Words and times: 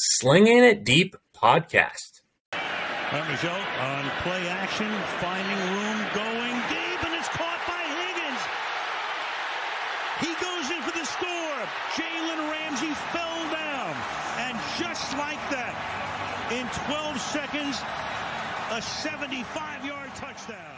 Slinging 0.00 0.62
It 0.62 0.84
Deep 0.84 1.16
podcast. 1.34 2.22
Result 2.52 3.66
on 3.82 4.04
play 4.22 4.46
action, 4.46 4.86
finding 5.18 5.58
room, 5.74 5.98
going 6.14 6.54
deep, 6.70 7.02
and 7.02 7.14
it's 7.18 7.26
caught 7.34 7.58
by 7.66 7.82
Higgins. 7.98 8.42
He 10.22 10.30
goes 10.38 10.70
in 10.70 10.82
for 10.86 10.96
the 10.96 11.04
score. 11.04 11.58
Jalen 11.98 12.48
Ramsey 12.48 12.94
fell 13.10 13.42
down. 13.50 13.96
And 14.38 14.56
just 14.78 15.18
like 15.18 15.42
that, 15.50 15.74
in 16.52 16.68
12 16.86 17.20
seconds, 17.20 17.82
a 18.70 18.80
75 18.80 19.84
yard 19.84 20.14
touchdown. 20.14 20.77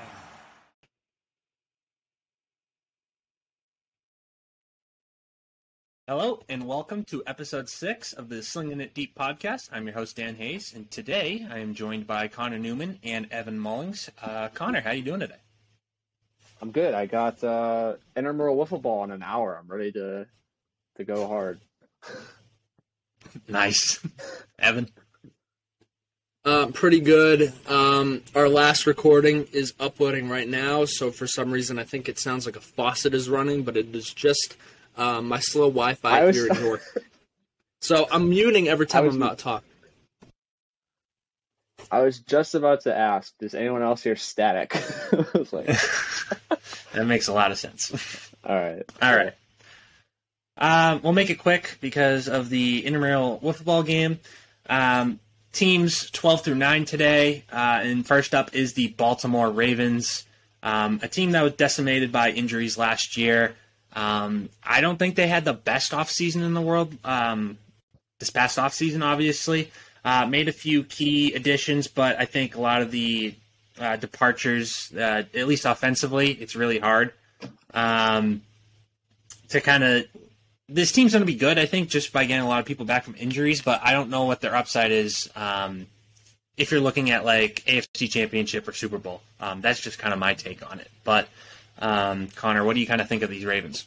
Hello, 6.10 6.42
and 6.48 6.66
welcome 6.66 7.04
to 7.04 7.22
episode 7.28 7.68
six 7.68 8.12
of 8.14 8.28
the 8.28 8.42
Slinging 8.42 8.80
It 8.80 8.94
Deep 8.94 9.14
podcast. 9.16 9.68
I'm 9.70 9.86
your 9.86 9.94
host, 9.94 10.16
Dan 10.16 10.34
Hayes, 10.34 10.72
and 10.74 10.90
today 10.90 11.46
I 11.48 11.58
am 11.58 11.72
joined 11.72 12.08
by 12.08 12.26
Connor 12.26 12.58
Newman 12.58 12.98
and 13.04 13.28
Evan 13.30 13.60
Mullings. 13.60 14.08
Uh, 14.20 14.48
Connor, 14.48 14.80
how 14.80 14.90
are 14.90 14.94
you 14.94 15.04
doing 15.04 15.20
today? 15.20 15.38
I'm 16.60 16.72
good. 16.72 16.94
I 16.94 17.06
got 17.06 17.44
uh, 17.44 17.94
intramural 18.16 18.56
wiffle 18.56 18.82
ball 18.82 19.04
in 19.04 19.12
an 19.12 19.22
hour. 19.22 19.56
I'm 19.56 19.68
ready 19.68 19.92
to 19.92 20.26
to 20.96 21.04
go 21.04 21.28
hard. 21.28 21.60
Nice. 23.46 24.04
Evan? 24.58 24.88
Um, 26.44 26.72
pretty 26.72 26.98
good. 26.98 27.52
Um, 27.68 28.24
our 28.34 28.48
last 28.48 28.84
recording 28.84 29.46
is 29.52 29.74
uploading 29.78 30.28
right 30.28 30.48
now, 30.48 30.86
so 30.86 31.12
for 31.12 31.28
some 31.28 31.52
reason 31.52 31.78
I 31.78 31.84
think 31.84 32.08
it 32.08 32.18
sounds 32.18 32.46
like 32.46 32.56
a 32.56 32.60
faucet 32.60 33.14
is 33.14 33.28
running, 33.28 33.62
but 33.62 33.76
it 33.76 33.94
is 33.94 34.12
just 34.12 34.56
um, 34.96 35.28
my 35.28 35.38
slow 35.40 35.68
Wi-Fi 35.68 36.20
I 36.20 36.24
was- 36.24 36.36
here 36.36 36.46
in 36.48 36.54
York. 36.62 36.82
So 37.80 38.06
I'm 38.10 38.28
muting 38.28 38.68
every 38.68 38.86
time 38.86 39.04
was- 39.06 39.14
I'm 39.14 39.20
not 39.20 39.38
talking. 39.38 39.66
I 41.90 42.02
was 42.02 42.18
just 42.20 42.54
about 42.54 42.82
to 42.82 42.94
ask, 42.96 43.36
does 43.38 43.54
anyone 43.54 43.82
else 43.82 44.02
hear 44.02 44.14
static? 44.16 44.76
Like, 45.52 45.66
That 46.92 47.06
makes 47.06 47.28
a 47.28 47.32
lot 47.32 47.50
of 47.52 47.58
sense. 47.58 48.30
all 48.44 48.54
right. 48.54 48.82
All 49.02 49.16
right. 49.16 49.32
Um, 50.58 51.00
we'll 51.02 51.12
make 51.14 51.30
it 51.30 51.36
quick 51.36 51.78
because 51.80 52.28
of 52.28 52.48
the 52.50 52.84
intramural 52.84 53.40
wiffle 53.42 53.64
ball 53.64 53.82
game. 53.82 54.20
Um, 54.68 55.18
teams 55.52 56.10
12 56.10 56.42
through 56.44 56.54
9 56.56 56.84
today. 56.84 57.44
Uh, 57.50 57.80
and 57.82 58.06
first 58.06 58.34
up 58.34 58.54
is 58.54 58.74
the 58.74 58.88
Baltimore 58.88 59.50
Ravens, 59.50 60.24
um, 60.62 61.00
a 61.02 61.08
team 61.08 61.32
that 61.32 61.42
was 61.42 61.54
decimated 61.54 62.12
by 62.12 62.30
injuries 62.30 62.76
last 62.78 63.16
year. 63.16 63.54
Um, 63.92 64.48
I 64.62 64.80
don't 64.80 64.98
think 64.98 65.16
they 65.16 65.26
had 65.26 65.44
the 65.44 65.52
best 65.52 65.92
offseason 65.92 66.42
in 66.42 66.54
the 66.54 66.60
world 66.60 66.96
um, 67.04 67.58
this 68.18 68.30
past 68.30 68.58
offseason, 68.58 69.04
obviously. 69.04 69.70
Uh, 70.04 70.26
made 70.26 70.48
a 70.48 70.52
few 70.52 70.84
key 70.84 71.34
additions, 71.34 71.86
but 71.86 72.18
I 72.18 72.24
think 72.24 72.54
a 72.54 72.60
lot 72.60 72.80
of 72.80 72.90
the 72.90 73.34
uh, 73.78 73.96
departures, 73.96 74.92
uh, 74.94 75.24
at 75.34 75.46
least 75.48 75.64
offensively, 75.64 76.32
it's 76.32 76.56
really 76.56 76.78
hard 76.78 77.12
um, 77.74 78.42
to 79.48 79.60
kind 79.60 79.84
of. 79.84 80.04
This 80.68 80.92
team's 80.92 81.12
going 81.12 81.22
to 81.22 81.26
be 81.26 81.34
good, 81.34 81.58
I 81.58 81.66
think, 81.66 81.88
just 81.88 82.12
by 82.12 82.24
getting 82.24 82.44
a 82.44 82.48
lot 82.48 82.60
of 82.60 82.66
people 82.66 82.86
back 82.86 83.02
from 83.02 83.16
injuries, 83.18 83.60
but 83.60 83.80
I 83.82 83.92
don't 83.92 84.08
know 84.08 84.24
what 84.24 84.40
their 84.40 84.54
upside 84.54 84.92
is 84.92 85.28
um, 85.34 85.86
if 86.56 86.70
you're 86.70 86.80
looking 86.80 87.10
at 87.10 87.24
like 87.24 87.64
AFC 87.66 88.08
Championship 88.08 88.68
or 88.68 88.72
Super 88.72 88.98
Bowl. 88.98 89.20
Um, 89.40 89.62
that's 89.62 89.80
just 89.80 89.98
kind 89.98 90.12
of 90.12 90.20
my 90.20 90.34
take 90.34 90.70
on 90.70 90.78
it. 90.78 90.88
But 91.02 91.28
um, 91.80 92.28
Connor, 92.28 92.64
what 92.64 92.74
do 92.74 92.80
you 92.80 92.86
kind 92.86 93.00
of 93.00 93.08
think 93.08 93.22
of 93.22 93.30
these 93.30 93.44
Ravens? 93.44 93.86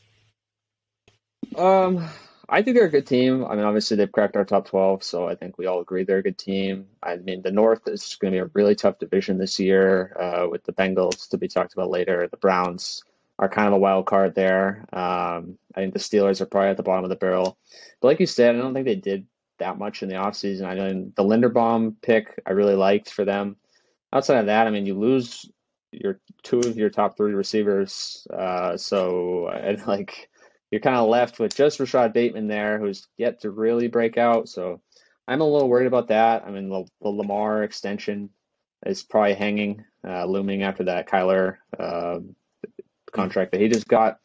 Um, 1.56 2.08
I 2.50 2.62
think 2.62 2.76
they're 2.76 2.86
a 2.86 2.92
good 2.92 3.08
team. 3.08 3.46
I 3.46 3.56
mean, 3.56 3.66
obviously 3.66 3.98
they've 3.98 4.12
cracked 4.12 4.36
our 4.36 4.46
top 4.46 4.68
12, 4.68 5.04
so 5.04 5.28
I 5.28 5.36
think 5.36 5.58
we 5.58 5.66
all 5.66 5.80
agree 5.80 6.04
they're 6.04 6.18
a 6.18 6.24
good 6.24 6.38
team. 6.38 6.88
I 7.02 7.16
mean, 7.18 7.42
the 7.42 7.52
North 7.52 7.88
is 7.88 8.16
going 8.20 8.34
to 8.34 8.36
be 8.36 8.42
a 8.42 8.52
really 8.54 8.76
tough 8.76 9.00
division 9.00 9.38
this 9.38 9.60
year 9.60 10.16
uh, 10.20 10.48
with 10.50 10.64
the 10.64 10.74
Bengals 10.74 11.30
to 11.30 11.38
be 11.38 11.48
talked 11.48 11.74
about 11.74 11.90
later. 11.90 12.28
The 12.28 12.38
Browns 12.38 13.04
are 13.40 13.50
kind 13.50 13.68
of 13.68 13.74
a 13.74 13.80
wild 13.80 14.06
card 14.06 14.36
there. 14.36 14.86
Um, 14.94 15.58
I 15.76 15.82
think 15.82 15.94
the 15.94 16.00
Steelers 16.00 16.42
are 16.42 16.46
probably 16.46 16.70
at 16.70 16.78
the 16.78 16.84
bottom 16.84 17.04
of 17.04 17.10
the 17.10 17.16
barrel. 17.16 17.58
But 18.02 18.08
like 18.08 18.20
you 18.20 18.28
said, 18.28 18.56
I 18.56 18.60
don't 18.60 18.74
think 18.74 18.86
they 18.86 18.96
did 18.96 19.26
that 19.60 19.78
much 19.78 20.04
in 20.04 20.10
the 20.10 20.16
offseason. 20.16 20.66
I 20.66 20.76
know 20.76 21.12
the 21.16 21.24
Linderbaum 21.24 21.96
pick 22.02 22.40
I 22.46 22.52
really 22.52 22.76
liked 22.76 23.10
for 23.10 23.26
them. 23.26 23.56
Outside 24.12 24.40
of 24.40 24.46
that, 24.48 24.68
I 24.68 24.70
mean, 24.70 24.86
you 24.86 24.94
lose 24.94 25.50
your 25.94 26.20
two 26.44 26.60
of 26.60 26.78
your 26.78 26.90
top 26.90 27.18
three 27.18 27.34
receivers. 27.34 28.26
Uh, 28.32 28.78
so 28.78 29.48
and 29.48 29.86
like 29.88 30.30
you're 30.72 30.82
kind 30.82 30.98
of 30.98 31.10
left 31.10 31.40
with 31.40 31.56
just 31.56 31.80
Rashod 31.80 32.14
Bateman 32.14 32.48
there, 32.48 32.80
who's 32.80 33.08
yet 33.18 33.42
to 33.42 33.52
really 33.52 33.88
break 33.88 34.18
out. 34.18 34.50
So 34.50 34.82
I'm 35.28 35.42
a 35.42 35.48
little 35.48 35.70
worried 35.70 35.88
about 35.88 36.08
that. 36.08 36.44
I 36.46 36.52
mean, 36.52 36.70
the, 36.70 36.86
the 37.02 37.10
Lamar 37.10 37.64
extension 37.64 38.30
is 38.86 39.04
probably 39.04 39.36
hanging, 39.36 39.86
uh, 40.06 40.26
looming 40.26 40.64
after 40.64 40.86
that 40.86 41.08
Kyler 41.08 41.58
um 41.80 42.36
contract 43.14 43.52
that 43.52 43.62
he 43.62 43.70
just 43.70 43.88
got. 43.88 44.20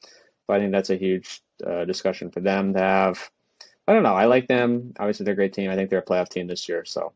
But 0.46 0.56
I 0.56 0.60
think 0.60 0.72
that's 0.72 0.90
a 0.90 0.96
huge 0.96 1.42
uh, 1.64 1.84
discussion 1.84 2.30
for 2.30 2.40
them 2.40 2.72
to 2.74 2.80
have. 2.80 3.30
I 3.86 3.92
don't 3.92 4.02
know. 4.02 4.14
I 4.14 4.24
like 4.24 4.48
them. 4.48 4.92
Obviously, 4.98 5.24
they're 5.24 5.34
a 5.34 5.36
great 5.36 5.52
team. 5.52 5.70
I 5.70 5.76
think 5.76 5.90
they're 5.90 6.00
a 6.00 6.04
playoff 6.04 6.28
team 6.28 6.46
this 6.46 6.68
year. 6.68 6.84
So 6.84 7.12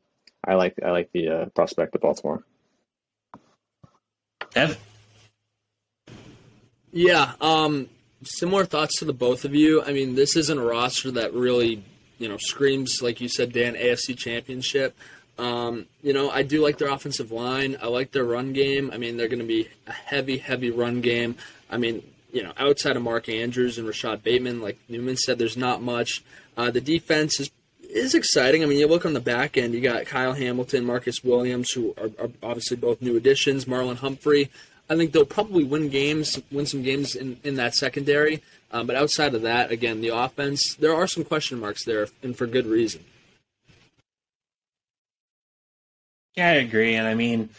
I 0.46 0.54
like 0.54 0.74
I 0.84 0.90
like 0.90 1.10
the 1.12 1.28
uh, 1.28 1.44
prospect 1.46 1.94
of 1.94 2.00
Baltimore. 2.00 2.44
Yeah, 6.92 7.32
um, 7.40 7.88
similar 8.22 8.64
thoughts 8.64 8.98
to 8.98 9.04
the 9.04 9.12
both 9.12 9.44
of 9.44 9.54
you. 9.54 9.82
I 9.82 9.92
mean, 9.92 10.14
this 10.14 10.36
isn't 10.36 10.58
a 10.58 10.62
roster 10.62 11.10
that 11.12 11.32
really, 11.32 11.82
you 12.18 12.28
know, 12.28 12.36
screams 12.38 13.00
like 13.02 13.20
you 13.20 13.28
said, 13.28 13.52
Dan, 13.52 13.74
AFC 13.74 14.16
Championship. 14.16 14.96
Um, 15.38 15.86
you 16.02 16.12
know, 16.12 16.30
I 16.30 16.42
do 16.42 16.62
like 16.62 16.78
their 16.78 16.88
offensive 16.88 17.32
line. 17.32 17.78
I 17.80 17.86
like 17.86 18.12
their 18.12 18.24
run 18.24 18.52
game. 18.52 18.90
I 18.92 18.98
mean, 18.98 19.16
they're 19.16 19.28
going 19.28 19.38
to 19.38 19.46
be 19.46 19.68
a 19.86 19.92
heavy, 19.92 20.36
heavy 20.36 20.70
run 20.70 21.00
game. 21.00 21.36
I 21.70 21.78
mean, 21.78 22.02
you 22.32 22.42
know, 22.42 22.52
outside 22.58 22.96
of 22.96 23.02
Mark 23.02 23.28
Andrews 23.28 23.78
and 23.78 23.86
Rashod 23.86 24.22
Bateman, 24.22 24.60
like 24.60 24.78
Newman 24.88 25.16
said, 25.16 25.38
there's 25.38 25.56
not 25.56 25.82
much. 25.82 26.22
Uh, 26.56 26.70
the 26.70 26.80
defense 26.80 27.40
is 27.40 27.50
is 27.92 28.14
exciting. 28.14 28.62
I 28.62 28.66
mean, 28.66 28.78
you 28.78 28.86
look 28.86 29.04
on 29.04 29.12
the 29.12 29.20
back 29.20 29.56
end, 29.56 29.74
you 29.74 29.80
got 29.80 30.06
Kyle 30.06 30.32
Hamilton, 30.32 30.84
Marcus 30.84 31.22
Williams, 31.22 31.70
who 31.70 31.94
are, 31.98 32.10
are 32.18 32.30
obviously 32.42 32.76
both 32.76 33.02
new 33.02 33.16
additions, 33.16 33.66
Marlon 33.66 33.96
Humphrey. 33.96 34.50
I 34.90 34.96
think 34.96 35.12
they'll 35.12 35.24
probably 35.24 35.64
win 35.64 35.88
games, 35.88 36.40
win 36.50 36.66
some 36.66 36.82
games 36.82 37.14
in, 37.14 37.38
in 37.44 37.56
that 37.56 37.74
secondary. 37.74 38.42
Um, 38.70 38.86
but 38.86 38.96
outside 38.96 39.34
of 39.34 39.42
that, 39.42 39.70
again, 39.70 40.00
the 40.00 40.08
offense, 40.08 40.74
there 40.74 40.94
are 40.94 41.06
some 41.06 41.24
question 41.24 41.60
marks 41.60 41.84
there, 41.84 42.08
and 42.22 42.36
for 42.36 42.46
good 42.46 42.66
reason. 42.66 43.04
Yeah, 46.34 46.48
I 46.48 46.52
agree. 46.52 46.94
And 46.94 47.06
I 47.06 47.14
mean, 47.14 47.50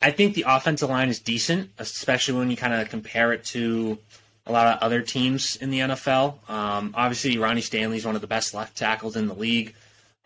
I 0.00 0.12
think 0.12 0.34
the 0.34 0.44
offensive 0.46 0.90
line 0.90 1.08
is 1.08 1.18
decent, 1.18 1.70
especially 1.78 2.38
when 2.38 2.50
you 2.50 2.56
kind 2.56 2.74
of 2.74 2.88
compare 2.88 3.32
it 3.32 3.44
to 3.46 3.98
a 4.46 4.52
lot 4.52 4.66
of 4.66 4.82
other 4.82 5.02
teams 5.02 5.56
in 5.56 5.70
the 5.70 5.80
NFL. 5.80 6.48
Um, 6.48 6.94
obviously, 6.96 7.38
Ronnie 7.38 7.60
Stanley 7.60 7.96
is 7.96 8.06
one 8.06 8.14
of 8.14 8.20
the 8.20 8.26
best 8.26 8.54
left 8.54 8.76
tackles 8.76 9.16
in 9.16 9.26
the 9.26 9.34
league. 9.34 9.74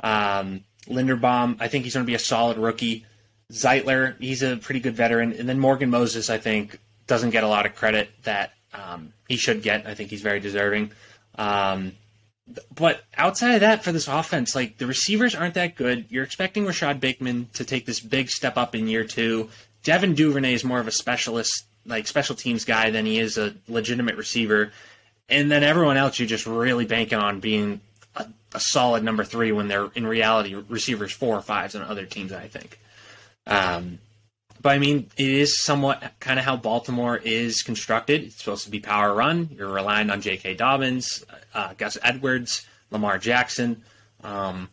Um, 0.03 0.65
Linderbaum, 0.87 1.57
I 1.61 1.69
think 1.69 1.85
he's 1.85 1.95
going 1.95 2.05
to 2.05 2.11
be 2.11 2.15
a 2.15 2.19
solid 2.19 2.59
rookie. 2.59 3.07
Zeitler, 3.51 4.21
he's 4.21 4.43
a 4.43 4.57
pretty 4.57 4.81
good 4.81 4.95
veteran. 4.95 5.33
And 5.33 5.49
then 5.49 5.59
Morgan 5.59 5.91
Moses, 5.91 6.31
I 6.31 6.39
think, 6.39 6.79
doesn't 7.07 7.31
get 7.31 7.45
a 7.45 7.49
lot 7.49 7.67
of 7.67 7.75
credit 7.75 8.11
that 8.25 8.53
um, 8.73 9.13
he 9.29 9.37
should 9.37 9.63
get. 9.63 9.87
I 9.87 9.95
think 9.95 10.11
he's 10.11 10.23
very 10.23 10.41
deserving. 10.41 10.93
Um, 11.37 11.93
but 12.75 13.03
outside 13.17 13.55
of 13.55 13.61
that, 13.61 13.85
for 13.85 13.93
this 13.93 14.09
offense, 14.09 14.55
like 14.55 14.79
the 14.79 14.87
receivers 14.87 15.35
aren't 15.35 15.55
that 15.55 15.77
good. 15.77 16.07
You're 16.09 16.25
expecting 16.25 16.67
Rashod 16.67 17.01
Bateman 17.01 17.49
to 17.55 17.65
take 17.65 17.87
this 17.87 18.01
big 18.01 18.31
step 18.31 18.57
up 18.57 18.75
in 18.75 18.89
year 18.89 19.05
two. 19.05 19.51
Devin 19.83 20.15
Duvernay 20.15 20.55
is 20.55 20.65
more 20.65 20.81
of 20.81 20.89
a 20.89 20.93
specialist, 20.93 21.65
like 21.91 22.07
special 22.07 22.35
teams 22.35 22.65
guy 22.65 22.91
than 22.91 23.05
he 23.05 23.19
is 23.19 23.37
a 23.37 23.55
legitimate 23.69 24.17
receiver. 24.17 24.73
And 25.29 25.51
then 25.51 25.63
everyone 25.63 25.97
else, 25.97 26.19
you're 26.19 26.29
just 26.29 26.47
really 26.47 26.87
banking 26.87 27.19
on 27.19 27.41
being 27.41 27.81
a, 28.17 28.27
a 28.55 28.61
solid 28.61 29.05
number 29.05 29.25
three 29.25 29.53
when 29.53 29.69
they're 29.69 29.91
in 29.95 30.07
reality 30.07 30.55
receivers 30.55 31.13
four 31.13 31.37
or 31.37 31.43
fives 31.43 31.75
on 31.75 31.83
other 31.83 32.07
teams. 32.07 32.33
I 32.33 32.49
think. 32.49 32.79
Um, 33.47 33.99
but 34.63 34.71
I 34.71 34.79
mean, 34.79 35.11
it 35.17 35.29
is 35.31 35.63
somewhat 35.63 36.13
kind 36.21 36.39
of 36.39 36.45
how 36.45 36.57
Baltimore 36.57 37.17
is 37.17 37.63
constructed. 37.63 38.25
It's 38.25 38.37
supposed 38.37 38.65
to 38.65 38.71
be 38.71 38.81
power 38.81 39.15
run. 39.15 39.49
You're 39.57 39.73
relying 39.73 40.11
on 40.11 40.21
J.K. 40.21 40.55
Dobbins, 40.55 41.25
uh, 41.55 41.73
Gus 41.79 41.97
Edwards, 42.03 42.67
Lamar 42.91 43.19
Jackson. 43.19 43.83
Um, 44.23 44.69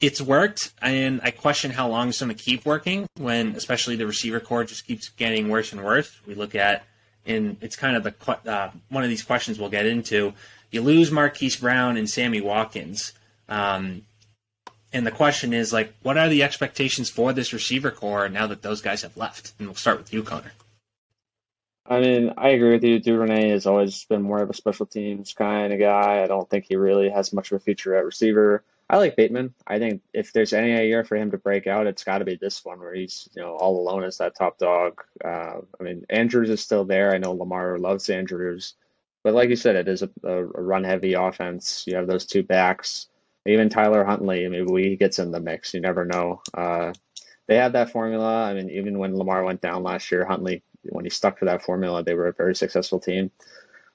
it's 0.00 0.20
worked, 0.20 0.72
and 0.80 1.20
I 1.22 1.30
question 1.30 1.70
how 1.70 1.88
long 1.88 2.08
it's 2.08 2.20
going 2.20 2.34
to 2.34 2.42
keep 2.42 2.64
working. 2.64 3.06
When 3.16 3.54
especially 3.56 3.96
the 3.96 4.06
receiver 4.06 4.40
core 4.40 4.64
just 4.64 4.86
keeps 4.86 5.08
getting 5.10 5.48
worse 5.48 5.72
and 5.72 5.82
worse. 5.84 6.16
We 6.26 6.34
look 6.34 6.54
at, 6.54 6.84
and 7.26 7.56
it's 7.60 7.76
kind 7.76 7.96
of 7.96 8.04
the 8.04 8.50
uh, 8.50 8.70
one 8.88 9.02
of 9.02 9.10
these 9.10 9.22
questions 9.24 9.58
we'll 9.58 9.70
get 9.70 9.86
into. 9.86 10.34
You 10.70 10.82
lose 10.82 11.10
Marquise 11.10 11.56
Brown 11.56 11.96
and 11.96 12.08
Sammy 12.08 12.40
Watkins. 12.40 13.12
Um, 13.48 14.02
and 14.92 15.06
the 15.06 15.10
question 15.10 15.52
is 15.52 15.72
like, 15.72 15.92
what 16.02 16.16
are 16.16 16.28
the 16.28 16.42
expectations 16.42 17.10
for 17.10 17.32
this 17.32 17.52
receiver 17.52 17.90
core 17.90 18.28
now 18.28 18.46
that 18.46 18.62
those 18.62 18.80
guys 18.80 19.02
have 19.02 19.16
left? 19.16 19.52
And 19.58 19.68
we'll 19.68 19.74
start 19.74 19.98
with 19.98 20.12
you, 20.12 20.22
Connor. 20.22 20.52
I 21.86 22.00
mean, 22.00 22.34
I 22.36 22.50
agree 22.50 22.72
with 22.72 22.84
you. 22.84 23.00
Duvernay 23.00 23.48
has 23.50 23.66
always 23.66 24.04
been 24.04 24.22
more 24.22 24.42
of 24.42 24.50
a 24.50 24.54
special 24.54 24.86
teams 24.86 25.32
kind 25.32 25.72
of 25.72 25.78
guy. 25.78 26.22
I 26.22 26.26
don't 26.26 26.48
think 26.48 26.66
he 26.68 26.76
really 26.76 27.08
has 27.08 27.32
much 27.32 27.50
of 27.50 27.56
a 27.56 27.64
future 27.64 27.94
at 27.96 28.04
receiver. 28.04 28.62
I 28.90 28.96
like 28.96 29.16
Bateman. 29.16 29.54
I 29.66 29.78
think 29.78 30.02
if 30.14 30.32
there's 30.32 30.54
any 30.54 30.70
year 30.86 31.04
for 31.04 31.16
him 31.16 31.30
to 31.32 31.38
break 31.38 31.66
out, 31.66 31.86
it's 31.86 32.04
got 32.04 32.18
to 32.18 32.24
be 32.24 32.36
this 32.36 32.64
one 32.64 32.78
where 32.78 32.94
he's 32.94 33.28
you 33.34 33.42
know 33.42 33.54
all 33.54 33.78
alone 33.78 34.04
as 34.04 34.18
that 34.18 34.34
top 34.34 34.58
dog. 34.58 35.02
Uh, 35.22 35.58
I 35.78 35.82
mean, 35.82 36.06
Andrews 36.08 36.48
is 36.48 36.62
still 36.62 36.84
there. 36.84 37.12
I 37.12 37.18
know 37.18 37.32
Lamar 37.32 37.78
loves 37.78 38.08
Andrews, 38.08 38.74
but 39.22 39.34
like 39.34 39.50
you 39.50 39.56
said, 39.56 39.76
it 39.76 39.88
is 39.88 40.02
a, 40.02 40.10
a 40.24 40.42
run 40.42 40.84
heavy 40.84 41.12
offense. 41.12 41.84
You 41.86 41.96
have 41.96 42.06
those 42.06 42.24
two 42.24 42.42
backs. 42.42 43.08
Even 43.46 43.68
Tyler 43.68 44.04
Huntley, 44.04 44.46
maybe 44.48 44.88
he 44.88 44.96
gets 44.96 45.18
in 45.18 45.32
the 45.32 45.40
mix. 45.40 45.74
You 45.74 45.80
never 45.80 46.04
know. 46.04 46.42
Uh, 46.54 46.92
they 47.46 47.56
had 47.56 47.72
that 47.74 47.90
formula. 47.90 48.44
I 48.44 48.54
mean, 48.54 48.70
even 48.70 48.98
when 48.98 49.16
Lamar 49.16 49.44
went 49.44 49.60
down 49.60 49.82
last 49.82 50.10
year, 50.10 50.24
Huntley, 50.24 50.62
when 50.82 51.04
he 51.04 51.10
stuck 51.10 51.38
to 51.38 51.46
that 51.46 51.62
formula, 51.62 52.02
they 52.02 52.14
were 52.14 52.28
a 52.28 52.32
very 52.32 52.54
successful 52.54 53.00
team. 53.00 53.30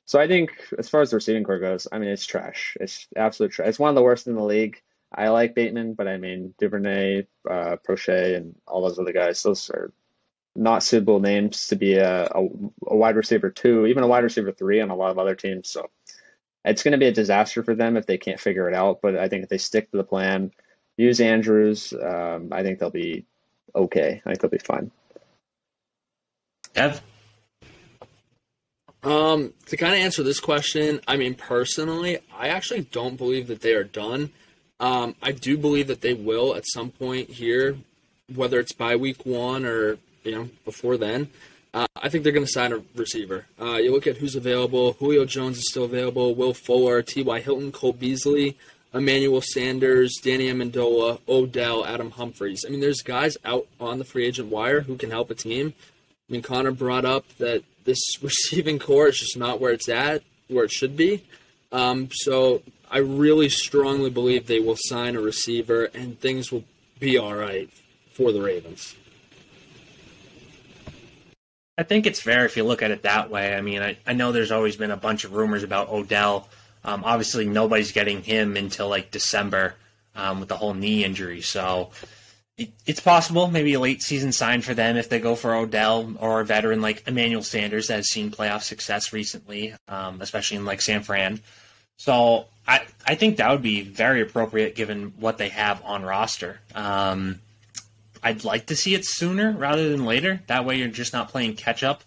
So 0.05 0.19
I 0.19 0.27
think 0.27 0.51
as 0.77 0.89
far 0.89 1.01
as 1.01 1.11
the 1.11 1.17
receiving 1.17 1.43
core 1.43 1.59
goes, 1.59 1.87
I 1.91 1.99
mean 1.99 2.09
it's 2.09 2.25
trash. 2.25 2.75
It's 2.79 3.07
absolute 3.15 3.51
trash. 3.51 3.69
It's 3.69 3.79
one 3.79 3.89
of 3.89 3.95
the 3.95 4.03
worst 4.03 4.27
in 4.27 4.35
the 4.35 4.43
league. 4.43 4.81
I 5.15 5.29
like 5.29 5.55
Bateman, 5.55 5.93
but 5.93 6.07
I 6.07 6.17
mean 6.17 6.53
Duvernay, 6.59 7.27
uh, 7.49 7.77
Proche, 7.87 8.35
and 8.35 8.55
all 8.67 8.81
those 8.81 8.99
other 8.99 9.13
guys. 9.13 9.41
Those 9.43 9.69
are 9.69 9.93
not 10.55 10.83
suitable 10.83 11.19
names 11.19 11.67
to 11.67 11.75
be 11.75 11.95
a, 11.95 12.25
a, 12.25 12.41
a, 12.87 12.95
wide 12.95 13.15
receiver 13.15 13.49
two, 13.49 13.85
even 13.87 14.03
a 14.03 14.07
wide 14.07 14.23
receiver 14.23 14.51
three 14.51 14.81
on 14.81 14.89
a 14.89 14.95
lot 14.95 15.11
of 15.11 15.19
other 15.19 15.35
teams. 15.35 15.69
So 15.69 15.89
it's 16.65 16.83
going 16.83 16.91
to 16.93 16.97
be 16.97 17.07
a 17.07 17.11
disaster 17.11 17.63
for 17.63 17.75
them 17.75 17.97
if 17.97 18.05
they 18.05 18.17
can't 18.17 18.39
figure 18.39 18.67
it 18.69 18.75
out. 18.75 18.99
But 19.01 19.17
I 19.17 19.29
think 19.29 19.43
if 19.43 19.49
they 19.49 19.57
stick 19.57 19.91
to 19.91 19.97
the 19.97 20.03
plan, 20.03 20.51
use 20.97 21.21
Andrews, 21.21 21.93
um, 21.93 22.49
I 22.51 22.63
think 22.63 22.79
they'll 22.79 22.89
be 22.89 23.25
okay. 23.75 24.21
I 24.25 24.29
think 24.29 24.41
they'll 24.41 24.51
be 24.51 24.57
fine. 24.57 24.91
Ev? 26.75 27.01
Um, 29.03 29.53
to 29.65 29.77
kind 29.77 29.93
of 29.93 29.99
answer 29.99 30.23
this 30.23 30.39
question, 30.39 31.01
I 31.07 31.17
mean, 31.17 31.35
personally, 31.35 32.19
I 32.37 32.47
actually 32.47 32.81
don't 32.81 33.17
believe 33.17 33.47
that 33.47 33.61
they 33.61 33.73
are 33.73 33.83
done. 33.83 34.31
Um, 34.79 35.15
I 35.21 35.31
do 35.31 35.57
believe 35.57 35.87
that 35.87 36.01
they 36.01 36.13
will 36.13 36.55
at 36.55 36.63
some 36.67 36.89
point 36.89 37.29
here, 37.29 37.77
whether 38.33 38.59
it's 38.59 38.71
by 38.71 38.95
week 38.95 39.25
one 39.25 39.65
or 39.65 39.97
you 40.23 40.31
know 40.31 40.49
before 40.65 40.97
then. 40.97 41.29
Uh, 41.73 41.87
I 41.95 42.09
think 42.09 42.23
they're 42.23 42.33
going 42.33 42.45
to 42.45 42.51
sign 42.51 42.71
a 42.71 42.83
receiver. 42.95 43.45
Uh, 43.59 43.77
you 43.77 43.91
look 43.91 44.05
at 44.05 44.17
who's 44.17 44.35
available. 44.35 44.93
Julio 44.93 45.25
Jones 45.25 45.57
is 45.57 45.69
still 45.69 45.85
available. 45.85 46.35
Will 46.35 46.53
Fuller, 46.53 47.01
T.Y. 47.01 47.39
Hilton, 47.39 47.71
Cole 47.71 47.93
Beasley, 47.93 48.57
Emmanuel 48.93 49.41
Sanders, 49.41 50.19
Danny 50.21 50.49
Amendola, 50.49 51.19
Odell, 51.27 51.83
Adam 51.83 52.11
Humphries. 52.11 52.63
I 52.65 52.69
mean, 52.69 52.79
there's 52.79 53.01
guys 53.01 53.37
out 53.43 53.67
on 53.79 53.97
the 53.97 54.05
free 54.05 54.25
agent 54.25 54.49
wire 54.49 54.81
who 54.81 54.97
can 54.97 55.09
help 55.09 55.31
a 55.31 55.35
team. 55.35 55.73
I 56.29 56.33
mean, 56.33 56.43
Connor 56.43 56.71
brought 56.71 57.05
up 57.05 57.25
that 57.39 57.63
this 57.85 57.99
receiving 58.21 58.79
core 58.79 59.07
is 59.07 59.19
just 59.19 59.37
not 59.37 59.59
where 59.59 59.71
it's 59.71 59.89
at, 59.89 60.23
where 60.47 60.65
it 60.65 60.71
should 60.71 60.95
be. 60.95 61.23
Um, 61.71 62.09
so 62.11 62.61
I 62.89 62.99
really 62.99 63.49
strongly 63.49 64.09
believe 64.09 64.45
they 64.45 64.59
will 64.59 64.77
sign 64.77 65.15
a 65.15 65.21
receiver 65.21 65.85
and 65.85 66.19
things 66.19 66.51
will 66.51 66.63
be 66.99 67.17
all 67.17 67.33
right 67.35 67.69
for 68.11 68.31
the 68.31 68.41
Ravens. 68.41 68.95
I 71.75 71.81
think 71.81 72.05
it's 72.05 72.19
fair 72.19 72.45
if 72.45 72.55
you 72.55 72.63
look 72.63 72.83
at 72.83 72.91
it 72.91 73.01
that 73.01 73.31
way. 73.31 73.55
I 73.55 73.61
mean, 73.61 73.81
I, 73.81 73.97
I 74.05 74.13
know 74.13 74.31
there's 74.31 74.51
always 74.51 74.75
been 74.75 74.91
a 74.91 74.97
bunch 74.97 75.23
of 75.23 75.33
rumors 75.33 75.63
about 75.63 75.89
Odell. 75.89 76.47
Um, 76.83 77.03
obviously, 77.03 77.47
nobody's 77.47 77.91
getting 77.91 78.21
him 78.21 78.55
until 78.55 78.89
like 78.89 79.09
December 79.09 79.73
um, 80.15 80.39
with 80.39 80.49
the 80.49 80.57
whole 80.57 80.75
knee 80.75 81.03
injury. 81.03 81.41
So 81.41 81.89
it's 82.57 82.99
possible 82.99 83.47
maybe 83.47 83.73
a 83.73 83.79
late 83.79 84.03
season 84.03 84.31
sign 84.31 84.61
for 84.61 84.73
them 84.73 84.95
if 84.95 85.09
they 85.09 85.19
go 85.19 85.35
for 85.35 85.55
Odell 85.55 86.13
or 86.19 86.41
a 86.41 86.45
veteran 86.45 86.81
like 86.81 87.07
Emmanuel 87.07 87.41
Sanders 87.41 87.87
that 87.87 87.95
has 87.95 88.09
seen 88.09 88.29
playoff 88.29 88.61
success 88.61 89.11
recently, 89.11 89.73
um, 89.87 90.21
especially 90.21 90.57
in 90.57 90.65
like 90.65 90.81
San 90.81 91.01
Fran. 91.01 91.39
So 91.97 92.45
I 92.67 92.85
I 93.07 93.15
think 93.15 93.37
that 93.37 93.49
would 93.49 93.63
be 93.63 93.81
very 93.81 94.21
appropriate 94.21 94.75
given 94.75 95.13
what 95.17 95.37
they 95.37 95.49
have 95.49 95.81
on 95.83 96.03
roster. 96.03 96.59
Um, 96.75 97.39
I'd 98.21 98.43
like 98.43 98.67
to 98.67 98.75
see 98.75 98.93
it 98.93 99.05
sooner 99.05 99.51
rather 99.51 99.89
than 99.89 100.05
later. 100.05 100.41
That 100.47 100.65
way 100.65 100.77
you're 100.77 100.87
just 100.87 101.13
not 101.13 101.29
playing 101.29 101.55
catch 101.55 101.83
up 101.83 102.03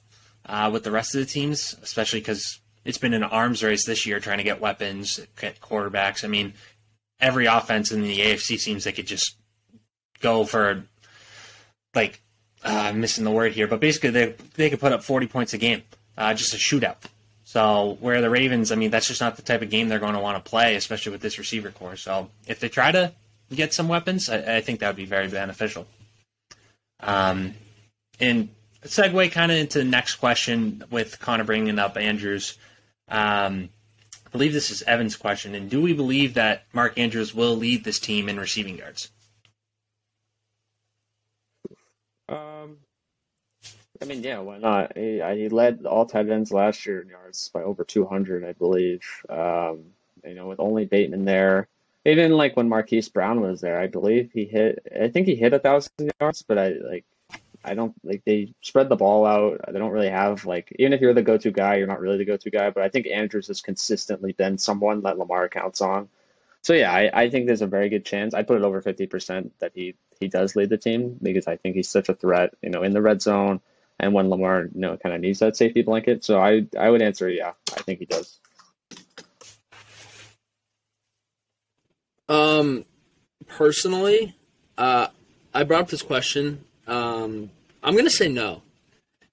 uh, 0.46 0.70
with 0.72 0.84
the 0.84 0.90
rest 0.90 1.14
of 1.14 1.20
the 1.20 1.26
teams, 1.26 1.76
especially 1.82 2.20
because 2.20 2.60
it's 2.84 2.98
been 2.98 3.14
an 3.14 3.24
arms 3.24 3.62
race 3.64 3.84
this 3.84 4.06
year 4.06 4.20
trying 4.20 4.38
to 4.38 4.44
get 4.44 4.60
weapons, 4.60 5.20
get 5.38 5.60
quarterbacks. 5.60 6.24
I 6.24 6.28
mean, 6.28 6.54
every 7.20 7.46
offense 7.46 7.90
in 7.90 8.00
the 8.00 8.20
AFC 8.20 8.58
seems 8.58 8.84
they 8.84 8.92
could 8.92 9.06
just 9.08 9.36
go 10.20 10.44
for 10.44 10.82
like 11.94 12.20
uh, 12.64 12.68
I'm 12.68 13.00
missing 13.00 13.24
the 13.24 13.30
word 13.30 13.52
here, 13.52 13.66
but 13.66 13.80
basically 13.80 14.10
they 14.10 14.34
they 14.54 14.70
could 14.70 14.80
put 14.80 14.92
up 14.92 15.02
40 15.02 15.26
points 15.28 15.54
a 15.54 15.58
game, 15.58 15.82
uh, 16.16 16.34
just 16.34 16.54
a 16.54 16.56
shootout. 16.56 16.96
So 17.44 17.96
where 18.00 18.20
the 18.20 18.28
Ravens, 18.28 18.72
I 18.72 18.74
mean, 18.74 18.90
that's 18.90 19.06
just 19.06 19.20
not 19.20 19.36
the 19.36 19.42
type 19.42 19.62
of 19.62 19.70
game 19.70 19.88
they're 19.88 20.00
going 20.00 20.14
to 20.14 20.20
want 20.20 20.42
to 20.42 20.50
play, 20.50 20.74
especially 20.74 21.12
with 21.12 21.20
this 21.20 21.38
receiver 21.38 21.70
core. 21.70 21.96
So 21.96 22.28
if 22.46 22.58
they 22.58 22.68
try 22.68 22.90
to 22.90 23.12
get 23.54 23.72
some 23.72 23.88
weapons, 23.88 24.28
I, 24.28 24.56
I 24.56 24.60
think 24.60 24.80
that 24.80 24.88
would 24.88 24.96
be 24.96 25.04
very 25.04 25.28
beneficial. 25.28 25.86
Um, 27.00 27.54
and 28.18 28.48
segue 28.82 29.30
kind 29.30 29.52
of 29.52 29.58
into 29.58 29.78
the 29.78 29.84
next 29.84 30.16
question 30.16 30.82
with 30.90 31.20
Connor 31.20 31.44
bringing 31.44 31.78
up 31.78 31.96
Andrews. 31.96 32.58
Um, 33.08 33.68
I 34.26 34.28
believe 34.30 34.52
this 34.52 34.70
is 34.70 34.82
Evan's 34.82 35.16
question. 35.16 35.54
And 35.54 35.70
do 35.70 35.80
we 35.80 35.92
believe 35.92 36.34
that 36.34 36.64
Mark 36.72 36.98
Andrews 36.98 37.32
will 37.32 37.56
lead 37.56 37.84
this 37.84 38.00
team 38.00 38.28
in 38.28 38.40
receiving 38.40 38.76
yards? 38.76 39.10
Um, 42.28 42.78
I 44.00 44.04
mean, 44.04 44.22
yeah, 44.22 44.38
why 44.38 44.58
not? 44.58 44.96
He, 44.96 45.22
he 45.34 45.48
led 45.48 45.86
all 45.86 46.06
tight 46.06 46.28
ends 46.28 46.52
last 46.52 46.86
year 46.86 47.00
in 47.00 47.08
yards 47.08 47.48
by 47.48 47.62
over 47.62 47.84
200, 47.84 48.44
I 48.44 48.52
believe. 48.52 49.02
Um, 49.28 49.84
you 50.24 50.34
know, 50.34 50.48
with 50.48 50.60
only 50.60 50.84
Bateman 50.84 51.24
there. 51.24 51.68
Even 52.04 52.32
like 52.32 52.56
when 52.56 52.68
Marquise 52.68 53.08
Brown 53.08 53.40
was 53.40 53.60
there, 53.60 53.80
I 53.80 53.88
believe 53.88 54.30
he 54.32 54.44
hit. 54.44 54.86
I 55.00 55.08
think 55.08 55.26
he 55.26 55.34
hit 55.34 55.54
a 55.54 55.58
thousand 55.58 56.12
yards, 56.20 56.42
but 56.42 56.58
I 56.58 56.68
like. 56.68 57.04
I 57.64 57.74
don't 57.74 57.94
like 58.04 58.22
they 58.24 58.54
spread 58.60 58.88
the 58.88 58.94
ball 58.94 59.26
out. 59.26 59.60
They 59.66 59.78
don't 59.78 59.90
really 59.90 60.10
have 60.10 60.46
like 60.46 60.72
even 60.78 60.92
if 60.92 61.00
you're 61.00 61.14
the 61.14 61.22
go-to 61.22 61.50
guy, 61.50 61.76
you're 61.76 61.88
not 61.88 61.98
really 61.98 62.18
the 62.18 62.24
go-to 62.24 62.50
guy. 62.50 62.70
But 62.70 62.84
I 62.84 62.90
think 62.90 63.08
Andrews 63.08 63.48
has 63.48 63.60
consistently 63.60 64.30
been 64.30 64.56
someone 64.56 65.02
that 65.02 65.18
Lamar 65.18 65.48
counts 65.48 65.80
on. 65.80 66.08
So 66.62 66.74
yeah, 66.74 66.92
I, 66.92 67.10
I 67.12 67.30
think 67.30 67.46
there's 67.46 67.62
a 67.62 67.66
very 67.66 67.88
good 67.88 68.04
chance. 68.04 68.34
I 68.34 68.44
put 68.44 68.58
it 68.58 68.64
over 68.64 68.80
fifty 68.82 69.06
percent 69.06 69.52
that 69.58 69.72
he 69.74 69.96
he 70.20 70.28
does 70.28 70.54
lead 70.54 70.68
the 70.68 70.78
team 70.78 71.18
because 71.20 71.48
I 71.48 71.56
think 71.56 71.74
he's 71.74 71.88
such 71.88 72.08
a 72.08 72.14
threat, 72.14 72.54
you 72.62 72.70
know, 72.70 72.84
in 72.84 72.92
the 72.92 73.02
red 73.02 73.20
zone 73.20 73.60
and 73.98 74.12
when 74.12 74.28
Lamar, 74.28 74.68
you 74.74 74.80
know, 74.80 74.96
kind 74.96 75.14
of 75.14 75.20
needs 75.20 75.38
that 75.40 75.56
safety 75.56 75.82
blanket. 75.82 76.24
So 76.24 76.40
I 76.40 76.66
I 76.78 76.90
would 76.90 77.02
answer 77.02 77.28
yeah, 77.28 77.52
I 77.76 77.82
think 77.82 77.98
he 77.98 78.06
does. 78.06 78.38
Um, 82.28 82.84
personally, 83.46 84.34
uh, 84.76 85.08
I 85.54 85.62
brought 85.62 85.82
up 85.82 85.88
this 85.88 86.02
question. 86.02 86.64
Um, 86.86 87.50
I'm 87.82 87.96
gonna 87.96 88.10
say 88.10 88.28
no. 88.28 88.62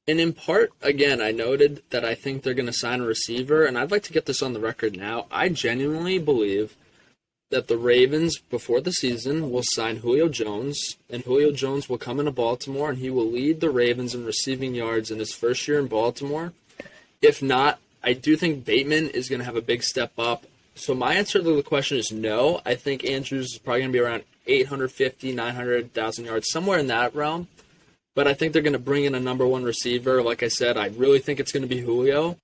And 0.07 0.19
in 0.19 0.33
part, 0.33 0.71
again, 0.81 1.21
I 1.21 1.31
noted 1.31 1.81
that 1.91 2.03
I 2.03 2.13
think 2.13 2.43
they're 2.43 2.53
to 2.53 2.73
sign 2.73 2.99
a 2.99 3.05
receiver, 3.05 3.63
and 3.63 3.77
I'd 3.77 3.91
like 3.91 4.03
to 4.03 4.13
get 4.13 4.25
this 4.25 4.41
on 4.41 4.51
the 4.51 4.59
record 4.59 4.97
now. 4.97 5.27
I 5.31 5.47
genuinely 5.47 6.19
believe 6.19 6.75
that 7.53 7.67
the 7.67 7.77
Ravens 7.77 8.39
before 8.39 8.81
the 8.81 8.91
season 8.91 9.51
will 9.51 9.61
sign 9.63 9.97
Julio 9.97 10.27
Jones, 10.27 10.97
and 11.07 11.23
Julio 11.23 11.51
Jones 11.51 11.87
will 11.87 11.99
come 11.99 12.19
into 12.19 12.31
Baltimore 12.31 12.89
and 12.89 12.97
he 12.97 13.11
will 13.11 13.29
lead 13.29 13.59
the 13.59 13.69
Ravens 13.69 14.15
in 14.15 14.25
receiving 14.25 14.73
yards 14.73 15.11
in 15.11 15.19
his 15.19 15.33
first 15.33 15.67
year 15.67 15.77
in 15.77 15.85
Baltimore. 15.85 16.51
If 17.21 17.43
not, 17.43 17.79
I 18.03 18.13
do 18.13 18.35
think 18.35 18.65
Bateman 18.65 19.09
is 19.09 19.29
going 19.29 19.37
to 19.39 19.45
have 19.45 19.55
a 19.55 19.61
big 19.61 19.83
step 19.83 20.13
up. 20.17 20.45
So 20.73 20.95
my 20.95 21.13
answer 21.13 21.43
to 21.43 21.55
the 21.55 21.61
question 21.61 21.99
is 21.99 22.11
no. 22.11 22.59
I 22.65 22.73
think 22.73 23.05
Andrews 23.05 23.53
is 23.53 23.59
probably 23.59 23.81
going 23.81 23.93
to 23.93 23.97
be 23.99 24.03
around 24.03 24.23
850, 24.47 25.31
900,000 25.31 26.25
yards, 26.25 26.49
somewhere 26.49 26.79
in 26.79 26.87
that 26.87 27.13
realm. 27.13 27.47
But 28.15 28.27
I 28.27 28.33
think 28.33 28.53
they're 28.53 28.63
going 28.63 28.73
to 28.73 28.79
bring 28.79 29.05
in 29.05 29.13
a 29.13 29.19
number 29.19 29.45
one 29.45 29.63
receiver. 29.63 30.23
Like 30.23 30.41
I 30.41 30.47
said, 30.47 30.75
I 30.75 30.87
really 30.87 31.19
think 31.19 31.39
it's 31.39 31.51
going 31.51 31.63
to 31.63 31.69
be 31.69 31.81
Julio. 31.81 32.37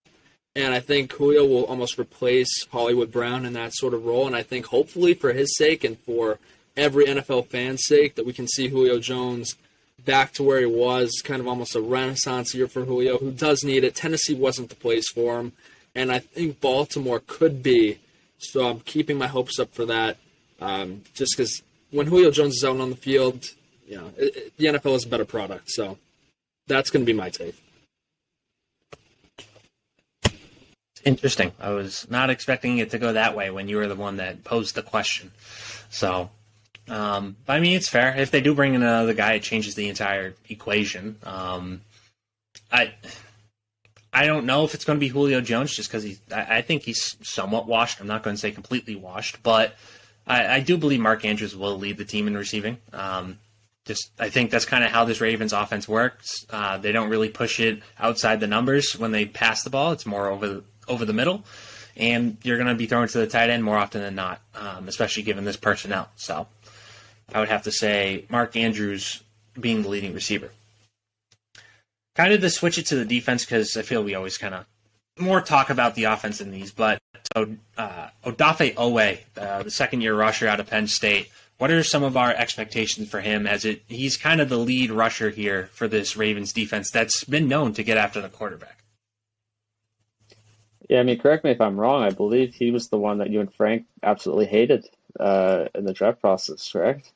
And 0.55 0.73
I 0.73 0.79
think 0.79 1.13
Julio 1.13 1.45
will 1.45 1.65
almost 1.65 1.99
replace 1.99 2.65
Hollywood 2.71 3.11
Brown 3.11 3.45
in 3.45 3.53
that 3.53 3.73
sort 3.73 3.93
of 3.93 4.05
role. 4.05 4.27
And 4.27 4.35
I 4.35 4.43
think 4.43 4.65
hopefully 4.67 5.13
for 5.13 5.31
his 5.31 5.55
sake 5.55 5.83
and 5.83 5.97
for 5.99 6.39
every 6.75 7.05
NFL 7.05 7.47
fan's 7.47 7.85
sake 7.85 8.15
that 8.15 8.25
we 8.25 8.33
can 8.33 8.47
see 8.47 8.67
Julio 8.67 8.99
Jones 8.99 9.55
back 10.05 10.33
to 10.33 10.43
where 10.43 10.59
he 10.59 10.65
was, 10.65 11.21
kind 11.23 11.39
of 11.39 11.47
almost 11.47 11.75
a 11.75 11.81
renaissance 11.81 12.55
year 12.55 12.67
for 12.67 12.85
Julio, 12.85 13.17
who 13.17 13.31
does 13.31 13.63
need 13.63 13.83
it. 13.83 13.95
Tennessee 13.95 14.33
wasn't 14.33 14.69
the 14.69 14.75
place 14.75 15.09
for 15.09 15.39
him. 15.39 15.51
And 15.95 16.11
I 16.11 16.19
think 16.19 16.61
Baltimore 16.61 17.21
could 17.25 17.61
be. 17.61 17.99
So 18.37 18.67
I'm 18.67 18.79
keeping 18.79 19.17
my 19.17 19.27
hopes 19.27 19.59
up 19.59 19.73
for 19.73 19.85
that. 19.85 20.17
Um, 20.61 21.03
just 21.13 21.35
because 21.35 21.61
when 21.91 22.07
Julio 22.07 22.31
Jones 22.31 22.55
is 22.55 22.63
out 22.63 22.79
on 22.79 22.89
the 22.89 22.95
field, 22.95 23.45
you 23.87 23.97
know, 23.97 24.11
it, 24.17 24.35
it, 24.35 24.57
the 24.57 24.65
NFL 24.65 24.95
is 24.95 25.05
a 25.05 25.09
better 25.09 25.25
product. 25.25 25.69
So 25.69 25.97
that's 26.67 26.89
going 26.89 27.05
to 27.05 27.11
be 27.11 27.17
my 27.17 27.29
take. 27.29 27.55
Interesting. 31.05 31.51
I 31.59 31.71
was 31.71 32.09
not 32.09 32.29
expecting 32.29 32.77
it 32.79 32.91
to 32.91 32.99
go 32.99 33.13
that 33.13 33.35
way 33.35 33.51
when 33.51 33.67
you 33.67 33.77
were 33.77 33.87
the 33.87 33.95
one 33.95 34.17
that 34.17 34.43
posed 34.43 34.75
the 34.75 34.83
question. 34.83 35.31
So, 35.89 36.29
um, 36.87 37.37
I 37.47 37.59
mean, 37.59 37.75
it's 37.75 37.89
fair. 37.89 38.15
If 38.17 38.31
they 38.31 38.41
do 38.41 38.53
bring 38.53 38.73
in 38.73 38.81
another 38.81 39.13
guy, 39.13 39.33
it 39.33 39.43
changes 39.43 39.75
the 39.75 39.89
entire 39.89 40.33
equation. 40.49 41.17
Um, 41.23 41.81
I, 42.71 42.93
I 44.11 44.25
don't 44.25 44.45
know 44.45 44.65
if 44.65 44.73
it's 44.73 44.85
going 44.85 44.97
to 44.97 44.99
be 44.99 45.07
Julio 45.07 45.41
Jones 45.41 45.75
just 45.75 45.89
because 45.89 46.03
he's. 46.03 46.19
I, 46.33 46.57
I, 46.57 46.61
think 46.61 46.83
he's 46.83 47.15
somewhat 47.21 47.67
washed. 47.67 48.01
I'm 48.01 48.07
not 48.07 48.23
going 48.23 48.35
to 48.35 48.39
say 48.39 48.51
completely 48.51 48.95
washed, 48.95 49.41
but 49.43 49.75
I, 50.27 50.55
I 50.55 50.59
do 50.59 50.77
believe 50.77 50.99
Mark 50.99 51.25
Andrews 51.25 51.55
will 51.55 51.77
lead 51.77 51.97
the 51.97 52.05
team 52.05 52.27
in 52.27 52.35
receiving. 52.35 52.77
Um, 52.91 53.39
just 53.85 54.11
I 54.19 54.29
think 54.29 54.51
that's 54.51 54.65
kind 54.65 54.83
of 54.83 54.91
how 54.91 55.05
this 55.05 55.21
Ravens 55.21 55.53
offense 55.53 55.87
works. 55.87 56.45
Uh, 56.49 56.77
they 56.77 56.91
don't 56.91 57.09
really 57.09 57.29
push 57.29 57.59
it 57.59 57.81
outside 57.99 58.39
the 58.39 58.47
numbers 58.47 58.93
when 58.97 59.11
they 59.11 59.25
pass 59.25 59.63
the 59.63 59.69
ball. 59.69 59.91
It's 59.91 60.05
more 60.05 60.29
over 60.29 60.61
over 60.89 61.05
the 61.05 61.13
middle, 61.13 61.43
and 61.95 62.37
you're 62.43 62.57
going 62.57 62.67
to 62.67 62.75
be 62.75 62.87
thrown 62.87 63.07
to 63.07 63.17
the 63.17 63.27
tight 63.27 63.49
end 63.49 63.63
more 63.63 63.77
often 63.77 64.01
than 64.01 64.15
not, 64.15 64.41
um, 64.55 64.87
especially 64.87 65.23
given 65.23 65.45
this 65.45 65.57
personnel. 65.57 66.09
So 66.15 66.47
I 67.33 67.39
would 67.39 67.49
have 67.49 67.63
to 67.63 67.71
say 67.71 68.25
Mark 68.29 68.55
Andrews 68.55 69.23
being 69.59 69.83
the 69.83 69.89
leading 69.89 70.13
receiver. 70.13 70.51
Kind 72.15 72.33
of 72.33 72.41
to 72.41 72.49
switch 72.49 72.77
it 72.77 72.87
to 72.87 72.95
the 72.95 73.05
defense 73.05 73.45
because 73.45 73.77
I 73.77 73.81
feel 73.81 74.03
we 74.03 74.15
always 74.15 74.37
kind 74.37 74.55
of 74.55 74.65
more 75.17 75.41
talk 75.41 75.69
about 75.69 75.95
the 75.95 76.05
offense 76.05 76.41
in 76.41 76.51
these, 76.51 76.71
but 76.71 76.99
so, 77.35 77.55
uh, 77.77 78.09
Odafe 78.25 78.73
Oweh, 78.75 79.19
uh, 79.37 79.63
the 79.63 79.71
second 79.71 80.01
year 80.01 80.15
rusher 80.15 80.47
out 80.47 80.59
of 80.59 80.67
Penn 80.67 80.87
State, 80.87 81.29
what 81.59 81.71
are 81.71 81.83
some 81.83 82.03
of 82.03 82.17
our 82.17 82.31
expectations 82.31 83.09
for 83.09 83.19
him 83.19 83.45
as 83.45 83.65
it 83.65 83.83
he's 83.87 84.17
kind 84.17 84.41
of 84.41 84.49
the 84.49 84.57
lead 84.57 84.91
rusher 84.91 85.29
here 85.29 85.69
for 85.73 85.87
this 85.87 86.15
Ravens 86.15 86.53
defense 86.53 86.89
that's 86.89 87.23
been 87.25 87.47
known 87.47 87.73
to 87.73 87.83
get 87.83 87.97
after 87.97 88.21
the 88.21 88.29
quarterback? 88.29 88.78
Yeah, 90.89 90.99
I 90.99 91.03
mean, 91.03 91.19
correct 91.19 91.43
me 91.43 91.51
if 91.51 91.61
I'm 91.61 91.79
wrong. 91.79 92.03
I 92.03 92.09
believe 92.09 92.53
he 92.53 92.71
was 92.71 92.89
the 92.89 92.97
one 92.97 93.19
that 93.19 93.29
you 93.29 93.39
and 93.39 93.53
Frank 93.53 93.85
absolutely 94.01 94.47
hated 94.47 94.89
uh, 95.19 95.65
in 95.75 95.85
the 95.85 95.93
draft 95.93 96.19
process, 96.19 96.71
correct? 96.71 97.11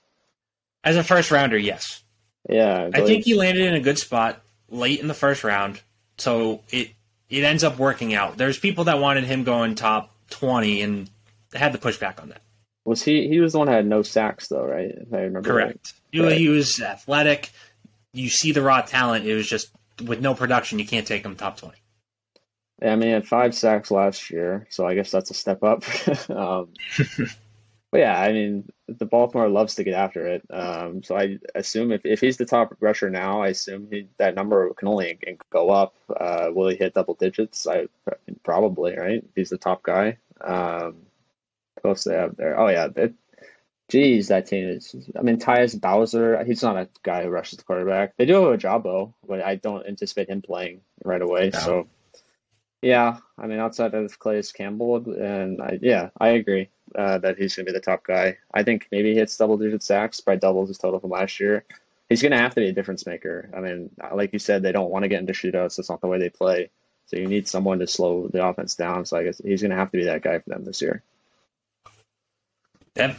As 0.84 0.96
a 0.96 1.04
first 1.04 1.32
rounder, 1.32 1.58
yes. 1.58 2.04
Yeah, 2.48 2.90
I, 2.94 3.02
I 3.02 3.06
think 3.06 3.26
he 3.26 3.34
landed 3.34 3.66
in 3.66 3.74
a 3.74 3.80
good 3.80 3.98
spot 3.98 4.42
late 4.70 5.00
in 5.00 5.08
the 5.08 5.14
first 5.14 5.44
round, 5.44 5.82
so 6.18 6.62
it 6.70 6.92
it 7.30 7.44
ends 7.44 7.64
up 7.64 7.80
working 7.80 8.14
out. 8.14 8.38
There's 8.38 8.60
people 8.60 8.84
that 8.84 9.00
wanted 9.00 9.24
him 9.24 9.44
going 9.44 9.76
top 9.76 10.14
twenty, 10.30 10.82
and 10.82 11.10
had 11.54 11.72
to 11.72 11.80
push 11.80 11.98
back 11.98 12.22
on 12.22 12.30
that. 12.30 12.42
Was 12.86 13.02
he? 13.02 13.30
He 13.30 13.40
was 13.40 13.54
the 13.54 13.60
one 13.60 13.68
that 13.68 13.76
had 13.76 13.88
no 13.88 14.04
sacks, 14.04 14.50
though, 14.50 14.66
right? 14.66 14.92
If 14.92 15.14
I 15.14 15.22
remember. 15.22 15.50
Correct. 15.50 15.94
Right. 16.14 16.38
He 16.38 16.50
was 16.50 16.82
athletic. 16.82 17.50
You 18.12 18.30
see 18.30 18.52
the 18.52 18.62
raw 18.62 18.82
talent. 18.82 19.26
It 19.26 19.36
was 19.36 19.48
just 19.48 19.70
with 20.04 20.20
no 20.20 20.36
production, 20.36 20.80
you 20.80 20.86
can't 20.86 21.08
take 21.08 21.24
him 21.24 21.36
top 21.36 21.58
twenty. 21.58 21.78
I 22.84 22.96
mean, 22.96 23.08
he 23.08 23.14
had 23.14 23.28
five 23.28 23.56
sacks 23.56 23.92
last 23.92 24.30
year, 24.30 24.68
so 24.70 24.86
I 24.86 24.96
guess 24.96 25.12
that's 25.12 25.32
a 25.32 25.34
step 25.34 25.64
up. 25.64 25.84
um, 26.30 26.70
but 27.92 28.00
yeah, 28.00 28.20
I 28.20 28.34
mean, 28.34 28.70
the 28.88 29.06
Baltimore 29.06 29.48
loves 29.48 29.76
to 29.76 29.84
get 29.84 29.94
after 29.94 30.28
it. 30.28 30.44
Um, 30.50 31.04
so 31.04 31.18
I 31.18 31.38
assume 31.56 31.92
if, 31.92 32.06
if 32.06 32.20
he's 32.20 32.38
the 32.38 32.46
top 32.46 32.76
rusher 32.80 33.10
now, 33.10 33.42
I 33.42 33.50
assume 33.50 33.88
he, 33.90 34.08
that 34.18 34.36
number 34.36 34.74
can 34.74 34.88
only 34.90 35.18
go 35.50 35.70
up. 35.70 35.96
Uh, 36.10 36.50
will 36.54 36.70
he 36.70 36.76
hit 36.76 36.94
double 36.94 37.14
digits? 37.14 37.68
I 37.68 37.88
probably 38.44 38.98
right. 38.98 39.24
He's 39.36 39.50
the 39.50 39.58
top 39.58 39.84
guy. 39.84 40.18
Um, 40.42 40.98
who 41.82 41.90
else 41.90 42.04
they 42.04 42.16
have 42.16 42.36
there? 42.36 42.60
Oh 42.60 42.68
yeah, 42.68 42.88
it, 42.96 43.14
geez, 43.90 44.30
that 44.30 44.48
team 44.48 44.68
is. 44.68 44.96
I 45.18 45.22
mean, 45.22 45.40
Tyus 45.40 45.80
Bowser. 45.80 46.44
He's 46.44 46.64
not 46.64 46.78
a 46.78 46.90
guy 47.04 47.24
who 47.24 47.30
rushes 47.30 47.60
the 47.60 47.64
quarterback. 47.64 48.18
They 48.18 48.26
do 48.26 48.34
have 48.34 48.60
Ojabo 48.60 48.84
though, 48.84 49.14
but 49.28 49.42
I 49.42 49.56
don't 49.56 49.88
anticipate 49.88 50.30
him 50.30 50.42
playing 50.42 50.82
right 51.04 51.22
away. 51.22 51.52
No. 51.54 51.60
So 51.60 51.88
yeah, 52.84 53.18
I 53.38 53.48
mean, 53.48 53.60
outside 53.60 53.94
of 53.94 54.20
Calais 54.20 54.44
Campbell, 54.54 54.98
and 55.14 55.62
I, 55.62 55.80
yeah, 55.82 56.10
I 56.20 56.30
agree 56.30 56.70
uh, 56.94 57.18
that 57.20 57.38
he's 57.38 57.56
going 57.56 57.66
to 57.66 57.72
be 57.72 57.78
the 57.78 57.84
top 57.84 58.06
guy. 58.06 58.38
I 58.54 58.64
think 58.64 58.88
maybe 58.92 59.14
he 59.14 59.16
hits 59.16 59.38
double 59.38 59.58
digit 59.58 59.82
sacks, 59.82 60.20
by 60.20 60.36
doubles 60.36 60.68
his 60.68 60.78
total 60.78 61.00
from 61.00 61.12
last 61.12 61.40
year. 61.40 61.64
He's 62.10 62.22
going 62.22 62.34
to 62.34 62.38
have 62.38 62.54
to 62.56 62.62
be 62.62 62.68
a 62.68 62.74
difference 62.74 63.06
maker. 63.06 63.50
I 63.56 63.62
mean, 63.62 63.90
like 64.14 64.34
you 64.34 64.40
said, 64.40 64.62
they 64.62 64.74
don't 64.74 64.92
want 64.92 65.04
to 65.04 65.10
get 65.10 65.22
into 65.22 65.32
shootouts. 65.32 65.78
That's 65.78 65.90
not 65.90 66.02
the 66.02 66.08
way 66.08 66.20
they 66.20 66.30
play. 66.30 66.70
So 67.06 67.18
you 67.18 67.28
need 67.28 67.48
someone 67.48 67.80
to 67.80 67.88
slow 67.88 68.28
the 68.28 68.46
offense 68.46 68.76
down. 68.76 69.06
So 69.06 69.18
I 69.18 69.24
guess 69.24 69.42
he's 69.44 69.62
going 69.62 69.72
to 69.72 69.78
have 69.78 69.92
to 69.92 69.98
be 69.98 70.06
that 70.06 70.22
guy 70.22 70.40
for 70.40 70.50
them 70.50 70.66
this 70.66 70.82
year. 70.82 71.02
Yeah. 72.96 73.16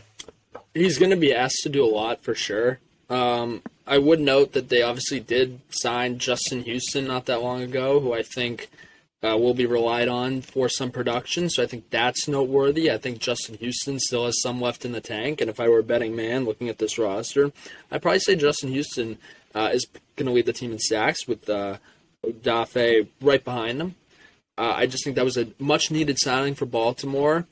He's 0.75 0.99
going 0.99 1.11
to 1.11 1.17
be 1.17 1.35
asked 1.35 1.63
to 1.63 1.71
do 1.71 1.85
a 1.85 1.89
lot 1.89 2.23
for 2.23 2.35
sure. 2.35 2.81
Um, 3.09 3.63
I 3.87 3.99
would 3.99 4.21
note 4.21 4.53
that 4.53 4.69
they 4.69 4.83
obviously 4.83 5.21
did 5.21 5.61
sign 5.71 6.19
Justin 6.19 6.63
Houston 6.65 7.07
not 7.07 7.27
that 7.27 7.43
long 7.43 7.63
ago, 7.63 7.99
who 7.99 8.13
I 8.13 8.23
think– 8.23 8.69
uh, 9.25 9.37
will 9.37 9.55
be 9.55 9.67
relied 9.67 10.09
on 10.09 10.43
for 10.43 10.69
some 10.69 10.91
production. 10.91 11.49
So 11.49 11.63
I 11.63 11.67
think 11.67 11.89
that's 11.91 12.29
noteworthy. 12.29 12.91
I 12.91 12.99
think 12.99 13.21
Justin 13.21 13.57
Houston 13.57 13.99
still 13.99 14.27
has 14.27 14.41
some 14.43 14.61
left 14.61 14.85
in 14.85 14.93
the 14.93 15.01
tank. 15.01 15.41
And 15.41 15.49
if 15.49 15.59
I 15.59 15.69
were 15.69 15.79
a 15.79 15.85
betting 15.85 16.15
man 16.15 16.45
looking 16.45 16.69
at 16.69 16.79
this 16.79 16.99
roster, 16.99 17.51
I'd 17.91 18.03
probably 18.03 18.19
say 18.19 18.37
Justin 18.37 18.71
Houston 18.71 19.19
uh, 19.55 19.71
is 19.73 19.87
going 20.17 20.27
to 20.27 20.33
lead 20.33 20.47
the 20.47 20.53
team 20.53 20.73
in 20.73 20.79
sacks 20.79 21.27
with 21.27 21.49
uh, 21.49 21.79
right 22.23 23.45
behind 23.45 23.81
them. 23.81 23.95
Uh, 24.59 24.75
I 24.77 24.87
just 24.87 25.05
think 25.05 25.17
that 25.17 25.25
was 25.25 25.37
a 25.37 25.49
much 25.59 25.91
needed 25.91 26.19
signing 26.19 26.55
for 26.55 26.67
Baltimore 26.67 27.47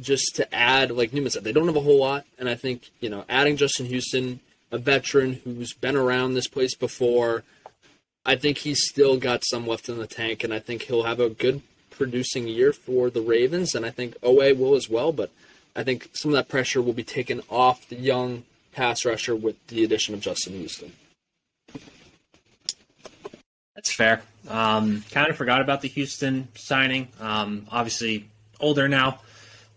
just 0.00 0.36
to 0.36 0.54
add, 0.54 0.90
like 0.90 1.12
Newman 1.12 1.30
said, 1.30 1.44
they 1.44 1.52
don't 1.52 1.66
have 1.66 1.76
a 1.76 1.80
whole 1.80 1.98
lot. 1.98 2.24
And 2.38 2.48
I 2.48 2.54
think, 2.54 2.90
you 3.00 3.10
know, 3.10 3.24
adding 3.28 3.56
Justin 3.56 3.86
Houston, 3.86 4.40
a 4.70 4.78
veteran 4.78 5.34
who's 5.44 5.72
been 5.72 5.96
around 5.96 6.34
this 6.34 6.46
place 6.46 6.74
before, 6.76 7.42
I 8.24 8.36
think 8.36 8.58
he's 8.58 8.86
still 8.88 9.16
got 9.16 9.44
some 9.44 9.66
left 9.66 9.88
in 9.88 9.98
the 9.98 10.06
tank, 10.06 10.44
and 10.44 10.52
I 10.52 10.58
think 10.58 10.82
he'll 10.82 11.04
have 11.04 11.20
a 11.20 11.30
good 11.30 11.62
producing 11.90 12.46
year 12.46 12.72
for 12.72 13.10
the 13.10 13.20
Ravens, 13.20 13.74
and 13.74 13.84
I 13.84 13.90
think 13.90 14.18
Oweh 14.20 14.56
will 14.56 14.74
as 14.74 14.88
well. 14.88 15.12
But 15.12 15.30
I 15.74 15.82
think 15.82 16.10
some 16.12 16.30
of 16.30 16.36
that 16.36 16.48
pressure 16.48 16.82
will 16.82 16.92
be 16.92 17.04
taken 17.04 17.42
off 17.48 17.88
the 17.88 17.96
young 17.96 18.44
pass 18.72 19.04
rusher 19.04 19.34
with 19.34 19.54
the 19.68 19.84
addition 19.84 20.14
of 20.14 20.20
Justin 20.20 20.54
Houston. 20.54 20.92
That's 23.74 23.92
fair. 23.92 24.22
Um, 24.48 25.04
kind 25.10 25.30
of 25.30 25.36
forgot 25.36 25.60
about 25.60 25.82
the 25.82 25.88
Houston 25.88 26.48
signing. 26.56 27.08
Um, 27.20 27.66
obviously, 27.70 28.28
older 28.60 28.88
now. 28.88 29.20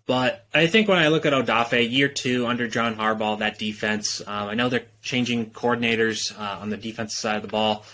But 0.08 0.46
I 0.54 0.68
think 0.68 0.88
when 0.88 0.98
I 0.98 1.10
look 1.10 1.26
at 1.26 1.34
Odafe, 1.34 1.90
year 1.90 2.08
two 2.08 2.48
under 2.48 2.68
John 2.68 2.96
Harbaugh, 2.96 3.40
that 3.40 3.60
defense, 3.60 4.20
um, 4.22 4.50
I 4.50 4.56
know 4.56 4.70
they're 4.70 4.84
changing 5.02 5.52
coordinators 5.52 6.38
uh, 6.38 6.60
on 6.60 6.70
the 6.70 6.78
defensive 6.78 7.18
side 7.18 7.36
of 7.36 7.44
the 7.44 7.48
ball. 7.48 7.86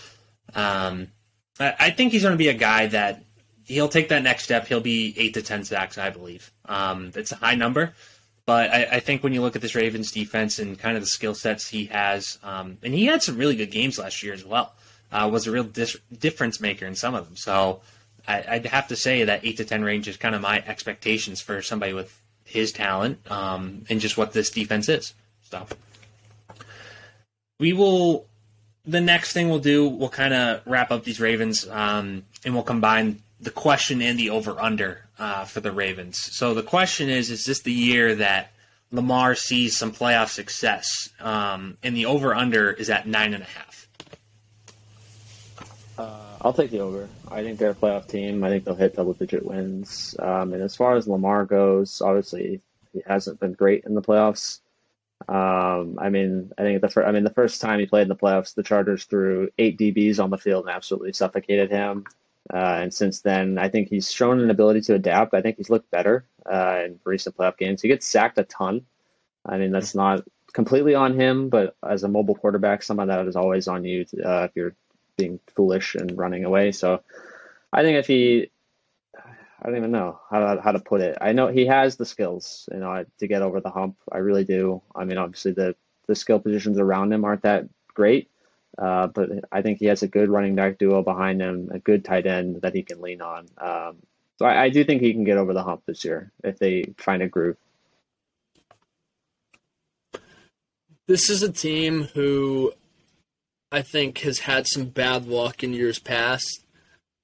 Um, 0.56 1.08
I, 1.60 1.76
I 1.80 1.90
think 1.92 2.12
he's 2.12 2.24
going 2.24 2.34
to 2.34 2.38
be 2.38 2.50
a 2.50 2.54
guy 2.54 2.88
that 2.88 3.24
he'll 3.66 3.90
take 3.90 4.10
that 4.10 4.24
next 4.24 4.44
step. 4.44 4.68
He'll 4.68 4.80
be 4.80 5.14
eight 5.18 5.34
to 5.36 5.42
ten 5.42 5.64
sacks, 5.64 5.98
I 5.98 6.10
believe. 6.10 6.52
Um, 6.66 7.12
it's 7.16 7.32
a 7.32 7.36
high 7.36 7.56
number, 7.56 7.94
but 8.46 8.72
I, 8.72 8.88
I, 8.94 9.00
think 9.00 9.24
when 9.24 9.34
you 9.34 9.42
look 9.42 9.56
at 9.56 9.62
this 9.62 9.76
Ravens 9.76 10.12
defense 10.12 10.60
and 10.60 10.80
kind 10.80 10.96
of 10.96 11.04
the 11.04 11.08
skill 11.08 11.36
sets 11.36 11.68
he 11.68 11.86
has, 11.86 12.40
um, 12.44 12.78
and 12.84 12.94
he 12.94 13.06
had 13.06 13.24
some 13.24 13.38
really 13.38 13.56
good 13.56 13.72
games 13.72 14.00
last 14.00 14.24
year 14.24 14.34
as 14.34 14.46
well. 14.46 14.74
Uh, 15.10 15.30
was 15.32 15.48
a 15.48 15.52
real 15.52 15.64
dis- 15.64 15.98
difference 16.18 16.60
maker 16.60 16.86
in 16.86 16.94
some 16.94 17.16
of 17.16 17.26
them. 17.26 17.38
So 17.38 17.80
I, 18.28 18.58
would 18.58 18.66
have 18.66 18.90
to 18.90 18.98
say 18.98 19.24
that 19.24 19.46
eight 19.46 19.58
to 19.58 19.66
ten 19.66 19.84
range 19.84 20.08
is 20.08 20.18
kind 20.18 20.36
of 20.36 20.42
my 20.42 20.62
expectations 20.66 21.40
for 21.40 21.62
somebody 21.62 21.94
with 21.94 22.22
his 22.44 22.72
talent 22.74 23.20
um, 23.32 23.86
and 23.90 24.02
just 24.02 24.18
what 24.18 24.34
this 24.34 24.50
defense 24.50 24.90
is. 24.90 25.14
So 25.44 25.66
we 27.60 27.74
will 27.74 28.28
the 28.88 29.02
next 29.02 29.34
thing 29.34 29.50
we'll 29.50 29.60
do, 29.60 29.88
we'll 29.88 30.10
kind 30.10 30.34
of 30.34 30.62
wrap 30.66 30.92
up 30.92 31.04
these 31.04 31.20
Ravens, 31.20 31.68
um, 31.70 32.24
and 32.46 32.54
we'll 32.54 32.64
combine 32.64 33.22
the 33.42 33.52
question 33.52 34.02
and 34.02 34.18
the 34.18 34.32
over 34.32 34.60
under 34.60 35.06
uh, 35.20 35.46
for 35.46 35.60
the 35.60 35.72
Ravens. 35.72 36.18
So 36.18 36.54
the 36.54 36.64
question 36.64 37.10
is: 37.10 37.30
Is 37.30 37.46
this 37.46 37.62
the 37.62 37.72
year 37.72 38.16
that 38.16 38.52
Lamar 38.92 39.36
sees 39.36 39.78
some 39.78 39.92
playoff 39.92 40.30
success? 40.30 41.10
Um, 41.20 41.78
and 41.84 41.96
the 41.96 42.06
over 42.06 42.34
under 42.34 42.72
is 42.72 42.90
at 42.90 43.08
nine 43.08 43.34
and 43.34 43.44
a 43.44 43.48
half. 43.48 43.88
Uh, 45.98 46.38
I'll 46.42 46.54
take 46.54 46.72
the 46.72 46.80
over. 46.80 47.10
I 47.30 47.44
think 47.44 47.60
they're 47.60 47.72
a 47.72 47.76
playoff 47.76 48.08
team. 48.08 48.44
I 48.44 48.50
think 48.50 48.64
they'll 48.64 48.76
hit 48.76 48.96
double 48.96 49.14
digit 49.14 49.46
wins. 49.46 50.16
Um, 50.20 50.54
and 50.54 50.62
as 50.62 50.76
far 50.76 50.96
as 50.96 51.08
Lamar 51.08 51.46
goes, 51.46 52.02
obviously 52.02 52.62
he 52.94 53.02
hasn't 53.06 53.40
been 53.40 53.54
great 53.54 53.84
in 53.86 53.96
the 53.96 54.02
playoffs. 54.02 54.60
Um, 55.28 55.98
I 56.00 56.10
mean, 56.10 56.52
I 56.58 56.62
think 56.62 56.82
the 56.82 56.90
first, 56.90 57.08
I 57.08 57.12
mean 57.12 57.24
the 57.24 57.34
first 57.34 57.62
time 57.62 57.80
he 57.80 57.86
played 57.86 58.04
in 58.04 58.08
the 58.08 58.16
playoffs, 58.16 58.54
the 58.54 58.64
Chargers 58.64 59.06
threw 59.06 59.50
eight 59.58 59.78
DBs 59.78 60.24
on 60.24 60.30
the 60.30 60.38
field 60.38 60.66
and 60.66 60.76
absolutely 60.76 61.14
suffocated 61.14 61.72
him. 61.72 62.06
Uh, 62.54 62.80
and 62.82 62.94
since 62.94 63.22
then, 63.22 63.58
I 63.58 63.68
think 63.68 63.90
he's 63.90 64.12
shown 64.12 64.40
an 64.40 64.50
ability 64.50 64.82
to 64.82 64.94
adapt. 64.94 65.34
I 65.34 65.42
think 65.42 65.58
he's 65.58 65.70
looked 65.70 65.92
better 65.92 66.26
uh, 66.46 66.84
in 66.86 67.00
recent 67.04 67.36
playoff 67.36 67.58
games. 67.58 67.82
He 67.82 67.90
gets 67.90 68.06
sacked 68.06 68.38
a 68.38 68.44
ton. 68.44 68.86
I 69.46 69.58
mean, 69.58 69.72
that's 69.72 69.96
not 69.96 70.24
completely 70.54 70.96
on 70.96 71.20
him, 71.20 71.50
but 71.50 71.76
as 71.86 72.04
a 72.04 72.08
mobile 72.08 72.36
quarterback, 72.36 72.84
some 72.84 73.00
of 73.00 73.08
that 73.08 73.28
is 73.28 73.36
always 73.36 73.68
on 73.68 73.84
you 73.84 74.06
to, 74.06 74.24
uh, 74.24 74.44
if 74.46 74.52
you're 74.56 74.76
being 75.18 75.40
foolish 75.56 75.96
and 75.96 76.18
running 76.18 76.46
away. 76.46 76.72
So 76.72 77.02
I 77.74 77.82
think 77.82 77.98
if 77.98 78.08
he 78.08 78.52
I 79.62 79.68
don't 79.68 79.78
even 79.78 79.92
know 79.92 80.20
how 80.30 80.56
to, 80.56 80.62
how 80.62 80.72
to 80.72 80.80
put 80.80 81.02
it. 81.02 81.18
I 81.20 81.34
know 81.34 81.48
he 81.48 81.66
has 81.66 81.96
the 81.96 82.06
skills, 82.06 82.70
you 82.72 82.80
know, 82.80 83.06
to 83.20 83.28
get 83.28 83.42
over 83.42 83.60
the 83.60 83.72
hump. 83.72 83.98
I 84.12 84.20
really 84.20 84.44
do. 84.44 84.82
I 84.96 85.04
mean, 85.06 85.18
obviously 85.18 85.54
the 85.54 85.76
the 86.08 86.16
skill 86.16 86.40
positions 86.40 86.80
around 86.80 87.12
him 87.12 87.26
aren't 87.26 87.42
that 87.42 87.66
great, 87.94 88.30
uh, 88.78 89.08
but 89.08 89.30
I 89.52 89.62
think 89.62 89.80
he 89.80 89.88
has 89.88 90.04
a 90.04 90.08
good 90.08 90.30
running 90.30 90.56
back 90.56 90.78
duo 90.78 91.04
behind 91.04 91.42
him, 91.42 91.70
a 91.74 91.80
good 91.80 92.06
tight 92.06 92.26
end 92.26 92.62
that 92.62 92.74
he 92.74 92.84
can 92.84 93.02
lean 93.02 93.22
on. 93.22 93.48
Um, 93.58 93.98
so 94.40 94.46
I, 94.46 94.64
I 94.64 94.70
do 94.70 94.84
think 94.86 95.02
he 95.02 95.14
can 95.14 95.26
get 95.26 95.38
over 95.38 95.54
the 95.54 95.64
hump 95.64 95.84
this 95.86 96.06
year 96.06 96.32
if 96.44 96.60
they 96.60 96.94
find 96.98 97.22
a 97.22 97.28
groove. 97.28 97.58
This 101.08 101.30
is 101.30 101.44
a 101.44 101.52
team 101.52 102.04
who 102.14 102.74
I 103.72 103.82
think 103.82 104.20
has 104.20 104.40
had 104.40 104.68
some 104.68 104.86
bad 104.86 105.26
luck 105.26 105.64
in 105.64 105.74
years 105.74 106.00
past. 106.00 106.66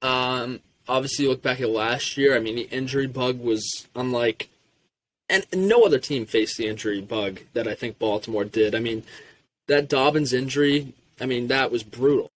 Um, 0.01 0.59
obviously, 0.87 1.27
look 1.27 1.41
back 1.41 1.61
at 1.61 1.69
last 1.69 2.17
year. 2.17 2.35
I 2.35 2.39
mean, 2.39 2.55
the 2.55 2.69
injury 2.69 3.07
bug 3.07 3.39
was 3.39 3.87
unlike 3.95 4.49
and 5.29 5.45
no 5.53 5.83
other 5.83 5.99
team 5.99 6.25
faced 6.25 6.57
the 6.57 6.67
injury 6.67 7.01
bug 7.01 7.39
that 7.53 7.67
I 7.67 7.73
think 7.73 7.97
Baltimore 7.97 8.45
did. 8.45 8.75
I 8.75 8.79
mean, 8.79 9.03
that 9.67 9.89
Dobbins 9.89 10.33
injury, 10.33 10.93
I 11.19 11.25
mean, 11.25 11.47
that 11.47 11.71
was 11.71 11.83
brutal. 11.83 12.31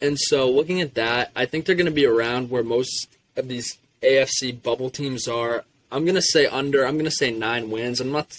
And 0.00 0.18
so 0.18 0.50
looking 0.50 0.80
at 0.80 0.94
that, 0.94 1.30
I 1.34 1.46
think 1.46 1.64
they're 1.64 1.74
going 1.74 1.86
to 1.86 1.92
be 1.92 2.06
around 2.06 2.50
where 2.50 2.62
most 2.62 3.08
of 3.36 3.48
these 3.48 3.78
AFC 4.02 4.62
bubble 4.62 4.90
teams 4.90 5.26
are. 5.26 5.64
I'm 5.90 6.04
going 6.04 6.16
to 6.16 6.22
say 6.22 6.46
under. 6.46 6.84
I'm 6.84 6.96
going 6.96 7.06
to 7.06 7.10
say 7.10 7.30
nine 7.30 7.70
wins. 7.70 8.00
I'm 8.00 8.12
not, 8.12 8.30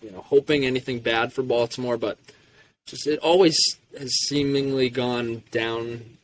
you 0.00 0.10
know, 0.10 0.22
hoping 0.22 0.64
anything 0.64 1.00
bad 1.00 1.32
for 1.32 1.42
Baltimore, 1.42 1.98
but 1.98 2.18
just 2.86 3.06
it 3.06 3.18
always 3.18 3.60
has 3.98 4.12
seemingly 4.28 4.88
gone 4.88 5.42
down 5.50 6.16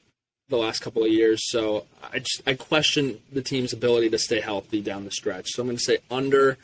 the 0.53 0.59
last 0.59 0.81
couple 0.81 1.03
of 1.03 1.11
years. 1.11 1.51
So 1.51 1.87
I 2.13 2.21
just 2.21 2.43
I 2.47 2.55
question 2.55 3.19
the 3.33 3.43
team's 3.43 3.73
ability 3.73 4.11
to 4.11 4.19
stay 4.19 4.41
healthy 4.41 4.81
down 4.81 5.05
the 5.05 5.11
stretch. 5.11 5.49
So 5.49 5.63
I'm 5.63 5.67
going 5.67 5.79
to 5.79 5.83
say 5.83 5.99
under, 6.11 6.59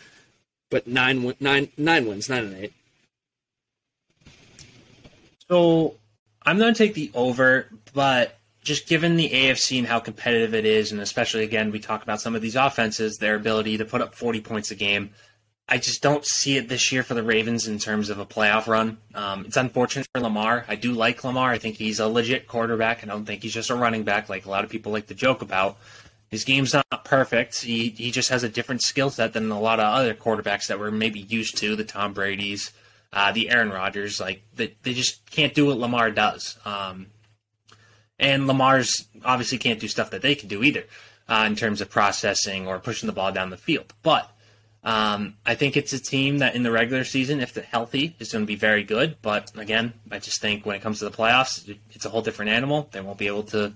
but 0.70 0.86
nine 0.86 1.34
nine 1.40 1.70
nine 1.76 2.06
wins, 2.06 2.28
nine 2.28 2.44
and 2.44 2.56
eight. 2.56 2.72
So 5.48 5.96
I'm 6.42 6.58
going 6.58 6.72
to 6.72 6.78
take 6.78 6.94
the 6.94 7.10
over, 7.14 7.66
but 7.94 8.38
just 8.62 8.86
given 8.86 9.16
the 9.16 9.30
AFC 9.30 9.78
and 9.78 9.86
how 9.86 9.98
competitive 9.98 10.54
it 10.54 10.66
is, 10.66 10.92
and 10.92 11.00
especially 11.00 11.42
again, 11.42 11.70
we 11.70 11.80
talk 11.80 12.02
about 12.02 12.20
some 12.20 12.36
of 12.36 12.42
these 12.42 12.54
offenses, 12.54 13.16
their 13.16 13.34
ability 13.34 13.78
to 13.78 13.84
put 13.86 14.02
up 14.02 14.14
40 14.14 14.42
points 14.42 14.70
a 14.70 14.74
game. 14.74 15.10
I 15.68 15.76
just 15.76 16.02
don't 16.02 16.24
see 16.24 16.56
it 16.56 16.68
this 16.68 16.90
year 16.92 17.02
for 17.02 17.12
the 17.12 17.22
Ravens 17.22 17.68
in 17.68 17.78
terms 17.78 18.08
of 18.08 18.18
a 18.18 18.24
playoff 18.24 18.66
run. 18.66 18.96
Um, 19.14 19.44
it's 19.44 19.56
unfortunate 19.56 20.08
for 20.14 20.20
Lamar. 20.22 20.64
I 20.66 20.76
do 20.76 20.92
like 20.92 21.22
Lamar. 21.24 21.50
I 21.50 21.58
think 21.58 21.76
he's 21.76 22.00
a 22.00 22.08
legit 22.08 22.46
quarterback. 22.46 23.02
I 23.02 23.06
don't 23.06 23.26
think 23.26 23.42
he's 23.42 23.52
just 23.52 23.68
a 23.68 23.74
running 23.74 24.02
back 24.02 24.30
like 24.30 24.46
a 24.46 24.50
lot 24.50 24.64
of 24.64 24.70
people 24.70 24.92
like 24.92 25.08
to 25.08 25.14
joke 25.14 25.42
about. 25.42 25.76
His 26.30 26.44
game's 26.44 26.72
not 26.72 27.04
perfect. 27.04 27.60
He 27.60 27.90
he 27.90 28.10
just 28.10 28.30
has 28.30 28.44
a 28.44 28.48
different 28.48 28.82
skill 28.82 29.10
set 29.10 29.34
than 29.34 29.50
a 29.50 29.60
lot 29.60 29.78
of 29.78 29.86
other 29.86 30.14
quarterbacks 30.14 30.68
that 30.68 30.78
we're 30.78 30.90
maybe 30.90 31.20
used 31.20 31.58
to, 31.58 31.76
the 31.76 31.84
Tom 31.84 32.14
Brady's, 32.14 32.72
uh, 33.12 33.32
the 33.32 33.50
Aaron 33.50 33.70
Rodgers. 33.70 34.20
Like 34.20 34.42
they, 34.54 34.74
they 34.82 34.94
just 34.94 35.30
can't 35.30 35.54
do 35.54 35.66
what 35.66 35.78
Lamar 35.78 36.10
does. 36.10 36.58
Um, 36.64 37.08
and 38.18 38.46
Lamar's 38.46 39.06
obviously 39.24 39.58
can't 39.58 39.80
do 39.80 39.88
stuff 39.88 40.10
that 40.10 40.22
they 40.22 40.34
can 40.34 40.48
do 40.48 40.62
either 40.62 40.84
uh, 41.28 41.44
in 41.46 41.56
terms 41.56 41.80
of 41.80 41.90
processing 41.90 42.66
or 42.66 42.78
pushing 42.78 43.06
the 43.06 43.12
ball 43.12 43.32
down 43.32 43.50
the 43.50 43.56
field. 43.56 43.92
But 44.02 44.30
um, 44.84 45.34
I 45.44 45.54
think 45.54 45.76
it's 45.76 45.92
a 45.92 45.98
team 45.98 46.38
that 46.38 46.54
in 46.54 46.62
the 46.62 46.70
regular 46.70 47.04
season, 47.04 47.40
if 47.40 47.52
they're 47.52 47.64
healthy, 47.64 48.14
is 48.18 48.32
going 48.32 48.44
to 48.44 48.46
be 48.46 48.56
very 48.56 48.84
good. 48.84 49.16
But 49.20 49.52
again, 49.56 49.92
I 50.10 50.18
just 50.18 50.40
think 50.40 50.64
when 50.64 50.76
it 50.76 50.82
comes 50.82 51.00
to 51.00 51.04
the 51.06 51.10
playoffs, 51.10 51.76
it's 51.90 52.06
a 52.06 52.08
whole 52.08 52.22
different 52.22 52.52
animal. 52.52 52.88
They 52.92 53.00
won't 53.00 53.18
be 53.18 53.26
able 53.26 53.42
to. 53.44 53.72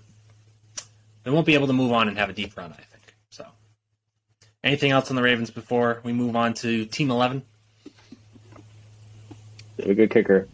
They 1.25 1.30
won't 1.30 1.47
be 1.47 1.54
able 1.54 1.68
to 1.68 1.73
move 1.73 1.92
on 1.92 2.09
and 2.09 2.18
have 2.18 2.30
a 2.30 2.32
deep 2.32 2.56
run. 2.56 2.73
I 2.73 2.82
think 2.82 3.14
so. 3.30 3.47
Anything 4.64 4.90
else 4.90 5.11
on 5.11 5.16
the 5.16 5.23
Ravens 5.23 5.50
before 5.50 6.00
we 6.02 6.12
move 6.12 6.37
on 6.37 6.54
to 6.54 6.87
Team 6.87 7.11
Eleven? 7.11 7.42
They 9.76 9.85
have 9.85 9.90
a 9.90 9.94
good 9.94 10.11
kicker. 10.11 10.49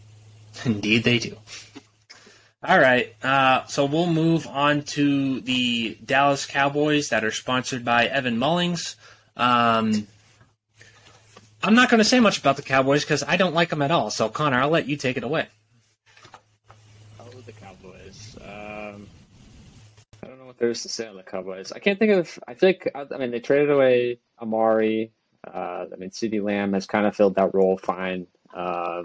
Indeed, 0.64 1.04
they 1.04 1.18
do. 1.18 1.36
All 2.60 2.78
right, 2.78 3.14
uh, 3.22 3.66
so 3.66 3.84
we'll 3.84 4.12
move 4.12 4.48
on 4.48 4.82
to 4.82 5.40
the 5.40 5.96
Dallas 6.04 6.44
Cowboys 6.44 7.10
that 7.10 7.24
are 7.24 7.30
sponsored 7.30 7.84
by 7.84 8.06
Evan 8.06 8.36
Mullings. 8.36 8.96
Um, 9.38 10.06
I'm 11.62 11.74
not 11.74 11.90
going 11.90 11.98
to 11.98 12.04
say 12.04 12.20
much 12.20 12.38
about 12.38 12.56
the 12.56 12.62
Cowboys 12.62 13.02
because 13.04 13.22
I 13.22 13.36
don't 13.36 13.54
like 13.54 13.70
them 13.70 13.82
at 13.82 13.90
all. 13.90 14.10
So, 14.10 14.28
Connor, 14.28 14.60
I'll 14.60 14.70
let 14.70 14.88
you 14.88 14.96
take 14.96 15.16
it 15.16 15.24
away. 15.24 15.46
Oh, 17.20 17.24
the 17.46 17.52
Cowboys. 17.52 18.36
Um, 18.40 19.06
I 20.22 20.26
don't 20.26 20.38
know 20.38 20.46
what 20.46 20.58
there 20.58 20.70
is 20.70 20.82
to 20.82 20.88
say 20.88 21.06
on 21.06 21.16
the 21.16 21.22
Cowboys. 21.22 21.72
I 21.72 21.78
can't 21.78 21.98
think 21.98 22.12
of. 22.12 22.38
I 22.46 22.54
think. 22.54 22.88
I 22.94 23.04
mean, 23.16 23.30
they 23.30 23.40
traded 23.40 23.70
away 23.70 24.20
Amari. 24.40 25.12
Uh, 25.46 25.86
I 25.92 25.96
mean, 25.96 26.10
CeeDee 26.10 26.42
Lamb 26.42 26.74
has 26.74 26.86
kind 26.86 27.06
of 27.06 27.16
filled 27.16 27.36
that 27.36 27.54
role 27.54 27.78
fine. 27.78 28.26
Uh, 28.54 29.04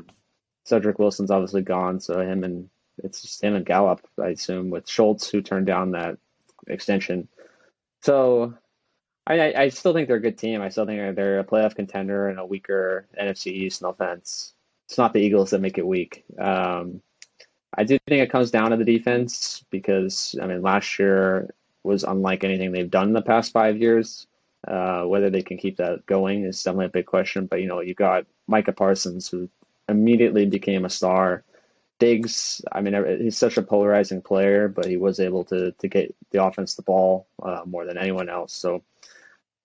Cedric 0.65 0.97
Wilson's 0.97 1.31
obviously 1.31 1.61
gone, 1.61 1.99
so 1.99 2.19
him 2.19 2.43
and 2.43 2.69
it's 3.03 3.21
just 3.21 3.43
him 3.43 3.55
and 3.55 3.65
Gallup, 3.65 4.01
I 4.21 4.29
assume, 4.29 4.69
with 4.69 4.89
Schultz 4.89 5.29
who 5.29 5.41
turned 5.41 5.65
down 5.65 5.91
that 5.91 6.17
extension. 6.67 7.27
So 8.01 8.53
I, 9.25 9.53
I 9.53 9.69
still 9.69 9.93
think 9.93 10.07
they're 10.07 10.17
a 10.17 10.21
good 10.21 10.37
team. 10.37 10.61
I 10.61 10.69
still 10.69 10.85
think 10.85 11.15
they're 11.15 11.39
a 11.39 11.45
playoff 11.45 11.75
contender 11.75 12.27
and 12.27 12.39
a 12.39 12.45
weaker 12.45 13.07
NFC 13.19 13.47
East. 13.47 13.81
No 13.81 13.89
offense. 13.89 14.53
It's 14.87 14.97
not 14.97 15.13
the 15.13 15.21
Eagles 15.21 15.51
that 15.51 15.61
make 15.61 15.77
it 15.77 15.87
weak. 15.87 16.25
Um, 16.37 17.01
I 17.75 17.85
do 17.85 17.97
think 18.07 18.21
it 18.21 18.31
comes 18.31 18.51
down 18.51 18.71
to 18.71 18.77
the 18.77 18.85
defense 18.85 19.63
because 19.69 20.35
I 20.41 20.45
mean 20.45 20.61
last 20.61 20.99
year 20.99 21.53
was 21.83 22.03
unlike 22.03 22.43
anything 22.43 22.71
they've 22.71 22.89
done 22.89 23.07
in 23.07 23.13
the 23.13 23.21
past 23.21 23.51
five 23.51 23.77
years. 23.77 24.27
Uh, 24.65 25.03
whether 25.03 25.29
they 25.29 25.41
can 25.41 25.57
keep 25.57 25.75
that 25.77 26.05
going 26.05 26.45
is 26.45 26.63
definitely 26.63 26.85
a 26.85 26.89
big 26.89 27.05
question. 27.05 27.47
But 27.47 27.61
you 27.61 27.67
know, 27.67 27.81
you 27.81 27.93
got 27.93 28.25
Micah 28.47 28.71
Parsons 28.71 29.29
who 29.29 29.49
immediately 29.89 30.45
became 30.45 30.85
a 30.85 30.89
star. 30.89 31.43
Diggs, 31.99 32.61
I 32.71 32.81
mean, 32.81 33.21
he's 33.21 33.37
such 33.37 33.57
a 33.57 33.61
polarizing 33.61 34.21
player, 34.21 34.67
but 34.67 34.85
he 34.85 34.97
was 34.97 35.19
able 35.19 35.45
to 35.45 35.71
to 35.71 35.87
get 35.87 36.13
the 36.31 36.43
offense 36.43 36.75
the 36.75 36.81
ball 36.81 37.27
uh, 37.41 37.61
more 37.65 37.85
than 37.85 37.97
anyone 37.97 38.29
else. 38.29 38.53
So 38.53 38.83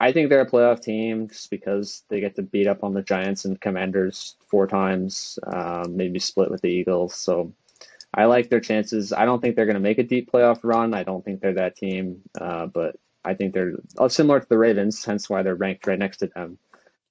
I 0.01 0.13
think 0.13 0.29
they're 0.29 0.41
a 0.41 0.51
playoff 0.51 0.81
team 0.81 1.29
just 1.29 1.51
because 1.51 2.05
they 2.09 2.21
get 2.21 2.37
to 2.37 2.43
beat 2.43 2.69
up 2.69 2.85
on 2.85 2.95
the 2.95 3.03
Giants 3.03 3.45
and 3.45 3.61
Commanders 3.61 4.37
four 4.47 4.69
times, 4.69 5.39
um, 5.45 5.97
maybe 5.97 6.21
split 6.21 6.51
with 6.51 6.63
the 6.63 6.69
Eagles. 6.69 7.15
So 7.15 7.53
I 8.15 8.27
like 8.27 8.49
their 8.49 8.61
chances. 8.61 9.13
I 9.13 9.25
don't 9.25 9.41
think 9.41 9.57
they're 9.57 9.67
going 9.67 9.75
to 9.75 9.81
make 9.81 9.99
a 9.99 10.05
deep 10.05 10.31
playoff 10.31 10.61
run. 10.63 10.95
I 10.95 11.03
don't 11.03 11.25
think 11.25 11.41
they're 11.41 11.55
that 11.55 11.77
team, 11.77 12.23
uh, 12.41 12.67
but 12.67 12.97
I 13.25 13.35
think 13.35 13.53
they're 13.53 13.75
uh, 13.99 14.09
similar 14.09 14.39
to 14.41 14.49
the 14.49 14.57
Ravens, 14.57 15.05
hence 15.05 15.29
why 15.29 15.43
they're 15.43 15.55
ranked 15.55 15.87
right 15.87 15.99
next 15.99 16.19
to 16.19 16.29
them. 16.29 16.59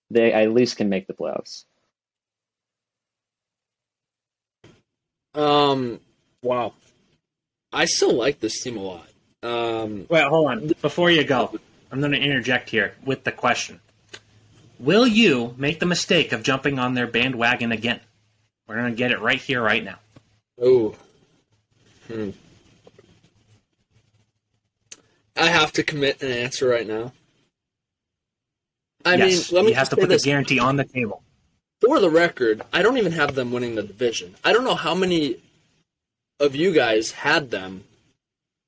They 0.10 0.32
at 0.32 0.54
least 0.54 0.78
can 0.78 0.88
make 0.88 1.08
the 1.08 1.14
playoffs. 1.14 1.66
Um, 5.36 6.00
wow. 6.42 6.74
I 7.72 7.86
still 7.86 8.14
like 8.14 8.40
this 8.40 8.64
team 8.64 8.78
a 8.78 8.82
lot. 8.82 9.10
Um, 9.44 10.08
Wait, 10.10 10.24
hold 10.24 10.50
on. 10.50 10.68
Before 10.82 11.12
you 11.12 11.24
go, 11.26 11.60
I'm 11.92 12.00
going 12.00 12.12
to 12.12 12.20
interject 12.20 12.70
here 12.70 12.94
with 13.06 13.24
the 13.24 13.32
question. 13.32 13.80
Will 14.80 15.08
you 15.08 15.56
make 15.58 15.80
the 15.80 15.86
mistake 15.86 16.32
of 16.32 16.44
jumping 16.44 16.80
on 16.80 16.94
their 16.94 17.08
bandwagon 17.08 17.72
again? 17.72 18.00
We're 18.68 18.76
going 18.76 18.92
to 18.92 18.98
get 18.98 19.12
it 19.12 19.20
right 19.20 19.40
here, 19.40 19.62
right 19.62 19.84
now. 19.84 20.00
Oh. 20.62 20.96
Hmm. 22.08 22.32
I 25.36 25.48
have 25.48 25.72
to 25.74 25.84
commit 25.84 26.22
an 26.22 26.32
answer 26.32 26.68
right 26.68 26.88
now. 26.88 27.14
I 29.06 29.16
yes, 29.16 29.52
mean, 29.52 29.56
let 29.56 29.66
me 29.66 29.72
you 29.72 29.76
have 29.76 29.90
to 29.90 29.96
put 29.96 30.10
this. 30.10 30.24
the 30.24 30.30
guarantee 30.30 30.60
on 30.60 30.76
the 30.76 30.84
table. 30.84 31.24
For 31.80 32.00
the 32.00 32.10
record, 32.10 32.62
I 32.74 32.82
don't 32.82 32.98
even 32.98 33.12
have 33.14 33.36
them 33.36 33.52
winning 33.52 33.76
the 33.76 33.84
division. 33.84 34.36
I 34.44 34.52
don't 34.52 34.64
know 34.64 34.76
how 34.76 34.96
many 34.96 35.38
of 36.40 36.56
you 36.56 36.74
guys 36.74 37.12
had 37.12 37.52
them 37.52 37.84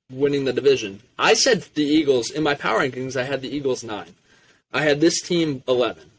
winning 0.10 0.46
the 0.46 0.54
division. 0.54 1.02
I 1.18 1.34
said 1.34 1.68
the 1.76 1.84
Eagles 1.84 2.32
in 2.32 2.44
my 2.44 2.56
power 2.56 2.80
rankings. 2.80 3.16
I 3.16 3.24
had 3.24 3.42
the 3.42 3.56
Eagles 3.56 3.84
nine. 3.84 4.16
I 4.74 4.84
had 4.84 5.02
this 5.02 5.22
team 5.22 5.64
eleven. 5.68 6.10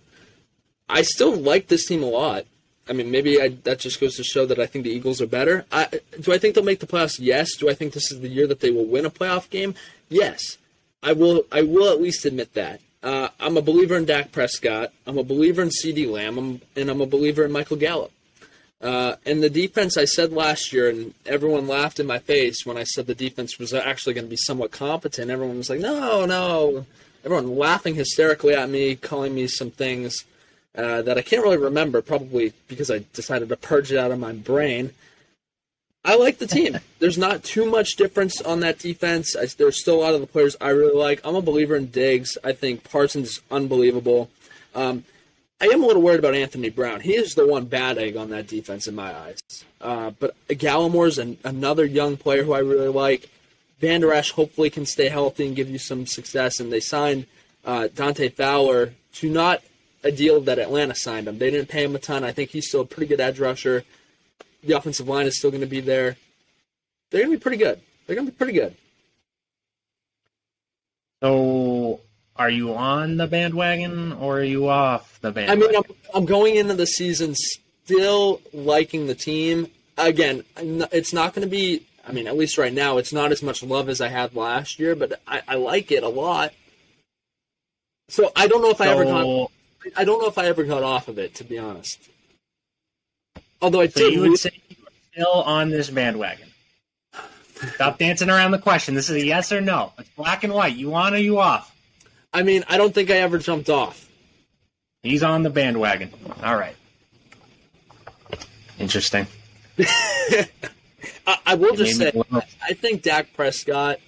I 0.89 1.03
still 1.03 1.37
like 1.37 1.69
this 1.69 1.87
team 1.87 2.03
a 2.03 2.07
lot. 2.07 2.47
I 2.89 2.93
mean, 2.93 3.11
maybe 3.13 3.41
I, 3.41 3.49
that 3.63 3.79
just 3.79 4.01
goes 4.01 4.17
to 4.17 4.25
show 4.25 4.47
that 4.47 4.59
I 4.59 4.67
think 4.67 4.85
the 4.85 4.91
Eagles 4.91 5.21
are 5.21 5.27
better. 5.27 5.65
I, 5.71 5.87
do 6.21 6.33
I 6.33 6.39
think 6.39 6.55
they'll 6.55 6.65
make 6.65 6.81
the 6.81 6.89
playoffs? 6.89 7.19
Yes. 7.21 7.55
Do 7.57 7.71
I 7.71 7.75
think 7.75 7.93
this 7.93 8.11
is 8.11 8.21
the 8.21 8.29
year 8.29 8.49
that 8.49 8.59
they 8.59 8.71
will 8.71 8.87
win 8.87 9.07
a 9.07 9.11
playoff 9.11 9.49
game? 9.51 9.77
Yes. 10.09 10.59
I 11.03 11.13
will. 11.13 11.45
I 11.53 11.63
will 11.63 11.89
at 11.91 12.01
least 12.01 12.25
admit 12.25 12.55
that. 12.55 12.81
Uh, 13.03 13.29
I'm 13.39 13.57
a 13.57 13.63
believer 13.63 13.97
in 13.97 14.05
Dak 14.05 14.33
Prescott. 14.33 14.93
I'm 15.07 15.17
a 15.17 15.23
believer 15.23 15.63
in 15.63 15.71
CeeDee 15.71 16.11
Lamb, 16.11 16.37
I'm, 16.37 16.61
and 16.77 16.91
I'm 16.91 17.01
a 17.01 17.07
believer 17.07 17.45
in 17.45 17.53
Michael 17.53 17.77
Gallup. 17.77 18.13
Uh, 18.81 19.17
and 19.27 19.43
the 19.43 19.51
defense, 19.51 19.97
I 19.99 20.07
said 20.07 20.33
last 20.33 20.73
year, 20.73 20.89
and 20.89 21.13
everyone 21.27 21.69
laughed 21.69 22.01
in 22.01 22.07
my 22.07 22.19
face 22.19 22.65
when 22.65 22.79
I 22.79 22.85
said 22.85 23.07
the 23.07 23.15
defense 23.15 23.59
was 23.59 23.75
actually 23.75 24.15
going 24.15 24.25
to 24.25 24.31
be 24.31 24.37
somewhat 24.37 24.71
competent. 24.71 25.31
Everyone 25.31 25.59
was 25.59 25.69
like, 25.69 25.81
no, 25.81 26.25
no. 26.25 26.87
Everyone 27.23 27.59
laughing 27.59 27.95
hysterically 27.95 28.55
at 28.55 28.71
me, 28.71 28.97
calling 28.97 29.35
me 29.35 29.47
some 29.47 29.71
things 29.71 30.25
uh, 30.75 31.03
that 31.03 31.19
I 31.19 31.23
can't 31.23 31.43
really 31.43 31.59
remember, 31.59 32.01
probably 32.01 32.55
because 32.69 32.91
I 32.91 33.05
decided 33.13 33.51
to 33.51 33.57
purge 33.57 33.93
it 33.93 33.99
out 33.99 34.13
of 34.13 34.19
my 34.19 34.33
brain. 34.33 34.93
I 36.03 36.17
like 36.17 36.39
the 36.39 36.47
team. 36.47 36.79
There's 36.99 37.19
not 37.19 37.45
too 37.45 37.67
much 37.67 37.97
difference 37.97 38.41
on 38.41 38.61
that 38.61 38.79
defense. 38.79 39.37
I, 39.37 39.47
there's 39.59 39.81
still 39.81 39.97
a 39.97 40.03
lot 40.03 40.15
of 40.15 40.21
the 40.21 40.27
players 40.27 40.57
I 40.61 40.71
really 40.71 40.97
like. 40.97 41.21
I'm 41.25 41.35
a 41.35 41.43
believer 41.43 41.77
in 41.77 41.87
Diggs. 41.87 42.39
I 42.43 42.53
think 42.53 42.85
Parsons 42.85 43.29
is 43.29 43.41
unbelievable. 43.51 44.31
Um, 44.75 45.05
I 45.61 45.67
am 45.67 45.83
a 45.83 45.87
little 45.87 46.01
worried 46.01 46.21
about 46.21 46.35
Anthony 46.35 46.71
Brown. 46.71 47.01
He 47.01 47.15
is 47.15 47.35
the 47.35 47.47
one 47.47 47.67
bad 47.67 47.99
egg 47.99 48.17
on 48.17 48.31
that 48.31 48.47
defense 48.47 48.89
in 48.89 48.95
my 48.95 49.15
eyes. 49.15 49.41
Uh, 49.81 50.11
but 50.19 50.35
Gallimore's 50.49 51.19
an, 51.19 51.37
another 51.45 51.85
young 51.85 52.17
player 52.17 52.45
who 52.45 52.55
I 52.55 52.61
really 52.61 52.89
like. 52.89 53.29
Vander 53.79 54.13
Esch 54.13 54.33
hopefully 54.33 54.71
can 54.71 54.87
stay 54.87 55.09
healthy 55.09 55.47
and 55.47 55.57
give 55.57 55.69
you 55.69 55.79
some 55.79 56.07
success. 56.07 56.61
And 56.61 56.73
they 56.73 56.81
signed 56.81 57.27
uh, 57.65 57.89
Dante 57.95 58.31
Fowler 58.31 58.95
to 59.15 59.31
not 59.31 59.63
a 60.03 60.11
deal 60.11 60.41
that 60.43 60.59
Atlanta 60.59 60.95
signed 60.95 61.29
him. 61.29 61.39
They 61.39 61.51
didn't 61.51 61.69
pay 61.69 61.85
him 61.85 61.95
a 61.95 61.99
ton. 61.99 62.25
I 62.25 62.33
think 62.33 62.51
he's 62.51 62.69
still 62.69 62.81
a 62.81 62.87
pretty 62.87 63.07
good 63.07 63.21
edge 63.21 63.39
rusher. 63.39 63.85
The 64.63 64.77
offensive 64.77 65.09
line 65.09 65.27
is 65.27 65.37
still 65.37 65.51
going 65.51 65.63
to 65.63 65.67
be 65.67 65.81
there. 65.81 66.17
They're 67.11 67.23
going 67.23 67.33
to 67.33 67.39
be 67.39 67.43
pretty 67.43 67.59
good. 67.59 67.81
They're 68.07 68.17
going 68.17 68.27
to 68.27 68.33
be 68.33 68.37
pretty 68.37 68.55
good. 68.55 68.77
So 71.23 71.80
are 72.41 72.49
you 72.49 72.75
on 72.75 73.19
the 73.19 73.27
bandwagon 73.27 74.15
or 74.15 74.39
are 74.39 74.43
you 74.43 74.67
off 74.67 75.21
the 75.21 75.31
bandwagon? 75.31 75.63
I 75.63 75.67
mean, 75.67 75.77
I'm, 75.77 75.97
I'm 76.15 76.25
going 76.25 76.57
into 76.57 76.73
the 76.73 76.87
season 76.87 77.35
still 77.35 78.41
liking 78.55 79.07
the 79.07 79.15
team. 79.15 79.69
Again, 79.99 80.43
it's 80.57 81.13
not 81.13 81.35
going 81.35 81.47
to 81.47 81.51
be. 81.51 81.87
I 82.09 82.13
mean, 82.13 82.27
at 82.27 82.39
least 82.39 82.57
right 82.57 82.73
now, 82.73 82.97
it's 82.97 83.13
not 83.13 83.31
as 83.31 83.43
much 83.43 83.63
love 83.63 83.91
as 83.91 84.01
I 84.01 84.09
had 84.09 84.35
last 84.35 84.79
year, 84.79 84.97
but 84.97 85.21
I, 85.29 85.43
I 85.47 85.55
like 85.57 85.93
it 85.93 86.03
a 86.03 86.09
lot. 86.09 86.55
So 88.09 88.33
I 88.35 88.49
don't 88.49 88.63
know 88.63 88.71
if 88.71 88.81
I 88.81 88.89
ever 88.89 89.05
got. 89.05 89.51
I 89.95 90.05
don't 90.05 90.23
know 90.23 90.29
if 90.29 90.39
I 90.39 90.47
ever 90.47 90.65
got 90.65 90.83
off 90.83 91.09
of 91.09 91.19
it, 91.19 91.35
to 91.37 91.45
be 91.45 91.59
honest. 91.59 92.09
Although 93.61 93.83
I 93.83 93.89
so 93.89 94.01
did. 94.01 94.15
you 94.15 94.21
would 94.23 94.39
say 94.39 94.51
you 94.71 94.77
are 94.87 95.13
still 95.13 95.43
on 95.43 95.69
this 95.69 95.91
bandwagon. 95.91 96.49
Stop 97.75 97.99
dancing 97.99 98.31
around 98.31 98.53
the 98.53 98.59
question. 98.59 98.95
This 98.95 99.11
is 99.11 99.23
a 99.23 99.27
yes 99.27 99.53
or 99.53 99.61
no. 99.61 99.93
It's 99.99 100.09
black 100.11 100.43
and 100.43 100.55
white. 100.55 100.75
You 100.75 100.95
on 100.95 101.13
or 101.13 101.19
you 101.19 101.39
off? 101.39 101.70
I 102.33 102.43
mean, 102.43 102.65
I 102.69 102.77
don't 102.77 102.95
think 102.95 103.11
I 103.11 103.17
ever 103.17 103.39
jumped 103.39 103.69
off. 103.69 104.09
He's 105.03 105.23
on 105.23 105.43
the 105.43 105.51
bandwagon. 105.51 106.11
All 106.43 106.57
right. 106.57 106.77
Interesting. 108.79 109.27
I, 109.79 111.39
I 111.47 111.55
will 111.55 111.75
It 111.75 111.79
just 111.79 111.97
say. 111.99 112.13
I 112.63 112.75
think 112.75 113.03
Dak 113.03 113.33
Prescott 113.35 113.99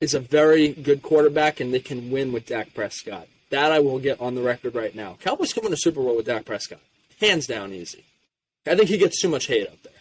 is 0.00 0.14
a 0.14 0.20
very 0.20 0.68
good 0.72 1.02
quarterback, 1.02 1.60
and 1.60 1.72
they 1.72 1.80
can 1.80 2.10
win 2.10 2.32
with 2.32 2.46
Dak 2.46 2.74
Prescott. 2.74 3.28
That 3.50 3.70
I 3.72 3.80
will 3.80 3.98
get 3.98 4.20
on 4.20 4.34
the 4.34 4.42
record 4.42 4.74
right 4.74 4.94
now. 4.94 5.16
Cowboys 5.20 5.52
can 5.52 5.64
win 5.64 5.72
a 5.72 5.76
Super 5.76 6.00
Bowl 6.00 6.16
with 6.16 6.26
Dak 6.26 6.44
Prescott, 6.44 6.80
hands 7.20 7.46
down, 7.46 7.72
easy. 7.72 8.04
I 8.66 8.74
think 8.76 8.88
he 8.88 8.96
gets 8.98 9.20
too 9.20 9.28
much 9.28 9.46
hate 9.46 9.68
out 9.68 9.82
there. 9.82 9.92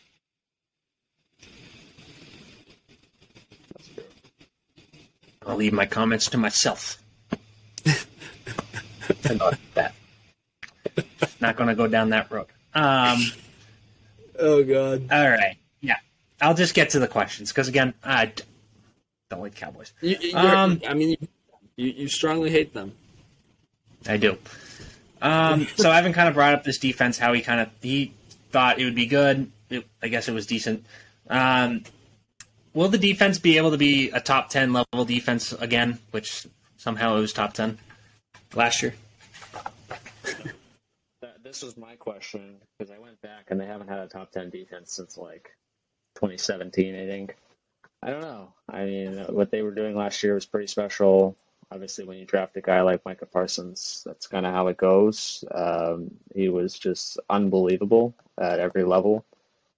I'll 5.46 5.56
leave 5.58 5.74
my 5.74 5.86
comments 5.88 6.30
to 6.30 6.38
myself. 6.38 7.01
about 9.26 9.58
that. 9.76 9.94
Not 11.40 11.56
going 11.56 11.70
to 11.70 11.76
go 11.76 11.88
down 11.88 12.10
that 12.10 12.32
road. 12.32 12.48
Um, 12.74 13.20
Oh 14.42 14.64
God, 14.64 15.08
all 15.12 15.30
right. 15.30 15.58
Yeah. 15.82 15.98
I'll 16.42 16.56
just 16.56 16.74
get 16.74 16.92
to 16.92 17.00
the 17.00 17.08
questions 17.08 17.52
because, 17.52 17.68
again, 17.68 17.94
I 18.04 18.34
don't 19.30 19.42
like 19.42 19.54
Cowboys. 19.56 19.94
you, 20.02 20.18
Um, 20.34 20.82
I 20.88 20.96
mean, 20.96 21.16
you, 21.76 21.90
you 21.90 22.08
strongly 22.08 22.50
hate 22.50 22.74
them. 22.74 22.94
I 24.08 24.18
do. 24.18 24.38
Um, 25.22 25.68
so 25.76 25.92
Evan 25.92 26.14
kind 26.14 26.28
of 26.28 26.34
brought 26.34 26.56
up 26.56 26.64
this 26.64 26.80
defense, 26.80 27.20
how 27.20 27.34
he 27.34 27.42
kind 27.42 27.62
of 27.62 27.70
he 27.82 28.14
thought 28.52 28.80
it 28.80 28.86
would 28.86 28.96
be 28.96 29.06
good. 29.06 29.52
It, 29.70 29.86
I 30.02 30.08
guess 30.08 30.28
it 30.28 30.34
was 30.34 30.48
decent. 30.48 30.84
Um, 31.30 31.84
will 32.74 32.90
the 32.90 32.98
defense 32.98 33.38
be 33.38 33.58
able 33.58 33.72
to 33.72 33.78
be 33.78 34.10
a 34.10 34.20
top 34.20 34.50
ten 34.50 34.74
level 34.74 35.06
defense 35.06 35.54
again? 35.54 36.00
Which 36.10 36.48
somehow 36.78 37.18
it 37.18 37.22
was 37.22 37.34
top 37.34 37.54
ten 37.54 37.78
last 38.56 38.82
year. 38.82 38.94
This 41.44 41.64
was 41.64 41.76
my 41.76 41.96
question 41.96 42.56
because 42.78 42.92
I 42.92 43.00
went 43.00 43.22
back 43.22 43.48
and 43.50 43.60
they 43.60 43.66
haven't 43.66 43.90
had 43.90 44.00
a 44.00 44.08
top 44.08 44.32
10 44.32 44.52
defense 44.52 44.94
since 44.94 45.18
like 45.18 45.52
2017, 46.16 46.96
I 46.96 47.06
think. 47.06 47.36
I 48.02 48.10
don't 48.10 48.22
know. 48.22 48.54
I 48.70 48.86
mean, 48.86 49.18
what 49.30 49.52
they 49.52 49.62
were 49.62 49.72
doing 49.74 49.96
last 49.96 50.24
year 50.24 50.34
was 50.34 50.46
pretty 50.46 50.68
special. 50.68 51.36
Obviously, 51.72 52.06
when 52.06 52.18
you 52.18 52.26
draft 52.26 52.58
a 52.58 52.62
guy 52.62 52.82
like 52.82 53.06
Micah 53.06 53.26
Parsons, 53.26 54.04
that's 54.06 54.28
kind 54.28 54.46
of 54.46 54.54
how 54.54 54.68
it 54.68 54.78
goes. 54.78 55.44
Um, 55.52 56.12
he 56.34 56.50
was 56.50 56.80
just 56.80 57.20
unbelievable 57.30 58.16
at 58.40 58.60
every 58.60 58.84
level. 58.84 59.26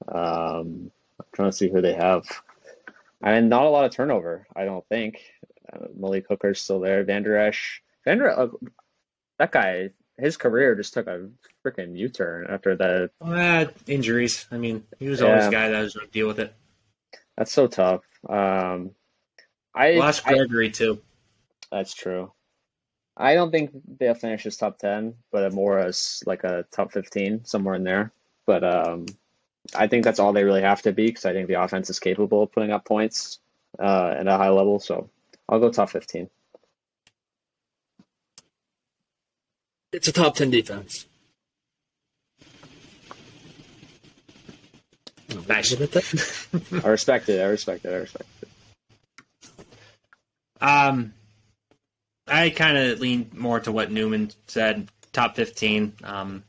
Um, 0.07 0.91
I'm 1.19 1.25
trying 1.33 1.51
to 1.51 1.57
see 1.57 1.69
who 1.69 1.81
they 1.81 1.93
have. 1.93 2.25
I 3.21 3.33
mean, 3.35 3.49
not 3.49 3.65
a 3.65 3.69
lot 3.69 3.85
of 3.85 3.91
turnover, 3.91 4.45
I 4.55 4.65
don't 4.65 4.87
think. 4.89 5.21
Uh, 5.71 5.87
Malik 5.95 6.27
Hooker's 6.29 6.61
still 6.61 6.79
there. 6.79 7.03
Vander 7.03 7.37
Esch. 7.37 7.81
Van 8.05 8.17
Der, 8.17 8.29
uh, 8.29 8.47
that 9.39 9.51
guy, 9.51 9.89
his 10.17 10.37
career 10.37 10.75
just 10.75 10.93
took 10.93 11.07
a 11.07 11.29
freaking 11.65 11.97
U-turn 11.97 12.47
after 12.49 12.75
the. 12.75 13.09
Uh, 13.21 13.65
injuries. 13.87 14.45
I 14.51 14.57
mean, 14.57 14.83
he 14.99 15.07
was 15.09 15.21
always 15.21 15.43
Yeah. 15.43 15.47
a 15.47 15.51
guy 15.51 15.69
that 15.69 15.81
was 15.81 15.95
going 15.95 16.07
to 16.07 16.11
deal 16.13 16.27
with 16.27 16.39
it. 16.39 16.53
That's 17.37 17.51
so 17.51 17.67
tough. 17.67 18.01
Um, 18.29 18.91
I, 19.73 19.93
Lost 19.93 20.21
I 20.27 20.33
Gregory 20.33 20.69
too. 20.69 21.01
that's 21.71 21.93
true. 21.93 22.31
I 23.17 23.35
don't 23.35 23.51
think 23.51 23.71
they'll 23.99 24.13
finish 24.15 24.45
as 24.45 24.57
top 24.57 24.77
ten, 24.79 25.15
but 25.31 25.51
more 25.53 25.79
as 25.79 26.23
like 26.25 26.43
a 26.43 26.65
top 26.71 26.91
fifteen, 26.91 27.45
somewhere 27.45 27.75
in 27.75 27.83
there. 27.83 28.11
But 28.45 28.63
um, 28.63 29.05
I 29.75 29.87
think 29.87 30.03
that's 30.03 30.19
all 30.19 30.33
they 30.33 30.43
really 30.43 30.61
have 30.61 30.81
to 30.83 30.91
be 30.93 31.07
because 31.07 31.25
I 31.25 31.33
think 31.33 31.47
the 31.47 31.61
offense 31.61 31.89
is 31.89 31.99
capable 31.99 32.43
of 32.43 32.51
putting 32.51 32.71
up 32.71 32.85
points 32.85 33.39
uh, 33.79 34.15
at 34.19 34.27
a 34.27 34.37
high 34.37 34.49
level. 34.49 34.79
So 34.79 35.09
I'll 35.47 35.59
go 35.59 35.69
top 35.71 35.89
fifteen. 35.89 36.29
It's 39.93 40.07
a 40.07 40.11
top 40.11 40.35
ten 40.35 40.49
defense. 40.49 41.05
Nice. 45.47 45.73
I 45.73 46.87
respect 46.89 47.29
it. 47.29 47.39
I 47.41 47.45
respect 47.45 47.85
it. 47.85 47.89
I 47.93 47.97
respect 47.97 48.27
it. 48.41 48.49
Um, 50.61 51.13
I 52.27 52.49
kind 52.49 52.77
of 52.77 52.99
lean 52.99 53.29
more 53.33 53.59
to 53.59 53.71
what 53.71 53.91
Newman 53.91 54.31
said, 54.47 54.87
top 55.11 55.35
fifteen. 55.35 55.93
Um, 56.03 56.43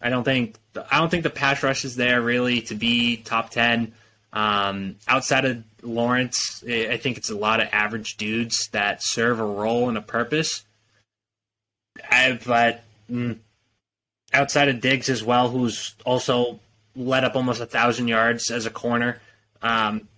I 0.00 0.10
don't 0.10 0.24
think 0.24 0.56
I 0.90 0.98
don't 0.98 1.10
think 1.10 1.22
the 1.22 1.30
pass 1.30 1.62
rush 1.62 1.84
is 1.84 1.96
there 1.96 2.20
really 2.20 2.60
to 2.62 2.74
be 2.74 3.16
top 3.16 3.50
ten. 3.50 3.94
Um, 4.32 4.96
outside 5.08 5.46
of 5.46 5.64
Lawrence, 5.82 6.62
I 6.68 6.88
I 6.92 6.96
think 6.98 7.16
it's 7.16 7.30
a 7.30 7.36
lot 7.36 7.60
of 7.60 7.68
average 7.72 8.18
dudes 8.18 8.68
that 8.72 9.02
serve 9.02 9.40
a 9.40 9.44
role 9.44 9.88
and 9.88 9.96
a 9.96 10.02
purpose. 10.02 10.65
I, 12.10 12.38
but 12.44 12.82
mm, 13.10 13.38
outside 14.32 14.68
of 14.68 14.80
Diggs 14.80 15.08
as 15.08 15.22
well, 15.22 15.48
who's 15.48 15.94
also 16.04 16.60
led 16.94 17.24
up 17.24 17.36
almost 17.36 17.60
a 17.60 17.66
thousand 17.66 18.08
yards 18.08 18.50
as 18.50 18.66
a 18.66 18.70
corner. 18.70 19.20
Um, 19.62 20.08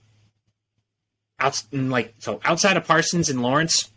outs- 1.39 1.67
like 1.73 2.15
so 2.19 2.41
outside 2.45 2.77
of 2.77 2.87
Parsons 2.87 3.31
and 3.31 3.43
Lawrence, 3.43 3.91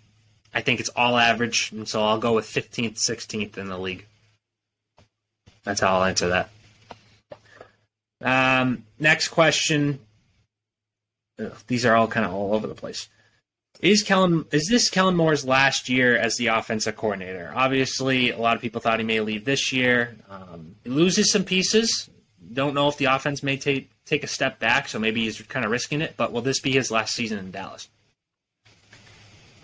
I 0.54 0.62
think 0.62 0.80
it's 0.80 0.90
all 0.96 1.18
average, 1.18 1.72
and 1.72 1.88
so 1.88 2.04
I'll 2.04 2.20
go 2.20 2.34
with 2.34 2.46
15th, 2.46 2.96
16th 2.96 3.58
in 3.58 3.70
the 3.70 3.78
league. 3.78 4.06
That's 5.64 5.80
how 5.80 5.96
I'll 5.96 6.04
answer 6.04 6.30
that. 6.30 6.50
Um, 8.22 8.84
next 9.00 9.30
question. 9.30 10.00
Ugh, 11.40 11.54
these 11.68 11.86
are 11.86 11.96
all 11.96 12.08
kind 12.08 12.26
of 12.26 12.34
all 12.34 12.54
over 12.54 12.68
the 12.68 12.76
place. 12.76 13.08
Is 13.82 14.04
Kellen 14.04 14.46
is 14.52 14.68
this 14.70 14.92
Kellen 14.92 15.16
Moore's 15.16 15.44
last 15.44 15.90
year 15.90 16.16
as 16.16 16.38
the 16.38 16.48
offensive 16.48 16.96
coordinator? 16.96 17.52
Obviously, 17.56 18.30
a 18.30 18.38
lot 18.38 18.56
of 18.56 18.62
people 18.62 18.80
thought 18.80 19.00
he 19.00 19.06
may 19.06 19.22
leave 19.22 19.44
this 19.44 19.74
year. 19.74 20.16
Um, 20.30 20.76
he 20.84 20.92
loses 20.92 21.32
some 21.32 21.44
pieces. 21.44 22.10
Don't 22.54 22.76
know 22.76 22.90
if 22.90 22.98
the 22.98 23.06
offense 23.06 23.42
may 23.42 23.58
take 23.58 23.90
take 24.06 24.24
a 24.24 24.28
step 24.28 24.60
back, 24.60 24.88
so 24.88 25.00
maybe 25.00 25.22
he's 25.22 25.42
kind 25.42 25.66
of 25.66 25.72
risking 25.72 26.02
it. 26.02 26.14
But 26.16 26.32
will 26.32 26.42
this 26.42 26.60
be 26.60 26.72
his 26.72 26.92
last 26.92 27.16
season 27.16 27.40
in 27.40 27.50
Dallas? 27.50 27.90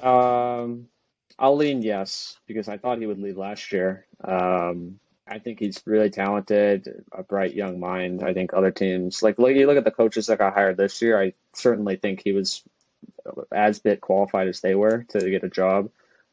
Um, 0.01 0.87
I'll 1.37 1.55
lean 1.55 1.83
yes 1.83 2.37
because 2.47 2.67
I 2.67 2.77
thought 2.77 2.97
he 2.97 3.05
would 3.05 3.19
leave 3.19 3.37
last 3.37 3.71
year. 3.71 4.07
Um, 4.23 4.99
I 5.27 5.37
think 5.37 5.59
he's 5.59 5.81
really 5.85 6.09
talented, 6.09 7.03
a 7.11 7.21
bright 7.21 7.53
young 7.53 7.79
mind. 7.79 8.23
I 8.23 8.33
think 8.33 8.53
other 8.53 8.71
teams, 8.71 9.21
like 9.21 9.37
look, 9.37 9.51
you 9.51 9.67
look 9.67 9.77
at 9.77 9.83
the 9.83 9.91
coaches 9.91 10.27
that 10.27 10.39
got 10.39 10.55
hired 10.55 10.77
this 10.77 11.03
year. 11.03 11.21
I 11.21 11.33
certainly 11.53 11.97
think 11.97 12.21
he 12.23 12.31
was 12.31 12.63
as 13.51 13.79
bit 13.79 14.01
qualified 14.01 14.47
as 14.47 14.61
they 14.61 14.75
were 14.75 15.03
to 15.09 15.29
get 15.29 15.43
a 15.43 15.49
job. 15.49 15.89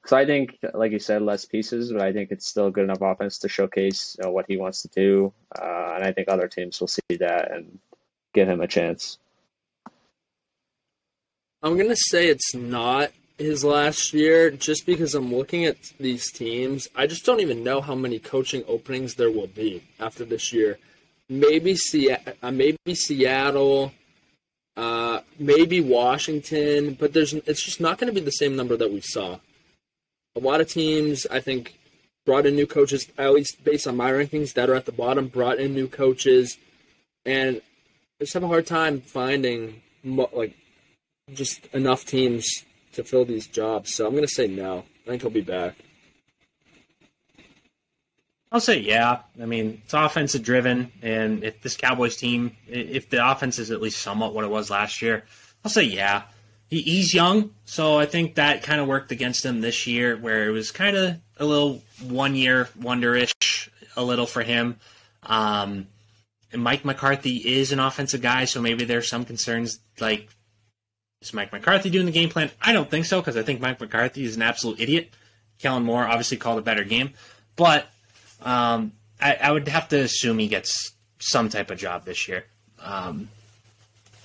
So 0.07 0.17
I 0.17 0.27
think, 0.27 0.59
like 0.75 0.93
you 0.93 0.99
said, 0.99 1.23
less 1.23 1.47
pieces, 1.47 1.91
but 1.91 2.03
I 2.03 2.13
think 2.13 2.31
it's 2.31 2.47
still 2.47 2.71
good 2.71 2.85
enough 2.85 3.01
offense 3.01 3.39
to 3.39 3.49
showcase 3.49 4.17
you 4.19 4.25
know, 4.25 4.33
what 4.33 4.45
he 4.47 4.59
wants 4.59 4.83
to 4.83 4.89
do, 4.89 5.33
uh, 5.59 5.93
and 5.95 6.05
I 6.05 6.13
think 6.13 6.29
other 6.29 6.47
teams 6.47 6.79
will 6.79 6.89
see 6.89 7.17
that 7.21 7.51
and 7.51 7.79
give 8.35 8.49
him 8.49 8.61
a 8.61 8.67
chance. 8.67 9.19
I'm 11.63 11.79
gonna 11.79 11.97
say 11.97 12.29
it's 12.29 12.55
not 12.55 13.13
his 13.39 13.65
last 13.65 14.13
year, 14.13 14.51
just 14.51 14.85
because 14.85 15.15
I'm 15.15 15.35
looking 15.35 15.65
at 15.65 15.77
these 15.99 16.31
teams. 16.31 16.87
I 16.95 17.07
just 17.07 17.25
don't 17.25 17.41
even 17.41 17.65
know 17.65 17.81
how 17.81 17.95
many 17.95 18.19
coaching 18.19 18.63
openings 18.69 19.15
there 19.15 19.31
will 19.31 19.47
be 19.47 19.83
after 19.99 20.27
this 20.27 20.53
year. 20.53 20.79
Maybe 21.31 21.75
Se- 21.75 22.19
uh, 22.43 22.51
maybe 22.51 22.95
Seattle, 22.95 23.93
uh, 24.77 25.21
maybe 25.39 25.81
Washington, 25.81 26.95
but 26.95 27.13
there's 27.13 27.33
it's 27.33 27.63
just 27.63 27.81
not 27.81 27.99
going 27.99 28.13
to 28.13 28.19
be 28.19 28.25
the 28.25 28.31
same 28.31 28.57
number 28.57 28.77
that 28.77 28.93
we 28.93 29.01
saw. 29.01 29.39
A 30.37 30.41
lot 30.41 30.61
of 30.61 30.69
teams, 30.69 31.27
I 31.31 31.41
think, 31.41 31.79
brought 32.27 32.47
in 32.47 32.57
new 32.57 32.67
coaches. 32.67 33.07
At 33.17 33.33
least 33.33 33.63
based 33.63 33.87
on 33.87 33.97
my 33.97 34.11
rankings, 34.11 34.55
that 34.55 34.69
are 34.69 34.75
at 34.75 34.87
the 34.87 34.93
bottom, 34.93 35.29
brought 35.29 35.59
in 35.59 35.75
new 35.75 35.87
coaches, 35.87 36.59
and 37.25 37.59
I 38.21 38.25
just 38.25 38.35
have 38.35 38.43
a 38.43 38.49
hard 38.49 38.67
time 38.67 39.01
finding 39.01 39.83
like 40.05 40.57
just 41.33 41.67
enough 41.67 42.05
teams 42.05 42.47
to 42.93 43.05
fill 43.05 43.25
these 43.25 43.47
jobs. 43.47 43.95
So 43.95 44.07
I'm 44.07 44.13
going 44.13 44.25
to 44.25 44.29
say 44.29 44.47
no. 44.47 44.85
I 45.07 45.11
think 45.11 45.23
he'll 45.23 45.31
be 45.31 45.41
back. 45.41 45.77
I'll 48.55 48.61
say 48.61 48.79
yeah. 48.79 49.19
I 49.43 49.47
mean, 49.47 49.83
it's 49.85 49.95
offensive 49.95 50.45
driven, 50.45 50.93
and 51.03 51.43
if 51.43 51.61
this 51.61 51.77
Cowboys 51.77 52.17
team, 52.17 52.57
if 52.69 53.11
the 53.11 53.29
offense 53.29 53.59
is 53.59 53.73
at 53.73 53.83
least 53.83 54.01
somewhat 54.01 54.33
what 54.33 54.45
it 54.45 54.51
was 54.51 54.71
last 54.71 55.03
year, 55.03 55.25
I'll 55.65 55.73
say 55.73 55.83
yeah. 55.83 56.23
He 56.69 56.77
he, 56.77 56.83
he's 56.83 57.13
young, 57.13 57.51
so 57.65 57.99
I 57.99 58.07
think 58.07 58.37
that 58.37 58.63
kind 58.63 58.81
of 58.81 58.87
worked 58.87 59.11
against 59.11 59.45
him 59.45 59.61
this 59.61 59.89
year, 59.89 60.17
where 60.17 60.47
it 60.47 60.53
was 60.53 60.71
kind 60.71 60.97
of 60.97 61.17
a 61.37 61.45
little 61.45 61.83
one 62.07 62.37
year 62.37 62.69
wonderish, 62.79 63.69
a 63.97 64.05
little 64.05 64.25
for 64.25 64.45
him. 64.45 64.77
Um, 65.25 65.89
and 66.53 66.63
Mike 66.63 66.85
McCarthy 66.85 67.59
is 67.59 67.73
an 67.73 67.81
offensive 67.81 68.23
guy, 68.23 68.45
so 68.45 68.63
maybe 68.63 68.85
there's 68.85 69.09
some 69.09 69.25
concerns 69.25 69.81
like 69.99 70.29
is 71.21 71.35
Mike 71.35 71.53
McCarthy 71.53 71.91
doing 71.91 72.07
the 72.07 72.13
game 72.13 72.29
plan? 72.29 72.53
I 72.63 72.73
don't 72.73 72.89
think 72.89 73.07
so 73.07 73.21
because 73.21 73.37
I 73.37 73.43
think 73.43 73.61
Mike 73.61 73.81
McCarthy 73.81 74.25
is 74.25 74.37
an 74.37 74.43
absolute 74.43 74.79
idiot. 74.79 75.11
Kellen 75.59 75.83
Moore 75.83 76.07
obviously 76.07 76.37
called 76.37 76.61
a 76.61 76.63
better 76.63 76.85
game, 76.85 77.15
but 77.57 77.89
um, 78.45 78.93
I, 79.21 79.35
I, 79.35 79.51
would 79.53 79.67
have 79.69 79.89
to 79.89 80.01
assume 80.01 80.39
he 80.39 80.49
gets 80.49 80.93
some 81.19 81.49
type 81.49 81.71
of 81.71 81.79
job 81.79 82.05
this 82.05 82.29
year. 82.29 82.45
Um, 82.79 83.29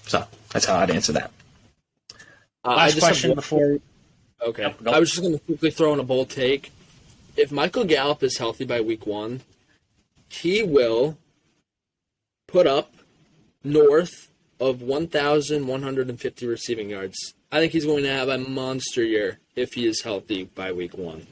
so 0.06 0.26
that's 0.52 0.66
how 0.66 0.78
I'd 0.78 0.92
answer 0.92 1.14
that. 1.14 1.32
Uh, 2.64 2.76
Last 2.76 3.00
question 3.00 3.34
before. 3.34 3.80
Okay, 4.42 4.74
I 4.86 5.00
was 5.00 5.12
just 5.12 5.22
going 5.22 5.34
to 5.34 5.40
quickly 5.40 5.72
throw 5.72 5.94
in 5.94 6.00
a 6.00 6.04
bold 6.04 6.30
take. 6.30 6.72
If 7.36 7.52
Michael 7.52 7.86
Gallup 7.86 8.24
is 8.24 8.38
healthy 8.38 8.66
by 8.66 8.82
week 8.82 9.06
one, 9.06 9.42
he 10.30 10.64
will 10.64 11.18
put 12.48 12.68
up 12.68 12.94
north 13.64 14.30
of 14.60 14.82
1,150 14.82 16.48
receiving 16.48 16.90
yards. 16.90 17.34
I 17.52 17.60
think 17.60 17.74
he's 17.74 17.86
going 17.86 18.04
to 18.04 18.10
have 18.10 18.30
a 18.30 18.38
monster 18.38 19.04
year 19.04 19.40
if 19.56 19.74
he 19.74 19.88
is 19.88 20.02
healthy 20.02 20.46
by 20.46 20.72
week 20.72 20.98
one. 20.98 21.28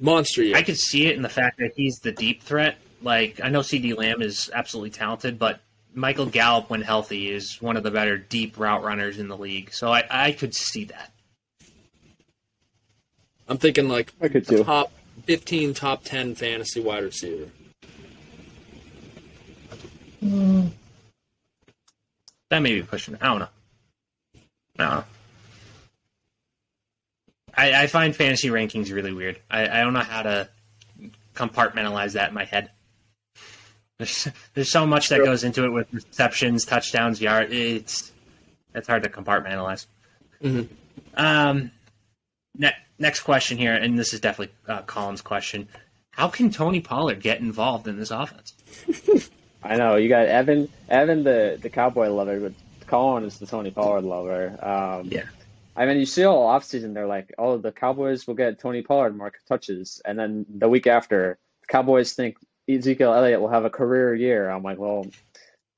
Monster 0.00 0.42
year. 0.42 0.56
I 0.56 0.62
could 0.62 0.78
see 0.78 1.06
it 1.06 1.16
in 1.16 1.22
the 1.22 1.28
fact 1.28 1.58
that 1.58 1.72
he's 1.76 1.98
the 2.00 2.12
deep 2.12 2.42
threat. 2.42 2.76
Like 3.02 3.40
I 3.42 3.48
know 3.48 3.60
CeeDee 3.60 3.96
Lamb 3.96 4.22
is 4.22 4.50
absolutely 4.52 4.90
talented, 4.90 5.38
but 5.38 5.60
Michael 5.94 6.26
Gallup, 6.26 6.70
when 6.70 6.82
healthy, 6.82 7.30
is 7.30 7.60
one 7.60 7.76
of 7.76 7.82
the 7.82 7.90
better 7.90 8.18
deep 8.18 8.58
route 8.58 8.82
runners 8.82 9.18
in 9.18 9.28
the 9.28 9.36
league. 9.36 9.72
So 9.72 9.92
I, 9.92 10.04
I 10.10 10.32
could 10.32 10.54
see 10.54 10.84
that. 10.86 11.12
I'm 13.48 13.58
thinking 13.58 13.88
like 13.88 14.12
I 14.20 14.28
could 14.28 14.46
too. 14.46 14.64
top 14.64 14.90
15, 15.24 15.74
top 15.74 16.02
10 16.02 16.34
fantasy 16.34 16.80
wide 16.80 17.04
receiver. 17.04 17.50
Mm. 20.22 20.70
That 22.50 22.60
may 22.60 22.74
be 22.74 22.82
pushing. 22.82 23.16
I 23.20 23.26
don't 23.26 23.38
know. 23.40 23.48
I 24.78 24.84
don't 24.84 24.90
know. 24.90 25.04
I, 27.56 27.82
I 27.82 27.86
find 27.86 28.14
fantasy 28.14 28.48
rankings 28.48 28.92
really 28.92 29.12
weird. 29.12 29.40
I, 29.50 29.68
I 29.68 29.82
don't 29.82 29.92
know 29.92 30.00
how 30.00 30.22
to 30.22 30.48
compartmentalize 31.34 32.12
that 32.12 32.28
in 32.28 32.34
my 32.34 32.44
head. 32.44 32.70
There's 33.98 34.28
there's 34.54 34.70
so 34.70 34.86
much 34.86 35.08
that 35.10 35.24
goes 35.24 35.44
into 35.44 35.64
it 35.64 35.70
with 35.70 35.92
receptions, 35.92 36.64
touchdowns, 36.64 37.20
yard. 37.20 37.52
It's 37.52 38.12
it's 38.74 38.88
hard 38.88 39.04
to 39.04 39.08
compartmentalize. 39.08 39.86
Mm-hmm. 40.42 40.72
Um, 41.16 41.70
ne- 42.58 42.76
next 42.98 43.20
question 43.20 43.56
here, 43.56 43.74
and 43.74 43.96
this 43.96 44.12
is 44.12 44.20
definitely 44.20 44.54
uh, 44.66 44.82
Connor's 44.82 45.22
question: 45.22 45.68
How 46.10 46.28
can 46.28 46.50
Tony 46.50 46.80
Pollard 46.80 47.20
get 47.20 47.38
involved 47.38 47.86
in 47.86 47.96
this 47.96 48.10
offense? 48.10 48.54
I 49.62 49.76
know 49.76 49.96
you 49.96 50.08
got 50.08 50.26
Evan, 50.26 50.68
Evan 50.88 51.22
the 51.22 51.58
the 51.62 51.70
Cowboy 51.70 52.08
lover, 52.08 52.40
but 52.40 52.52
Colin 52.88 53.24
is 53.24 53.38
the 53.38 53.46
Tony 53.46 53.70
Pollard 53.70 54.04
lover. 54.04 54.58
Um, 54.60 55.08
yeah. 55.08 55.22
I 55.76 55.86
mean, 55.86 55.98
you 55.98 56.06
see 56.06 56.24
all 56.24 56.48
offseason, 56.48 56.94
they're 56.94 57.06
like, 57.06 57.34
oh, 57.38 57.58
the 57.58 57.72
Cowboys 57.72 58.26
will 58.26 58.34
get 58.34 58.60
Tony 58.60 58.82
Pollard 58.82 59.16
more 59.16 59.32
touches. 59.48 60.00
And 60.04 60.18
then 60.18 60.46
the 60.48 60.68
week 60.68 60.86
after, 60.86 61.38
the 61.62 61.66
Cowboys 61.66 62.12
think 62.12 62.36
Ezekiel 62.68 63.12
Elliott 63.12 63.40
will 63.40 63.48
have 63.48 63.64
a 63.64 63.70
career 63.70 64.14
year. 64.14 64.48
I'm 64.48 64.62
like, 64.62 64.78
well, 64.78 65.06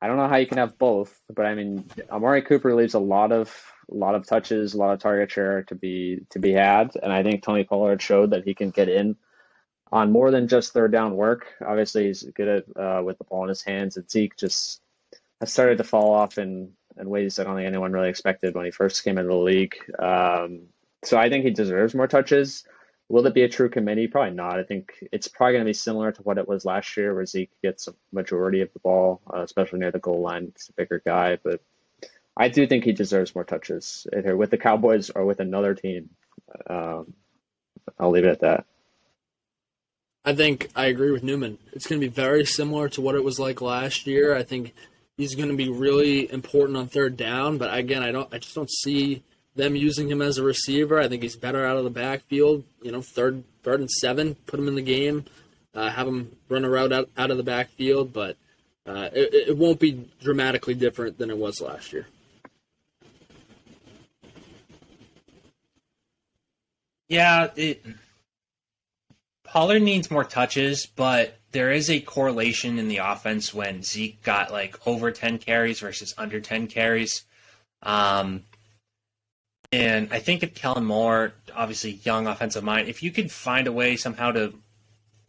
I 0.01 0.07
don't 0.07 0.19
know 0.19 0.29
how 0.29 0.37
you 0.37 0.47
can 0.47 0.59
have 0.59 0.79
both, 0.79 1.19
but 1.35 1.47
I 1.47 1.55
mean, 1.55 1.89
Amari 2.11 2.43
Cooper 2.43 2.75
leaves 2.75 2.95
a 2.95 2.99
lot 2.99 3.33
of 3.33 3.55
a 3.91 3.95
lot 3.95 4.17
of 4.17 4.27
touches, 4.27 4.75
a 4.75 4.79
lot 4.79 4.93
of 4.93 4.99
target 4.99 5.31
share 5.31 5.63
to 5.65 5.75
be 5.75 6.21
to 6.31 6.39
be 6.39 6.53
had, 6.53 6.91
and 7.03 7.13
I 7.13 7.23
think 7.23 7.43
Tony 7.43 7.65
Pollard 7.65 8.03
showed 8.03 8.31
that 8.31 8.45
he 8.45 8.53
can 8.53 8.71
get 8.71 8.89
in 8.89 9.17
on 9.93 10.13
more 10.13 10.31
than 10.31 10.49
just 10.49 10.73
third 10.73 10.93
down 10.93 11.17
work. 11.17 11.47
Obviously, 11.65 12.07
he's 12.07 12.23
good 12.23 12.49
at 12.49 12.77
uh, 12.77 13.03
with 13.03 13.19
the 13.19 13.25
ball 13.25 13.45
in 13.45 13.49
his 13.49 13.63
hands. 13.63 13.97
And 13.97 14.11
Zeke 14.11 14.37
just 14.37 14.81
has 15.41 15.53
started 15.53 15.79
to 15.79 15.85
fall 15.85 16.13
off 16.13 16.39
in 16.39 16.73
in 16.99 17.11
ways 17.11 17.39
I 17.39 17.45
don't 17.45 17.57
think 17.57 17.67
anyone 17.67 17.93
really 17.93 18.09
expected 18.09 18.55
when 18.55 18.65
he 18.65 18.71
first 18.71 19.05
came 19.05 19.19
into 19.19 19.29
the 19.29 19.37
league. 19.37 19.77
Um, 19.99 20.63
so 21.05 21.19
I 21.19 21.29
think 21.29 21.45
he 21.45 21.51
deserves 21.51 21.95
more 21.95 22.09
touches. 22.09 22.65
Will 23.09 23.27
it 23.27 23.35
be 23.35 23.45
a 23.45 23.49
true 23.49 23.69
committee? 23.69 24.09
Probably 24.09 24.35
not. 24.35 24.59
I 24.59 24.65
think 24.65 24.93
it's 25.13 25.29
probably 25.29 25.53
going 25.53 25.65
to 25.65 25.69
be 25.69 25.75
similar 25.75 26.11
to 26.11 26.23
what 26.23 26.39
it 26.39 26.49
was 26.49 26.65
last 26.65 26.97
year, 26.97 27.15
where 27.15 27.25
Zeke 27.25 27.53
gets 27.63 27.87
a 27.87 27.95
majority 28.13 28.63
of 28.63 28.73
the 28.73 28.81
ball, 28.81 29.21
uh, 29.33 29.43
especially 29.43 29.79
near 29.79 29.93
the 29.93 30.01
goal 30.01 30.21
line. 30.21 30.53
He's 30.57 30.69
a 30.71 30.73
bigger 30.73 31.01
guy, 31.05 31.39
but 31.43 31.61
I 32.37 32.49
do 32.49 32.67
think 32.67 32.85
he 32.85 32.93
deserves 32.93 33.35
more 33.35 33.45
touches 33.45 34.07
either 34.17 34.37
with 34.37 34.51
the 34.51 34.59
Cowboys 34.59 35.11
or 35.11 35.25
with 35.25 35.41
another 35.41 35.75
team. 35.75 36.11
Um, 36.69 37.15
I'll 37.99 38.11
leave 38.11 38.25
it 38.25 38.31
at 38.31 38.41
that. 38.41 38.67
I 40.25 40.35
think 40.35 40.69
I 40.75 40.87
agree 40.87 41.13
with 41.13 41.23
Newman. 41.23 41.59
It's 41.73 41.87
going 41.87 42.01
to 42.01 42.07
be 42.07 42.13
very 42.13 42.45
similar 42.45 42.89
to 42.91 43.01
what 43.01 43.15
it 43.15 43.23
was 43.23 43.39
like 43.39 43.61
last 43.61 44.09
year. 44.09 44.35
I 44.35 44.43
think 44.43 44.75
he's 45.17 45.35
going 45.35 45.49
to 45.49 45.57
be 45.57 45.69
really 45.69 46.31
important 46.31 46.77
on 46.77 46.89
third 46.89 47.17
down, 47.17 47.59
but 47.59 47.77
again, 47.77 48.03
I 48.03 48.13
don't. 48.13 48.33
I 48.33 48.39
just 48.39 48.55
don't 48.55 48.71
see 48.71 49.23
them 49.55 49.75
using 49.75 50.11
him 50.11 50.21
as 50.21 50.39
a 50.39 50.43
receiver. 50.43 51.01
I 51.01 51.09
think 51.09 51.23
he's 51.23 51.37
better 51.37 51.65
out 51.65 51.77
of 51.77 51.85
the 51.85 51.91
backfield. 51.91 52.65
You 52.83 52.93
know, 52.93 53.01
third, 53.01 53.43
third 53.63 53.81
and 53.81 53.91
seven, 53.91 54.35
put 54.47 54.61
him 54.61 54.69
in 54.69 54.75
the 54.75 54.83
game, 54.83 55.25
uh, 55.75 55.91
have 55.91 56.07
him 56.07 56.37
run 56.49 56.65
a 56.65 56.71
route 56.71 56.93
out, 56.93 57.09
out 57.17 57.31
of 57.31 57.37
the 57.37 57.43
backfield, 57.43 58.13
but 58.13 58.37
uh, 58.87 59.09
it, 59.13 59.49
it 59.49 59.57
won't 59.57 59.81
be 59.81 60.09
dramatically 60.23 60.75
different 60.75 61.19
than 61.19 61.31
it 61.31 61.39
was 61.39 61.61
last 61.61 61.93
year. 61.93 62.07
Yeah, 67.09 67.51
it, 67.57 67.85
Pollard 69.57 69.81
needs 69.81 70.11
more 70.11 70.23
touches, 70.23 70.85
but 70.85 71.39
there 71.53 71.73
is 71.73 71.89
a 71.89 72.01
correlation 72.01 72.79
in 72.79 72.89
the 72.89 72.99
offense 72.99 73.55
when 73.55 73.83
Zeke 73.83 74.23
got 74.23 74.53
like 74.53 74.87
over 74.87 75.11
10 75.11 75.39
carries 75.39 75.81
versus 75.81 76.15
under 76.19 76.41
10 76.41 76.67
carries. 76.67 77.25
Um, 77.83 78.43
and 79.73 80.13
I 80.13 80.19
think 80.19 80.43
if 80.43 80.55
Kellen 80.55 80.85
Moore, 80.85 81.33
obviously 81.55 81.93
young 82.05 82.27
offensive 82.27 82.65
mind, 82.65 82.91
if 82.91 83.03
you 83.03 83.11
could 83.11 83.33
find 83.33 83.67
a 83.67 83.73
way 83.73 83.97
somehow 83.97 84.31
to 84.33 84.53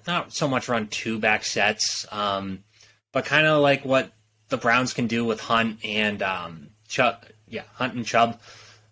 not 0.06 0.34
so 0.34 0.50
much 0.50 0.68
run 0.68 0.88
two 0.88 1.20
back 1.20 1.46
sets, 1.46 2.06
um, 2.12 2.66
but 3.13 3.24
kind 3.24 3.48
of 3.48 3.62
like 3.62 3.86
what 3.86 4.12
the 4.50 4.58
Browns 4.58 4.94
can 4.94 5.08
do 5.08 5.24
with 5.24 5.40
Hunt 5.40 5.80
and 5.86 6.22
um, 6.22 6.68
Chubb, 6.90 7.24
yeah, 7.48 7.63
Hunt 7.76 7.94
and 7.94 8.06
Chubb. 8.06 8.42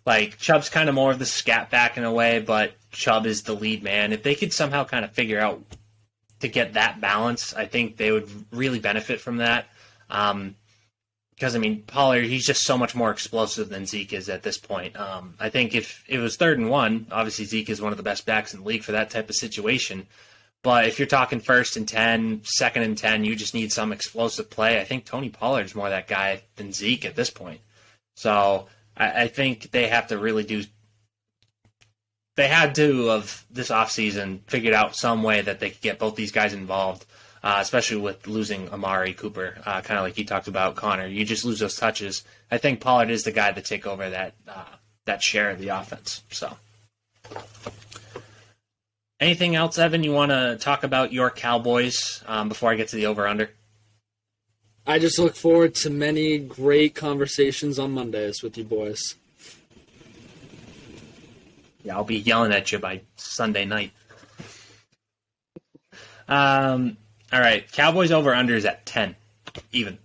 Like 0.06 0.38
Chubb's 0.38 0.70
kind 0.70 0.88
of 0.88 0.94
more 0.94 1.10
of 1.10 1.18
the 1.18 1.26
scat 1.26 1.68
back 1.68 1.98
in 1.98 2.04
a 2.04 2.12
way, 2.12 2.38
but 2.38 2.72
Chubb 2.92 3.26
is 3.26 3.42
the 3.42 3.54
lead 3.54 3.82
man. 3.82 4.12
If 4.12 4.22
they 4.22 4.36
could 4.36 4.52
somehow 4.52 4.84
kind 4.84 5.04
of 5.04 5.10
figure 5.10 5.40
out 5.40 5.60
to 6.40 6.48
get 6.48 6.74
that 6.74 7.00
balance, 7.00 7.52
I 7.54 7.66
think 7.66 7.96
they 7.96 8.12
would 8.12 8.30
really 8.52 8.78
benefit 8.78 9.20
from 9.20 9.38
that. 9.38 9.66
Um, 10.08 10.54
because 11.34 11.54
I 11.54 11.58
mean 11.58 11.82
Pollard, 11.82 12.24
he's 12.24 12.46
just 12.46 12.62
so 12.62 12.78
much 12.78 12.94
more 12.94 13.10
explosive 13.10 13.68
than 13.68 13.84
Zeke 13.84 14.14
is 14.14 14.30
at 14.30 14.42
this 14.42 14.56
point. 14.56 14.96
Um, 14.96 15.34
I 15.38 15.50
think 15.50 15.74
if 15.74 16.02
it 16.08 16.18
was 16.18 16.36
third 16.36 16.58
and 16.58 16.70
one, 16.70 17.08
obviously 17.10 17.44
Zeke 17.44 17.68
is 17.68 17.82
one 17.82 17.92
of 17.92 17.98
the 17.98 18.02
best 18.02 18.24
backs 18.24 18.54
in 18.54 18.60
the 18.60 18.66
league 18.66 18.82
for 18.82 18.92
that 18.92 19.10
type 19.10 19.28
of 19.28 19.34
situation. 19.34 20.06
But 20.62 20.86
if 20.86 20.98
you're 20.98 21.06
talking 21.06 21.40
first 21.40 21.76
and 21.76 21.86
10, 21.86 22.40
second 22.44 22.84
and 22.84 22.96
10, 22.96 23.24
you 23.24 23.36
just 23.36 23.52
need 23.52 23.70
some 23.70 23.92
explosive 23.92 24.48
play. 24.48 24.80
I 24.80 24.84
think 24.84 25.04
Tony 25.04 25.28
Pollard's 25.28 25.74
more 25.74 25.90
that 25.90 26.08
guy 26.08 26.40
than 26.56 26.72
Zeke 26.72 27.04
at 27.04 27.16
this 27.16 27.28
point. 27.28 27.60
So 28.14 28.66
I, 28.96 29.22
I 29.22 29.28
think 29.28 29.70
they 29.70 29.88
have 29.88 30.08
to 30.08 30.18
really 30.18 30.44
do. 30.44 30.64
They 32.36 32.48
had 32.48 32.74
to 32.74 33.10
of 33.10 33.46
this 33.50 33.70
offseason 33.70 34.40
figured 34.46 34.74
out 34.74 34.94
some 34.94 35.22
way 35.22 35.40
that 35.40 35.60
they 35.60 35.70
could 35.70 35.80
get 35.80 35.98
both 35.98 36.16
these 36.16 36.32
guys 36.32 36.52
involved 36.52 37.06
uh, 37.46 37.58
especially 37.60 37.98
with 37.98 38.26
losing 38.26 38.68
Amari 38.70 39.14
Cooper, 39.14 39.56
uh, 39.64 39.80
kind 39.80 39.98
of 39.98 40.04
like 40.04 40.16
he 40.16 40.24
talked 40.24 40.48
about 40.48 40.74
Connor. 40.74 41.06
You 41.06 41.24
just 41.24 41.44
lose 41.44 41.60
those 41.60 41.76
touches. 41.76 42.24
I 42.50 42.58
think 42.58 42.80
Pollard 42.80 43.08
is 43.08 43.22
the 43.22 43.30
guy 43.30 43.52
to 43.52 43.62
take 43.62 43.86
over 43.86 44.10
that 44.10 44.34
uh, 44.48 44.64
that 45.04 45.22
share 45.22 45.50
of 45.50 45.60
the 45.60 45.68
offense. 45.68 46.24
So, 46.32 46.56
anything 49.20 49.54
else, 49.54 49.78
Evan? 49.78 50.02
You 50.02 50.10
want 50.10 50.32
to 50.32 50.58
talk 50.60 50.82
about 50.82 51.12
your 51.12 51.30
Cowboys 51.30 52.20
um, 52.26 52.48
before 52.48 52.72
I 52.72 52.74
get 52.74 52.88
to 52.88 52.96
the 52.96 53.06
over 53.06 53.28
under? 53.28 53.50
I 54.86 54.98
just 55.00 55.18
look 55.18 55.34
forward 55.34 55.74
to 55.76 55.90
many 55.90 56.38
great 56.38 56.94
conversations 56.94 57.78
on 57.78 57.92
Mondays 57.92 58.42
with 58.42 58.56
you 58.56 58.64
boys. 58.64 59.16
Yeah, 61.82 61.96
I'll 61.96 62.04
be 62.04 62.18
yelling 62.18 62.52
at 62.52 62.70
you 62.70 62.78
by 62.78 63.00
Sunday 63.16 63.64
night. 63.64 63.92
Um, 66.28 66.96
all 67.32 67.40
right, 67.40 67.70
Cowboys 67.70 68.12
over 68.12 68.32
unders 68.32 68.64
at 68.64 68.86
ten, 68.86 69.16
even. 69.72 69.98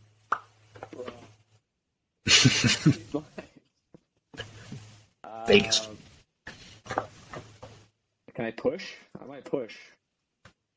Vegas. 5.47 5.87
Um, 5.87 5.97
can 8.33 8.45
I 8.45 8.51
push? 8.51 8.93
I 9.21 9.25
might 9.25 9.43
push. 9.43 9.75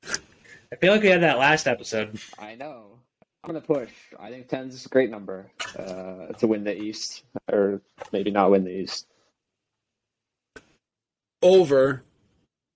I 0.05 0.77
feel 0.77 0.93
like 0.93 1.03
we 1.03 1.09
had 1.09 1.23
that 1.23 1.39
last 1.39 1.67
episode. 1.67 2.19
I 2.39 2.55
know. 2.55 2.99
I'm 3.45 3.49
gonna 3.49 3.61
push. 3.61 3.91
I 4.19 4.31
think 4.31 4.49
10 4.49 4.69
is 4.69 4.87
a 4.87 4.89
great 4.89 5.11
number 5.11 5.51
uh, 5.79 6.33
to 6.39 6.47
win 6.47 6.65
the 6.65 6.75
East, 6.75 7.25
or 7.53 7.83
maybe 8.11 8.31
not 8.31 8.51
win 8.51 8.65
the 8.65 8.71
East. 8.71 9.07
Over 11.43 12.03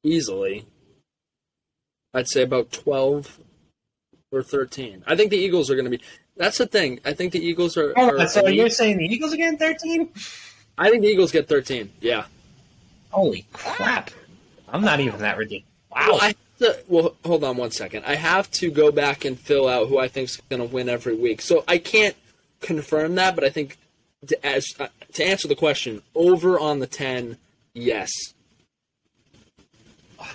easily. 0.05 0.67
I'd 2.13 2.29
say 2.29 2.43
about 2.43 2.71
12 2.71 3.39
or 4.31 4.43
13. 4.43 5.05
I 5.07 5.17
think 5.17 5.31
the 5.31 5.39
Eagles 5.39 5.71
are 5.71 5.75
going 5.75 5.91
to 5.91 5.91
be. 5.91 6.03
That's 6.37 6.59
the 6.59 6.67
thing. 6.67 7.01
I 7.03 7.15
think 7.15 7.33
the 7.33 7.41
Eagles 7.41 7.79
are. 7.79 7.95
Oh, 7.97 8.19
are 8.19 8.29
so 8.29 8.41
elite. 8.41 8.57
you're 8.57 8.69
saying 8.69 8.99
the 8.99 9.07
Eagles 9.07 9.33
again, 9.33 9.57
13? 9.57 10.11
I 10.77 10.91
think 10.91 11.03
the 11.03 11.09
Eagles 11.09 11.33
get 11.33 11.49
13. 11.49 11.91
Yeah. 12.01 12.27
Holy 13.11 13.47
crap. 13.55 14.11
I'm 14.69 14.83
not 14.83 15.01
even 15.01 15.21
that 15.21 15.39
ridiculous. 15.39 15.73
Wow. 15.91 16.09
Well, 16.09 16.21
I 16.21 16.27
have 16.27 16.37
to, 16.59 16.79
well, 16.89 17.17
hold 17.25 17.45
on 17.45 17.57
one 17.57 17.71
second. 17.71 18.05
I 18.05 18.15
have 18.17 18.51
to 18.53 18.71
go 18.71 18.91
back 18.93 19.25
and 19.25 19.39
fill 19.39 19.69
out 19.69 19.89
who 19.89 19.99
I 19.99 20.09
think 20.09 20.29
is 20.29 20.37
going 20.49 20.61
to 20.61 20.69
win 20.75 20.89
every 20.89 21.15
week. 21.15 21.41
So 21.41 21.65
I 21.69 21.79
can't 21.79 22.17
confirm 22.61 23.15
that, 23.17 23.35
but 23.35 23.45
I 23.45 23.51
think 23.51 23.77
to, 24.27 24.47
as, 24.47 24.67
uh, 24.81 24.89
to 25.15 25.25
answer 25.25 25.49
the 25.49 25.55
question, 25.55 26.03
over 26.15 26.59
on 26.59 26.81
the 26.81 26.87
10, 26.87 27.37
yes. 27.75 28.11
Wow. 30.19 30.27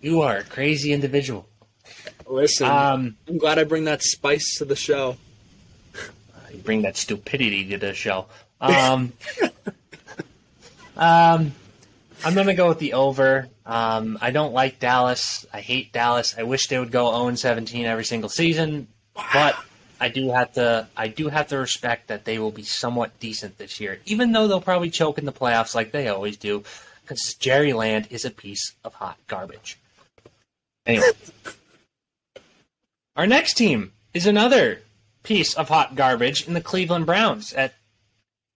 You 0.00 0.20
are 0.22 0.38
a 0.38 0.44
crazy 0.44 0.92
individual. 0.92 1.46
Listen, 2.26 2.66
Um, 2.68 3.16
I'm 3.26 3.38
glad 3.38 3.58
I 3.58 3.64
bring 3.64 3.84
that 3.84 4.02
spice 4.02 4.56
to 4.58 4.66
the 4.66 4.76
show. 4.76 5.16
you 6.52 6.58
bring 6.58 6.82
that 6.82 6.96
stupidity 6.96 7.64
to 7.70 7.78
the 7.78 7.94
show. 7.94 8.26
Um, 8.60 9.12
um, 10.96 11.52
I'm 12.24 12.34
gonna 12.34 12.54
go 12.54 12.68
with 12.68 12.78
the 12.78 12.94
over. 12.94 13.48
Um, 13.64 14.18
I 14.20 14.30
don't 14.30 14.52
like 14.52 14.80
Dallas. 14.80 15.46
I 15.52 15.60
hate 15.60 15.92
Dallas. 15.92 16.34
I 16.36 16.42
wish 16.42 16.66
they 16.66 16.78
would 16.78 16.90
go 16.90 17.10
0 17.10 17.34
17 17.34 17.84
every 17.86 18.04
single 18.04 18.28
season, 18.28 18.88
but 19.14 19.56
I 20.00 20.08
do 20.08 20.30
have 20.30 20.52
to. 20.54 20.88
I 20.96 21.08
do 21.08 21.28
have 21.28 21.48
to 21.48 21.58
respect 21.58 22.08
that 22.08 22.24
they 22.24 22.38
will 22.38 22.50
be 22.50 22.62
somewhat 22.64 23.18
decent 23.20 23.58
this 23.58 23.80
year, 23.80 24.00
even 24.04 24.32
though 24.32 24.48
they'll 24.48 24.60
probably 24.60 24.90
choke 24.90 25.18
in 25.18 25.24
the 25.24 25.32
playoffs 25.32 25.74
like 25.74 25.92
they 25.92 26.08
always 26.08 26.36
do, 26.36 26.64
because 27.02 27.34
Jerry 27.34 27.72
Land 27.72 28.08
is 28.10 28.24
a 28.24 28.30
piece 28.30 28.74
of 28.84 28.94
hot 28.94 29.18
garbage. 29.26 29.78
Anyway, 30.86 31.10
our 33.16 33.26
next 33.26 33.54
team 33.54 33.92
is 34.14 34.26
another 34.26 34.82
piece 35.22 35.54
of 35.54 35.68
hot 35.68 35.94
garbage 35.94 36.46
in 36.46 36.54
the 36.54 36.60
Cleveland 36.60 37.06
Browns 37.06 37.52
at 37.52 37.74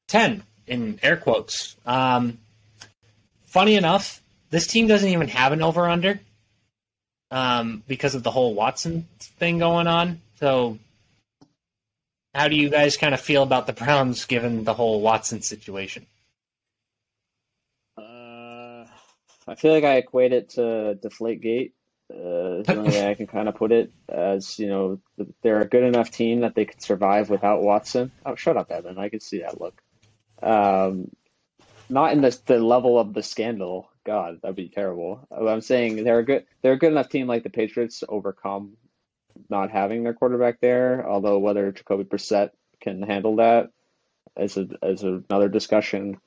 10 0.09 0.42
in 0.66 0.98
air 1.03 1.16
quotes. 1.16 1.77
Um, 1.85 2.38
funny 3.53 3.77
enough, 3.77 4.23
this 4.51 4.67
team 4.67 4.87
doesn't 4.87 5.09
even 5.09 5.29
have 5.29 5.53
an 5.53 5.62
over 5.62 5.88
under 5.88 6.19
um, 7.31 7.83
because 7.87 8.15
of 8.15 8.23
the 8.23 8.31
whole 8.31 8.55
Watson 8.55 9.07
thing 9.21 9.59
going 9.59 9.87
on. 9.87 10.21
So, 10.41 10.79
how 12.35 12.49
do 12.49 12.57
you 12.57 12.71
guys 12.71 12.97
kind 12.97 13.12
of 13.12 13.21
feel 13.21 13.43
about 13.43 13.67
the 13.67 13.75
Browns 13.75 14.25
given 14.25 14.65
the 14.65 14.73
whole 14.73 15.03
Watson 15.03 15.43
situation? 15.43 16.07
Uh, 17.97 18.87
I 19.47 19.55
feel 19.57 19.73
like 19.73 19.85
I 19.85 19.97
equate 19.97 20.33
it 20.33 20.51
to 20.51 20.99
Deflategate. 21.01 21.73
Uh, 22.11 22.61
is 22.61 22.67
the 22.67 22.77
only 22.77 22.91
way 22.91 23.09
I 23.09 23.15
can 23.15 23.27
kind 23.27 23.49
of 23.49 23.55
put 23.55 23.73
it. 23.73 23.91
As 24.09 24.59
you 24.59 24.67
know, 24.69 25.01
they're 25.43 25.61
a 25.61 25.69
good 25.69 25.85
enough 25.85 26.11
team 26.11 26.41
that 26.41 26.55
they 26.55 26.65
could 26.65 26.83
survive 26.83 27.31
without 27.31 27.62
Watson. 27.62 28.12
Oh, 28.25 28.35
shut 28.35 28.57
up, 28.57 28.71
Evan. 28.71 28.99
I 28.99 29.09
can 29.09 29.21
see 29.21 29.41
that 29.41 29.61
look. 29.61 29.81
Um, 30.43 31.11
not 31.93 32.13
in 32.13 32.23
the 32.23 32.37
the 32.47 32.59
level 32.59 32.99
of 32.99 33.15
the 33.15 33.23
scandal. 33.23 33.91
God, 34.05 34.41
that'd 34.43 34.57
be 34.57 34.69
terrible. 34.69 35.27
I'm 35.31 35.61
saying 35.61 36.03
they're 36.03 36.19
a 36.19 36.25
good 36.25 36.47
they're 36.63 36.73
a 36.73 36.79
good 36.79 36.93
enough 36.93 37.09
team 37.09 37.27
like 37.27 37.43
the 37.43 37.51
Patriots 37.51 38.01
to 38.01 38.07
overcome 38.07 38.77
not 39.49 39.71
having 39.71 40.03
their 40.03 40.15
quarterback 40.15 40.61
there. 40.61 41.09
Although 41.09 41.39
whether 41.39 41.71
Jacoby 41.71 42.05
Brissett 42.05 42.51
can 42.81 43.03
handle 43.03 43.37
that 43.37 43.71
is 44.37 44.57
a 44.57 44.69
is 44.83 45.03
another 45.03 45.49
discussion. 45.49 46.19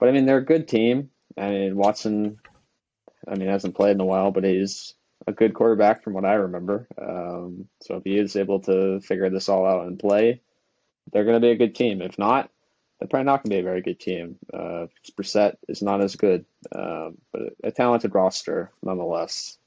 But 0.00 0.08
I 0.08 0.12
mean, 0.12 0.26
they're 0.26 0.38
a 0.38 0.44
good 0.44 0.68
team. 0.68 1.10
I 1.36 1.50
mean, 1.50 1.76
Watson. 1.76 2.38
I 3.26 3.36
mean, 3.36 3.48
hasn't 3.48 3.76
played 3.76 3.92
in 3.92 4.00
a 4.00 4.04
while, 4.04 4.32
but 4.32 4.44
he's 4.44 4.94
a 5.26 5.32
good 5.32 5.54
quarterback 5.54 6.02
from 6.02 6.12
what 6.12 6.26
I 6.26 6.34
remember. 6.34 6.86
Um, 7.00 7.68
so 7.80 7.96
if 7.96 8.04
he 8.04 8.18
is 8.18 8.36
able 8.36 8.60
to 8.60 9.00
figure 9.00 9.30
this 9.30 9.48
all 9.48 9.64
out 9.66 9.86
and 9.86 9.98
play, 9.98 10.42
they're 11.10 11.24
going 11.24 11.36
to 11.36 11.46
be 11.46 11.50
a 11.50 11.56
good 11.56 11.74
team. 11.74 12.02
If 12.02 12.18
not, 12.18 12.50
they're 13.04 13.10
probably 13.10 13.26
not 13.26 13.42
going 13.42 13.50
to 13.50 13.56
be 13.56 13.60
a 13.60 13.62
very 13.62 13.82
good 13.82 14.00
team. 14.00 14.38
Uh, 14.50 14.86
Brissett 15.14 15.56
is 15.68 15.82
not 15.82 16.00
as 16.00 16.16
good, 16.16 16.46
um, 16.74 17.18
but 17.32 17.42
a 17.62 17.70
talented 17.70 18.14
roster 18.14 18.70
nonetheless. 18.82 19.58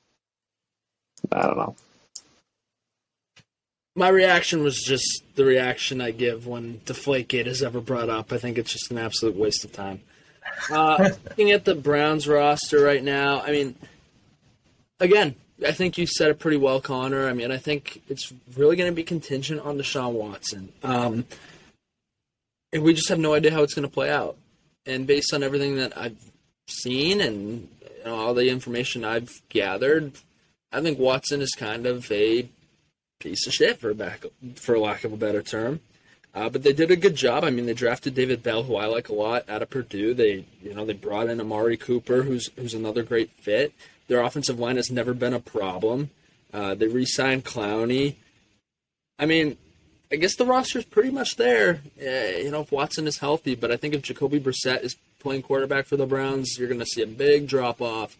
I 1.31 1.43
don't 1.43 1.57
know. 1.57 1.75
My 3.95 4.09
reaction 4.09 4.63
was 4.63 4.81
just 4.81 5.21
the 5.35 5.45
reaction 5.45 6.01
I 6.01 6.09
give 6.09 6.47
when 6.47 6.79
Deflategate 6.85 7.45
is 7.45 7.61
ever 7.61 7.79
brought 7.79 8.09
up. 8.09 8.33
I 8.33 8.39
think 8.39 8.57
it's 8.57 8.71
just 8.71 8.89
an 8.89 8.97
absolute 8.97 9.35
waste 9.35 9.63
of 9.63 9.71
time. 9.71 10.01
Uh, 10.71 11.11
looking 11.29 11.51
at 11.51 11.63
the 11.63 11.75
Browns 11.75 12.27
roster 12.27 12.81
right 12.81 13.03
now, 13.03 13.41
I 13.41 13.51
mean, 13.51 13.75
again, 14.99 15.35
I 15.63 15.73
think 15.73 15.99
you 15.99 16.07
said 16.07 16.31
it 16.31 16.39
pretty 16.39 16.57
well, 16.57 16.81
Connor. 16.81 17.27
I 17.27 17.33
mean, 17.33 17.51
I 17.51 17.57
think 17.57 18.01
it's 18.09 18.33
really 18.55 18.77
going 18.77 18.89
to 18.89 18.95
be 18.95 19.03
contingent 19.03 19.61
on 19.61 19.77
Deshaun 19.77 20.13
Watson. 20.13 20.73
Um, 20.81 21.25
and 22.73 22.83
we 22.83 22.93
just 22.93 23.09
have 23.09 23.19
no 23.19 23.33
idea 23.33 23.51
how 23.51 23.63
it's 23.63 23.73
going 23.73 23.87
to 23.87 23.93
play 23.93 24.09
out. 24.09 24.37
And 24.85 25.05
based 25.05 25.33
on 25.33 25.43
everything 25.43 25.75
that 25.77 25.97
I've 25.97 26.17
seen 26.67 27.21
and 27.21 27.67
you 27.81 28.05
know, 28.05 28.15
all 28.15 28.33
the 28.33 28.49
information 28.49 29.03
I've 29.03 29.41
gathered, 29.49 30.13
I 30.71 30.81
think 30.81 30.99
Watson 30.99 31.41
is 31.41 31.51
kind 31.51 31.85
of 31.85 32.11
a 32.11 32.49
piece 33.19 33.47
of 33.47 33.53
shit 33.53 33.79
for 33.79 33.93
back 33.93 34.25
for 34.55 34.77
lack 34.77 35.03
of 35.03 35.13
a 35.13 35.17
better 35.17 35.41
term. 35.41 35.79
Uh, 36.33 36.49
but 36.49 36.61
they 36.61 36.73
did 36.73 36.91
a 36.91 36.95
good 36.95 37.15
job. 37.15 37.43
I 37.43 37.49
mean, 37.49 37.65
they 37.65 37.73
drafted 37.73 38.13
David 38.13 38.43
Bell, 38.43 38.63
who 38.63 38.75
I 38.75 38.85
like 38.85 39.09
a 39.09 39.13
lot, 39.13 39.49
out 39.49 39.63
of 39.63 39.71
Purdue. 39.71 40.13
They, 40.13 40.45
you 40.61 40.73
know, 40.73 40.85
they 40.85 40.93
brought 40.93 41.29
in 41.29 41.41
Amari 41.41 41.77
Cooper, 41.77 42.21
who's 42.23 42.49
who's 42.55 42.75
another 42.75 43.01
great 43.01 43.31
fit. 43.31 43.73
Their 44.07 44.21
offensive 44.21 44.59
line 44.59 44.75
has 44.75 44.91
never 44.91 45.13
been 45.13 45.33
a 45.33 45.39
problem. 45.39 46.11
Uh, 46.53 46.75
they 46.75 46.87
re-signed 46.87 47.43
Clowney. 47.43 48.15
I 49.19 49.25
mean, 49.25 49.57
I 50.11 50.15
guess 50.15 50.35
the 50.35 50.45
roster's 50.45 50.85
pretty 50.85 51.11
much 51.11 51.35
there. 51.35 51.81
Uh, 52.01 52.37
you 52.37 52.51
know, 52.51 52.61
if 52.61 52.71
Watson 52.71 53.07
is 53.07 53.17
healthy, 53.17 53.55
but 53.55 53.71
I 53.71 53.77
think 53.77 53.93
if 53.93 54.01
Jacoby 54.01 54.39
Brissett 54.39 54.83
is 54.83 54.95
playing 55.19 55.41
quarterback 55.41 55.85
for 55.85 55.97
the 55.97 56.05
Browns, 56.05 56.57
you're 56.57 56.69
going 56.69 56.79
to 56.79 56.85
see 56.85 57.01
a 57.01 57.07
big 57.07 57.47
drop 57.47 57.81
off 57.81 58.17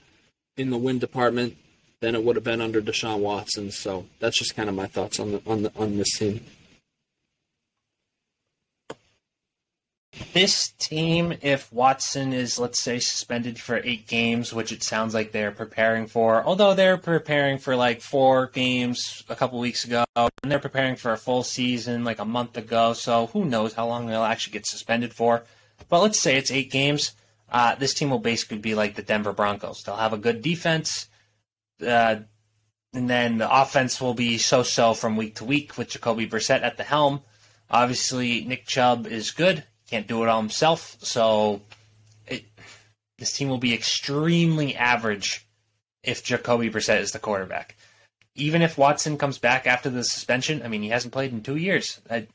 in 0.57 0.69
the 0.69 0.77
win 0.77 0.99
department 0.99 1.55
than 2.01 2.13
it 2.13 2.23
would 2.23 2.35
have 2.35 2.43
been 2.43 2.61
under 2.61 2.81
Deshaun 2.81 3.19
Watson. 3.19 3.71
So 3.71 4.05
that's 4.19 4.37
just 4.37 4.55
kind 4.55 4.67
of 4.69 4.75
my 4.75 4.87
thoughts 4.87 5.19
on 5.19 5.31
the, 5.31 5.41
on 5.47 5.63
the, 5.63 5.71
on 5.77 5.97
this 5.97 6.17
team. 6.17 6.43
This 10.33 10.69
team, 10.79 11.33
if 11.41 11.71
Watson 11.73 12.31
is, 12.31 12.59
let's 12.59 12.81
say, 12.81 12.99
suspended 12.99 13.59
for 13.59 13.81
eight 13.83 14.07
games, 14.07 14.53
which 14.53 14.71
it 14.71 14.83
sounds 14.83 15.13
like 15.13 15.31
they're 15.31 15.51
preparing 15.51 16.07
for, 16.07 16.43
although 16.43 16.73
they're 16.73 16.97
preparing 16.97 17.57
for 17.57 17.75
like 17.75 18.01
four 18.01 18.47
games 18.47 19.23
a 19.29 19.35
couple 19.35 19.59
weeks 19.59 19.85
ago, 19.85 20.05
and 20.15 20.29
they're 20.43 20.59
preparing 20.59 20.95
for 20.95 21.11
a 21.11 21.17
full 21.17 21.43
season 21.43 22.03
like 22.03 22.19
a 22.19 22.25
month 22.25 22.57
ago, 22.57 22.93
so 22.93 23.27
who 23.27 23.45
knows 23.45 23.73
how 23.73 23.87
long 23.87 24.05
they'll 24.05 24.23
actually 24.23 24.53
get 24.53 24.67
suspended 24.67 25.13
for. 25.13 25.43
But 25.89 26.01
let's 26.01 26.19
say 26.19 26.37
it's 26.37 26.51
eight 26.51 26.71
games. 26.71 27.13
Uh, 27.51 27.75
this 27.75 27.93
team 27.93 28.09
will 28.09 28.19
basically 28.19 28.57
be 28.59 28.75
like 28.75 28.95
the 28.95 29.01
Denver 29.01 29.33
Broncos. 29.33 29.83
They'll 29.83 29.95
have 29.95 30.13
a 30.13 30.17
good 30.17 30.41
defense, 30.41 31.07
uh, 31.85 32.17
and 32.93 33.09
then 33.09 33.37
the 33.37 33.61
offense 33.61 33.99
will 33.99 34.13
be 34.13 34.37
so-so 34.37 34.93
from 34.93 35.17
week 35.17 35.35
to 35.35 35.45
week 35.45 35.77
with 35.77 35.89
Jacoby 35.89 36.27
Brissett 36.27 36.63
at 36.63 36.77
the 36.77 36.83
helm. 36.83 37.21
Obviously, 37.69 38.45
Nick 38.45 38.65
Chubb 38.65 39.07
is 39.07 39.31
good 39.31 39.63
can't 39.89 40.07
do 40.07 40.23
it 40.23 40.29
all 40.29 40.41
himself. 40.41 40.97
So 40.99 41.61
it, 42.27 42.45
this 43.17 43.33
team 43.33 43.49
will 43.49 43.57
be 43.57 43.73
extremely 43.73 44.75
average 44.75 45.45
if 46.03 46.23
Jacoby 46.23 46.69
Brissett 46.69 47.01
is 47.01 47.11
the 47.11 47.19
quarterback. 47.19 47.75
Even 48.35 48.61
if 48.61 48.77
Watson 48.77 49.17
comes 49.17 49.39
back 49.39 49.65
after 49.65 49.89
the 49.89 50.03
suspension, 50.03 50.61
I 50.61 50.67
mean, 50.67 50.83
he 50.83 50.89
hasn't 50.89 51.13
played 51.13 51.31
in 51.31 51.41
two 51.41 51.55
years. 51.55 51.99
I, 52.09 52.27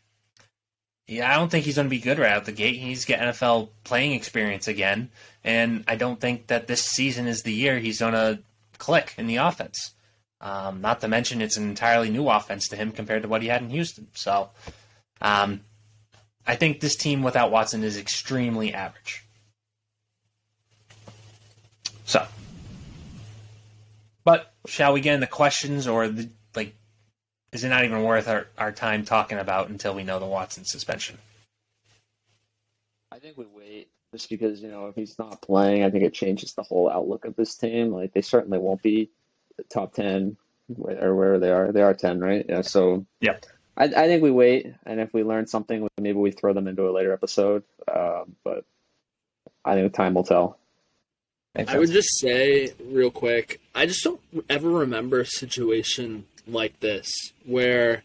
yeah, 1.06 1.30
I 1.30 1.36
don't 1.36 1.50
think 1.50 1.64
he's 1.64 1.76
going 1.76 1.86
to 1.86 1.90
be 1.90 2.00
good 2.00 2.18
right 2.18 2.32
out 2.32 2.44
the 2.44 2.52
gate. 2.52 2.76
He 2.76 2.86
needs 2.86 3.02
to 3.02 3.06
get 3.06 3.20
NFL 3.20 3.68
playing 3.84 4.12
experience 4.12 4.68
again, 4.68 5.10
and 5.44 5.84
I 5.86 5.96
don't 5.96 6.20
think 6.20 6.48
that 6.48 6.66
this 6.66 6.82
season 6.82 7.26
is 7.26 7.42
the 7.42 7.52
year 7.52 7.78
he's 7.78 8.00
going 8.00 8.14
to 8.14 8.40
click 8.78 9.14
in 9.16 9.26
the 9.26 9.36
offense. 9.36 9.92
Um, 10.40 10.80
not 10.80 11.00
to 11.00 11.08
mention, 11.08 11.40
it's 11.40 11.56
an 11.56 11.68
entirely 11.68 12.10
new 12.10 12.28
offense 12.28 12.68
to 12.68 12.76
him 12.76 12.90
compared 12.90 13.22
to 13.22 13.28
what 13.28 13.42
he 13.42 13.48
had 13.48 13.62
in 13.62 13.70
Houston. 13.70 14.08
So, 14.14 14.50
um, 15.20 15.60
I 16.46 16.56
think 16.56 16.80
this 16.80 16.96
team 16.96 17.22
without 17.22 17.50
Watson 17.50 17.84
is 17.84 17.96
extremely 17.96 18.74
average. 18.74 19.24
So, 22.04 22.26
but 24.24 24.52
shall 24.66 24.92
we 24.92 25.00
get 25.00 25.14
into 25.14 25.26
questions 25.26 25.86
or 25.86 26.08
the 26.08 26.30
like? 26.54 26.74
Is 27.52 27.64
it 27.64 27.68
not 27.68 27.84
even 27.84 28.02
worth 28.02 28.28
our, 28.28 28.46
our 28.58 28.72
time 28.72 29.04
talking 29.04 29.38
about 29.38 29.68
until 29.68 29.94
we 29.94 30.04
know 30.04 30.18
the 30.18 30.26
Watson 30.26 30.64
suspension? 30.64 31.18
I 33.12 33.18
think 33.18 33.36
we 33.36 33.46
wait 33.46 33.88
just 34.12 34.28
because 34.28 34.60
you 34.60 34.68
know 34.68 34.86
if 34.86 34.94
he's 34.94 35.18
not 35.18 35.42
playing, 35.42 35.84
I 35.84 35.90
think 35.90 36.04
it 36.04 36.14
changes 36.14 36.54
the 36.54 36.62
whole 36.62 36.90
outlook 36.90 37.24
of 37.24 37.36
this 37.36 37.54
team. 37.56 37.92
Like 37.92 38.12
they 38.12 38.22
certainly 38.22 38.58
won't 38.58 38.82
be 38.82 39.10
top 39.70 39.94
ten 39.94 40.36
or 40.78 41.14
where 41.14 41.38
they 41.38 41.50
are. 41.50 41.72
They 41.72 41.82
are 41.82 41.94
ten, 41.94 42.20
right? 42.20 42.44
Yeah. 42.48 42.62
So 42.62 43.06
yeah, 43.20 43.38
I, 43.76 43.84
I 43.84 44.06
think 44.06 44.22
we 44.22 44.30
wait, 44.30 44.74
and 44.84 45.00
if 45.00 45.12
we 45.14 45.24
learn 45.24 45.46
something, 45.46 45.88
maybe 45.98 46.18
we 46.18 46.30
throw 46.30 46.52
them 46.52 46.68
into 46.68 46.88
a 46.88 46.92
later 46.92 47.12
episode. 47.12 47.64
Uh, 47.88 48.24
but 48.44 48.64
I 49.64 49.74
think 49.74 49.92
time 49.94 50.14
will 50.14 50.24
tell. 50.24 50.58
I 51.54 51.78
would 51.78 51.90
just 51.90 52.18
say 52.18 52.72
real 52.82 53.10
quick, 53.10 53.60
I 53.74 53.84
just 53.84 54.02
don't 54.02 54.20
ever 54.48 54.70
remember 54.70 55.20
a 55.20 55.26
situation 55.26 56.24
like 56.46 56.80
this 56.80 57.10
where 57.44 58.02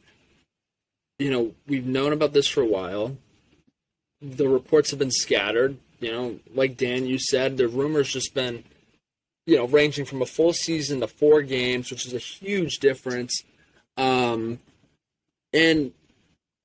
you 1.19 1.31
know, 1.31 1.53
we've 1.67 1.85
known 1.85 2.13
about 2.13 2.33
this 2.33 2.47
for 2.47 2.61
a 2.61 2.67
while. 2.67 3.17
The 4.21 4.47
reports 4.47 4.91
have 4.91 4.99
been 4.99 5.11
scattered. 5.11 5.77
You 5.99 6.11
know, 6.11 6.39
like 6.53 6.77
Dan, 6.77 7.07
you 7.07 7.17
said, 7.17 7.57
the 7.57 7.67
rumors 7.67 8.11
just 8.11 8.35
been, 8.35 8.63
you 9.47 9.57
know, 9.57 9.65
ranging 9.65 10.05
from 10.05 10.21
a 10.21 10.27
full 10.27 10.53
season 10.53 10.99
to 10.99 11.07
four 11.07 11.41
games, 11.41 11.89
which 11.89 12.05
is 12.05 12.13
a 12.13 12.19
huge 12.19 12.77
difference. 12.77 13.41
Um, 13.95 14.59
and 15.53 15.91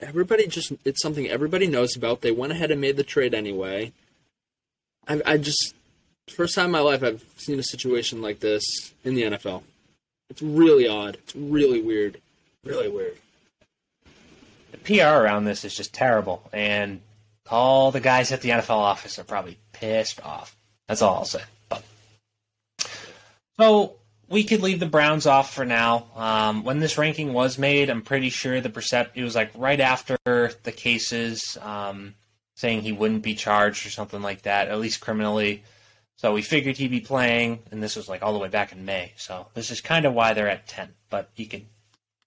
everybody 0.00 0.46
just, 0.46 0.72
it's 0.84 1.02
something 1.02 1.28
everybody 1.28 1.66
knows 1.66 1.96
about. 1.96 2.20
They 2.20 2.32
went 2.32 2.52
ahead 2.52 2.70
and 2.70 2.80
made 2.80 2.96
the 2.96 3.04
trade 3.04 3.34
anyway. 3.34 3.92
I, 5.06 5.22
I 5.24 5.36
just, 5.38 5.74
first 6.28 6.54
time 6.54 6.66
in 6.66 6.70
my 6.70 6.80
life 6.80 7.02
I've 7.02 7.24
seen 7.36 7.58
a 7.58 7.64
situation 7.64 8.22
like 8.22 8.40
this 8.40 8.64
in 9.04 9.14
the 9.14 9.22
NFL. 9.22 9.62
It's 10.30 10.42
really 10.42 10.88
odd. 10.88 11.16
It's 11.16 11.36
really 11.36 11.82
weird. 11.82 12.18
Really 12.64 12.88
weird. 12.88 13.16
The 14.70 14.78
PR 14.78 15.02
around 15.02 15.44
this 15.44 15.64
is 15.64 15.76
just 15.76 15.92
terrible, 15.92 16.48
and 16.52 17.02
all 17.50 17.90
the 17.90 18.00
guys 18.00 18.32
at 18.32 18.40
the 18.40 18.48
NFL 18.50 18.70
office 18.70 19.18
are 19.18 19.24
probably 19.24 19.58
pissed 19.72 20.24
off. 20.24 20.56
That's 20.88 21.02
all 21.02 21.16
I'll 21.16 21.24
say. 21.26 21.42
So 23.58 23.96
we 24.32 24.44
could 24.44 24.62
leave 24.62 24.80
the 24.80 24.86
Browns 24.86 25.26
off 25.26 25.52
for 25.52 25.66
now. 25.66 26.06
Um, 26.16 26.64
when 26.64 26.78
this 26.78 26.96
ranking 26.96 27.34
was 27.34 27.58
made, 27.58 27.90
I'm 27.90 28.00
pretty 28.00 28.30
sure 28.30 28.62
the 28.62 28.70
percept 28.70 29.16
it 29.16 29.22
was 29.22 29.34
like 29.34 29.50
right 29.54 29.78
after 29.78 30.16
the 30.24 30.72
cases 30.72 31.58
um, 31.60 32.14
saying 32.56 32.80
he 32.80 32.92
wouldn't 32.92 33.22
be 33.22 33.34
charged 33.34 33.86
or 33.86 33.90
something 33.90 34.22
like 34.22 34.42
that, 34.42 34.68
at 34.68 34.80
least 34.80 35.02
criminally. 35.02 35.62
So 36.16 36.32
we 36.32 36.40
figured 36.40 36.78
he'd 36.78 36.90
be 36.90 37.00
playing, 37.00 37.58
and 37.70 37.82
this 37.82 37.94
was 37.94 38.08
like 38.08 38.22
all 38.22 38.32
the 38.32 38.38
way 38.38 38.48
back 38.48 38.72
in 38.72 38.86
May. 38.86 39.12
So 39.16 39.48
this 39.52 39.70
is 39.70 39.82
kind 39.82 40.06
of 40.06 40.14
why 40.14 40.32
they're 40.32 40.48
at 40.48 40.66
10. 40.66 40.88
But 41.10 41.28
you 41.36 41.46
can 41.46 41.66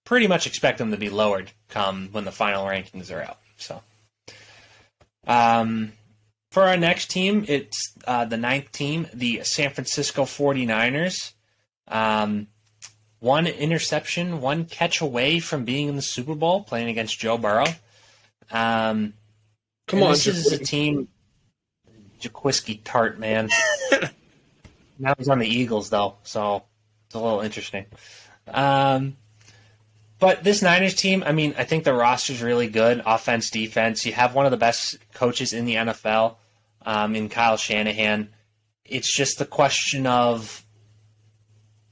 pretty 0.04 0.28
much 0.28 0.46
expect 0.46 0.78
them 0.78 0.92
to 0.92 0.96
be 0.96 1.10
lowered 1.10 1.50
come 1.68 2.10
when 2.12 2.24
the 2.24 2.30
final 2.30 2.64
rankings 2.66 3.12
are 3.12 3.22
out. 3.22 3.38
So, 3.56 3.82
um, 5.26 5.92
for 6.52 6.62
our 6.62 6.76
next 6.76 7.10
team, 7.10 7.44
it's 7.48 7.94
uh, 8.06 8.26
the 8.26 8.36
ninth 8.36 8.70
team, 8.70 9.08
the 9.12 9.40
San 9.42 9.70
Francisco 9.70 10.22
49ers. 10.22 11.32
Um, 11.88 12.48
one 13.20 13.46
interception, 13.46 14.40
one 14.40 14.64
catch 14.66 15.00
away 15.00 15.40
from 15.40 15.64
being 15.64 15.88
in 15.88 15.96
the 15.96 16.02
Super 16.02 16.34
Bowl, 16.34 16.62
playing 16.62 16.88
against 16.88 17.18
Joe 17.18 17.38
Burrow. 17.38 17.66
Um, 18.50 19.14
Come 19.86 20.02
on, 20.02 20.10
this 20.10 20.26
is 20.26 20.52
a 20.52 20.58
team. 20.58 21.08
Jaquiski 22.20 22.82
Tartt, 22.82 23.18
man. 23.18 23.50
now 24.98 25.14
he's 25.16 25.28
on 25.28 25.38
the 25.38 25.48
Eagles, 25.48 25.90
though, 25.90 26.16
so 26.22 26.64
it's 27.06 27.14
a 27.14 27.20
little 27.20 27.40
interesting. 27.40 27.86
Um, 28.48 29.16
but 30.18 30.42
this 30.42 30.62
Niners 30.62 30.94
team, 30.94 31.22
I 31.26 31.32
mean, 31.32 31.54
I 31.58 31.64
think 31.64 31.84
the 31.84 31.92
roster's 31.92 32.42
really 32.42 32.68
good, 32.68 33.02
offense, 33.04 33.50
defense. 33.50 34.06
You 34.06 34.12
have 34.12 34.34
one 34.34 34.46
of 34.46 34.50
the 34.50 34.56
best 34.56 34.98
coaches 35.12 35.52
in 35.52 35.66
the 35.66 35.74
NFL, 35.74 36.36
um, 36.82 37.14
in 37.14 37.28
Kyle 37.28 37.58
Shanahan. 37.58 38.30
It's 38.84 39.14
just 39.14 39.38
the 39.38 39.44
question 39.44 40.06
of 40.06 40.64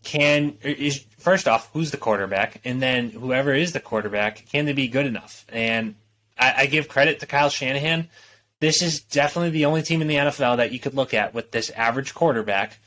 can 0.05 0.59
is 0.63 1.05
first 1.19 1.49
off 1.49 1.71
who's 1.73 1.91
the 1.91 1.97
quarterback, 1.97 2.61
and 2.65 2.81
then 2.81 3.11
whoever 3.11 3.53
is 3.53 3.73
the 3.73 3.81
quarterback, 3.81 4.47
can 4.47 4.67
they 4.67 4.73
be 4.73 4.89
good 4.89 5.07
enough? 5.07 5.45
And 5.49 5.95
I, 6.39 6.55
I 6.59 6.67
give 6.67 6.89
credit 6.89 7.21
to 7.21 7.27
Kyle 7.27 7.51
Shanahan. 7.51 8.09
This 8.61 8.83
is 8.83 9.01
definitely 9.01 9.51
the 9.51 9.65
only 9.67 9.83
team 9.83 10.01
in 10.01 10.09
the 10.09 10.17
NFL 10.17 10.59
that 10.59 10.73
you 10.73 10.79
could 10.79 10.95
look 10.95 11.13
at 11.13 11.35
with 11.35 11.51
this 11.51 11.71
average 11.71 12.15
quarterback, 12.15 12.79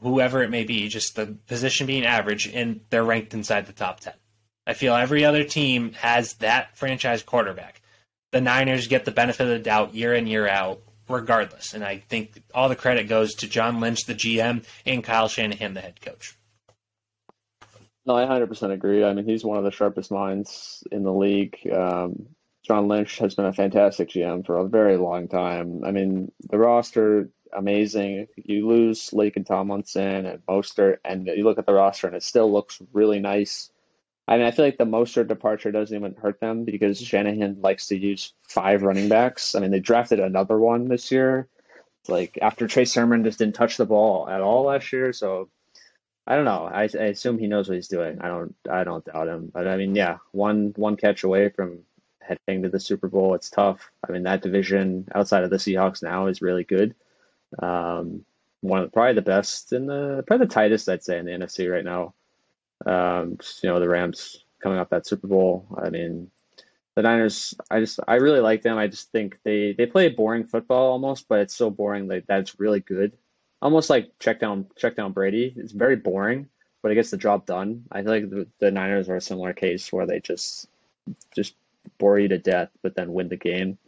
whoever 0.00 0.42
it 0.42 0.50
may 0.50 0.64
be, 0.64 0.88
just 0.88 1.16
the 1.16 1.36
position 1.46 1.86
being 1.86 2.06
average, 2.06 2.46
and 2.46 2.80
they're 2.90 3.04
ranked 3.04 3.34
inside 3.34 3.66
the 3.66 3.72
top 3.72 4.00
ten. 4.00 4.14
I 4.66 4.74
feel 4.74 4.94
every 4.94 5.24
other 5.24 5.44
team 5.44 5.92
has 5.94 6.34
that 6.34 6.76
franchise 6.76 7.22
quarterback. 7.22 7.80
The 8.32 8.42
Niners 8.42 8.86
get 8.86 9.06
the 9.06 9.10
benefit 9.10 9.44
of 9.44 9.48
the 9.48 9.58
doubt 9.58 9.94
year 9.94 10.14
in, 10.14 10.26
year 10.26 10.46
out, 10.46 10.82
regardless. 11.08 11.72
And 11.72 11.82
I 11.82 11.98
think 11.98 12.42
all 12.54 12.68
the 12.68 12.76
credit 12.76 13.08
goes 13.08 13.34
to 13.36 13.48
John 13.48 13.80
Lynch, 13.80 14.04
the 14.04 14.14
GM, 14.14 14.64
and 14.84 15.02
Kyle 15.02 15.28
Shanahan, 15.28 15.72
the 15.72 15.80
head 15.80 16.00
coach. 16.00 16.36
No, 18.08 18.16
I 18.16 18.24
100% 18.24 18.72
agree. 18.72 19.04
I 19.04 19.12
mean, 19.12 19.26
he's 19.26 19.44
one 19.44 19.58
of 19.58 19.64
the 19.64 19.70
sharpest 19.70 20.10
minds 20.10 20.82
in 20.90 21.02
the 21.02 21.12
league. 21.12 21.58
Um, 21.70 22.28
John 22.62 22.88
Lynch 22.88 23.18
has 23.18 23.34
been 23.34 23.44
a 23.44 23.52
fantastic 23.52 24.08
GM 24.08 24.46
for 24.46 24.56
a 24.56 24.66
very 24.66 24.96
long 24.96 25.28
time. 25.28 25.84
I 25.84 25.90
mean, 25.90 26.32
the 26.48 26.56
roster, 26.56 27.28
amazing. 27.54 28.28
You 28.36 28.66
lose 28.66 29.10
Laken 29.10 29.44
Tomlinson 29.44 30.24
and 30.24 30.46
Mostert, 30.46 31.00
and 31.04 31.26
you 31.26 31.44
look 31.44 31.58
at 31.58 31.66
the 31.66 31.74
roster, 31.74 32.06
and 32.06 32.16
it 32.16 32.22
still 32.22 32.50
looks 32.50 32.80
really 32.94 33.20
nice. 33.20 33.70
I 34.26 34.38
mean, 34.38 34.46
I 34.46 34.52
feel 34.52 34.64
like 34.64 34.78
the 34.78 34.86
Mostert 34.86 35.28
departure 35.28 35.70
doesn't 35.70 35.94
even 35.94 36.14
hurt 36.14 36.40
them 36.40 36.64
because 36.64 36.98
Shanahan 36.98 37.60
likes 37.60 37.88
to 37.88 37.98
use 37.98 38.32
five 38.42 38.84
running 38.84 39.10
backs. 39.10 39.54
I 39.54 39.60
mean, 39.60 39.70
they 39.70 39.80
drafted 39.80 40.18
another 40.18 40.58
one 40.58 40.88
this 40.88 41.12
year. 41.12 41.46
Like 42.08 42.38
after 42.40 42.66
Trey 42.66 42.86
Sermon 42.86 43.24
just 43.24 43.38
didn't 43.38 43.54
touch 43.54 43.76
the 43.76 43.84
ball 43.84 44.26
at 44.30 44.40
all 44.40 44.64
last 44.64 44.94
year, 44.94 45.12
so 45.12 45.50
I 46.28 46.36
don't 46.36 46.44
know. 46.44 46.68
I, 46.70 46.82
I 46.82 47.04
assume 47.06 47.38
he 47.38 47.46
knows 47.46 47.68
what 47.68 47.76
he's 47.76 47.88
doing. 47.88 48.20
I 48.20 48.28
don't. 48.28 48.54
I 48.70 48.84
don't 48.84 49.04
doubt 49.04 49.28
him. 49.28 49.50
But 49.52 49.66
I 49.66 49.78
mean, 49.78 49.94
yeah, 49.96 50.18
one 50.32 50.74
one 50.76 50.98
catch 50.98 51.24
away 51.24 51.48
from 51.48 51.78
heading 52.20 52.62
to 52.64 52.68
the 52.68 52.78
Super 52.78 53.08
Bowl. 53.08 53.34
It's 53.34 53.48
tough. 53.48 53.90
I 54.06 54.12
mean, 54.12 54.24
that 54.24 54.42
division 54.42 55.08
outside 55.14 55.44
of 55.44 55.48
the 55.48 55.56
Seahawks 55.56 56.02
now 56.02 56.26
is 56.26 56.42
really 56.42 56.64
good. 56.64 56.94
Um, 57.58 58.26
one 58.60 58.80
of 58.80 58.86
the, 58.88 58.92
probably 58.92 59.14
the 59.14 59.22
best 59.22 59.72
in 59.72 59.86
the 59.86 60.22
probably 60.26 60.46
the 60.46 60.52
tightest 60.52 60.90
I'd 60.90 61.02
say 61.02 61.18
in 61.18 61.24
the 61.24 61.32
NFC 61.32 61.72
right 61.72 61.84
now. 61.84 62.12
Um, 62.84 63.38
you 63.62 63.70
know, 63.70 63.80
the 63.80 63.88
Rams 63.88 64.44
coming 64.62 64.78
off 64.78 64.90
that 64.90 65.06
Super 65.06 65.28
Bowl. 65.28 65.66
I 65.82 65.88
mean, 65.88 66.30
the 66.94 67.00
Niners. 67.00 67.54
I 67.70 67.80
just 67.80 68.00
I 68.06 68.16
really 68.16 68.40
like 68.40 68.60
them. 68.60 68.76
I 68.76 68.88
just 68.88 69.10
think 69.12 69.38
they 69.44 69.72
they 69.72 69.86
play 69.86 70.10
boring 70.10 70.44
football 70.44 70.92
almost, 70.92 71.26
but 71.26 71.40
it's 71.40 71.54
so 71.54 71.70
boring 71.70 72.08
that 72.08 72.26
that's 72.26 72.60
really 72.60 72.80
good. 72.80 73.16
Almost 73.60 73.90
like 73.90 74.18
check 74.18 74.40
down 74.40 74.66
check 74.76 74.96
down 74.96 75.12
Brady. 75.12 75.52
It's 75.56 75.72
very 75.72 75.96
boring, 75.96 76.48
but 76.82 76.92
it 76.92 76.94
gets 76.94 77.10
the 77.10 77.16
job 77.16 77.46
done. 77.46 77.84
I 77.90 78.02
feel 78.02 78.12
like 78.12 78.30
the, 78.30 78.46
the 78.60 78.70
Niners 78.70 79.08
are 79.08 79.16
a 79.16 79.20
similar 79.20 79.52
case 79.52 79.92
where 79.92 80.06
they 80.06 80.20
just 80.20 80.68
just 81.34 81.54
bore 81.98 82.18
you 82.18 82.28
to 82.28 82.38
death, 82.38 82.70
but 82.82 82.94
then 82.94 83.12
win 83.12 83.28
the 83.28 83.36
game. 83.36 83.78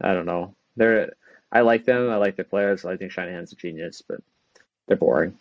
I 0.00 0.14
don't 0.14 0.26
know. 0.26 0.54
They're 0.76 1.14
I 1.50 1.60
like 1.60 1.84
them. 1.84 2.10
I 2.10 2.16
like 2.16 2.36
their 2.36 2.44
players. 2.44 2.84
I 2.84 2.96
think 2.96 3.12
Shanahan's 3.12 3.52
a 3.52 3.56
genius, 3.56 4.02
but 4.06 4.20
they're 4.86 4.96
boring. 4.96 5.38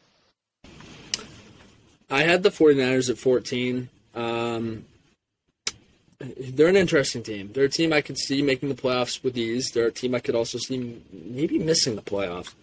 I 2.10 2.24
had 2.24 2.44
the 2.44 2.50
49ers 2.50 3.10
at 3.10 3.18
14. 3.18 3.90
Um, 4.14 4.86
they're 6.20 6.68
an 6.68 6.76
interesting 6.76 7.24
team. 7.24 7.52
They're 7.54 7.66
a 7.66 7.70
team 7.70 7.94
I 7.94 8.02
could 8.02 8.18
see 8.18 8.42
making 8.42 8.68
the 8.68 8.76
playoffs 8.76 9.24
with 9.24 9.38
ease. 9.38 9.72
They're 9.72 9.88
a 9.88 9.92
team 9.92 10.14
I 10.14 10.20
could 10.20 10.36
also 10.36 10.58
see 10.58 11.02
maybe 11.12 11.58
missing 11.58 11.96
the 11.96 12.02
playoffs. 12.02 12.54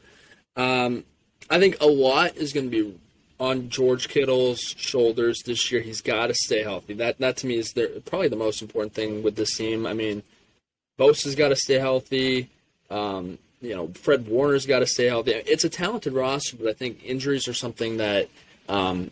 Um, 0.59 1.05
I 1.49 1.59
think 1.59 1.77
a 1.81 1.87
lot 1.87 2.37
is 2.37 2.53
going 2.53 2.71
to 2.71 2.71
be 2.71 2.99
on 3.41 3.71
George 3.71 4.09
Kittle's 4.09 4.61
shoulders 4.61 5.43
this 5.47 5.71
year. 5.71 5.81
He's 5.81 6.03
got 6.03 6.27
to 6.27 6.35
stay 6.35 6.63
healthy. 6.63 6.95
That 6.95 7.19
that 7.19 7.37
to 7.39 7.47
me 7.47 7.57
is 7.57 7.73
probably 8.05 8.29
the 8.29 8.37
most 8.37 8.61
important 8.61 8.93
thing 8.93 9.23
with 9.23 9.37
this 9.37 9.57
team. 9.57 9.87
I 9.87 9.95
mean, 9.95 10.23
Bosa's 10.99 11.37
got 11.37 11.49
to 11.49 11.57
stay 11.57 11.79
healthy. 11.79 12.51
Um, 12.91 13.39
you 13.61 13.75
know, 13.75 13.89
Fred 13.95 14.29
Warner's 14.29 14.67
got 14.67 14.81
to 14.81 14.87
stay 14.87 15.07
healthy. 15.07 15.33
It's 15.33 15.65
a 15.65 15.69
talented 15.69 16.13
roster, 16.13 16.57
but 16.57 16.69
I 16.69 16.73
think 16.73 17.05
injuries 17.05 17.49
are 17.49 17.55
something 17.55 17.97
that 17.99 18.29
um, 18.69 19.11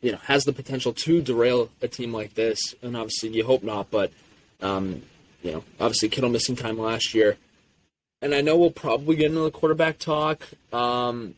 you 0.00 0.12
know, 0.12 0.18
has 0.18 0.44
the 0.44 0.52
potential 0.52 0.92
to 0.92 1.20
derail 1.22 1.70
a 1.82 1.88
team 1.88 2.12
like 2.12 2.34
this. 2.34 2.74
And 2.82 2.96
obviously, 2.96 3.30
you 3.30 3.44
hope 3.44 3.62
not, 3.62 3.90
but 3.90 4.12
um, 4.60 5.02
you 5.42 5.52
know, 5.52 5.64
obviously, 5.80 6.08
Kittle 6.08 6.30
missing 6.30 6.56
time 6.56 6.78
last 6.78 7.14
year, 7.14 7.36
and 8.20 8.34
I 8.34 8.40
know 8.40 8.56
we'll 8.56 8.70
probably 8.70 9.16
get 9.16 9.26
into 9.26 9.40
the 9.40 9.50
quarterback 9.50 9.98
talk. 9.98 10.42
Um, 10.72 11.34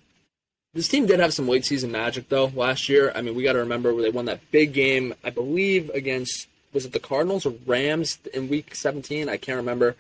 this 0.73 0.89
team 0.89 1.07
did 1.07 1.21
have 1.21 1.35
some 1.35 1.49
late 1.49 1.65
season 1.65 1.91
magic 1.91 2.29
though 2.29 2.53
last 2.55 2.89
year. 2.89 3.13
I 3.15 3.23
mean, 3.23 3.35
we 3.35 3.43
got 3.43 3.55
to 3.55 3.59
remember 3.59 3.93
where 3.93 4.03
they 4.03 4.11
won 4.11 4.27
that 4.27 4.51
big 4.51 4.73
game, 4.73 5.15
I 5.25 5.31
believe, 5.31 5.91
against 5.91 6.47
was 6.73 6.85
it 6.85 6.93
the 6.93 7.01
Cardinals 7.01 7.45
or 7.45 7.55
Rams 7.67 8.19
in 8.33 8.49
Week 8.49 8.75
17? 8.75 9.29
I 9.29 9.37
can't 9.37 9.57
remember. 9.57 9.97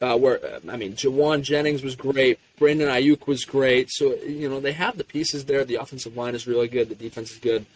Uh, 0.00 0.16
where 0.16 0.40
I 0.68 0.76
mean, 0.76 0.94
Jauan 0.94 1.42
Jennings 1.42 1.82
was 1.82 1.94
great. 1.94 2.40
Brandon 2.58 2.88
Aiyuk 2.88 3.26
was 3.26 3.44
great. 3.44 3.90
So 3.90 4.14
you 4.14 4.48
know 4.48 4.58
they 4.58 4.72
have 4.72 4.96
the 4.96 5.04
pieces 5.04 5.44
there. 5.44 5.64
The 5.64 5.76
offensive 5.76 6.16
line 6.16 6.34
is 6.34 6.46
really 6.46 6.68
good. 6.68 6.88
The 6.88 6.94
defense 6.94 7.32
is 7.32 7.38
good. 7.38 7.66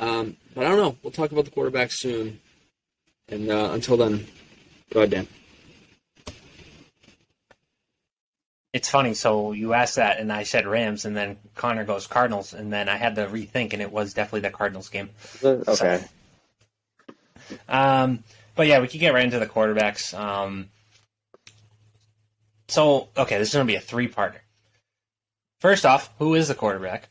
Um, 0.00 0.36
but 0.54 0.64
I 0.64 0.70
don't 0.70 0.78
know. 0.78 0.96
We'll 1.02 1.12
talk 1.12 1.30
about 1.30 1.44
the 1.44 1.50
quarterback 1.50 1.90
soon. 1.92 2.40
And 3.28 3.50
uh, 3.50 3.70
until 3.72 3.98
then, 3.98 4.26
go 4.92 5.00
ahead, 5.00 5.10
Dan. 5.10 5.28
It's 8.72 8.88
funny. 8.88 9.14
So 9.14 9.52
you 9.52 9.72
asked 9.72 9.96
that, 9.96 10.18
and 10.18 10.32
I 10.32 10.42
said 10.42 10.66
Rams, 10.66 11.04
and 11.04 11.16
then 11.16 11.38
Connor 11.54 11.84
goes 11.84 12.06
Cardinals, 12.06 12.52
and 12.52 12.72
then 12.72 12.88
I 12.88 12.96
had 12.96 13.14
to 13.16 13.26
rethink, 13.26 13.72
and 13.72 13.82
it 13.82 13.90
was 13.90 14.14
definitely 14.14 14.40
the 14.40 14.50
Cardinals 14.50 14.88
game. 14.88 15.10
Okay. 15.42 16.04
So, 17.48 17.56
um, 17.68 18.24
but 18.54 18.66
yeah, 18.66 18.80
we 18.80 18.88
could 18.88 19.00
get 19.00 19.14
right 19.14 19.24
into 19.24 19.38
the 19.38 19.46
quarterbacks. 19.46 20.18
Um, 20.18 20.68
so 22.68 23.08
okay, 23.16 23.38
this 23.38 23.48
is 23.48 23.54
going 23.54 23.66
to 23.66 23.72
be 23.72 23.76
a 23.76 23.80
three-parter. 23.80 24.40
First 25.60 25.86
off, 25.86 26.10
who 26.18 26.34
is 26.34 26.48
the 26.48 26.54
quarterback? 26.54 27.08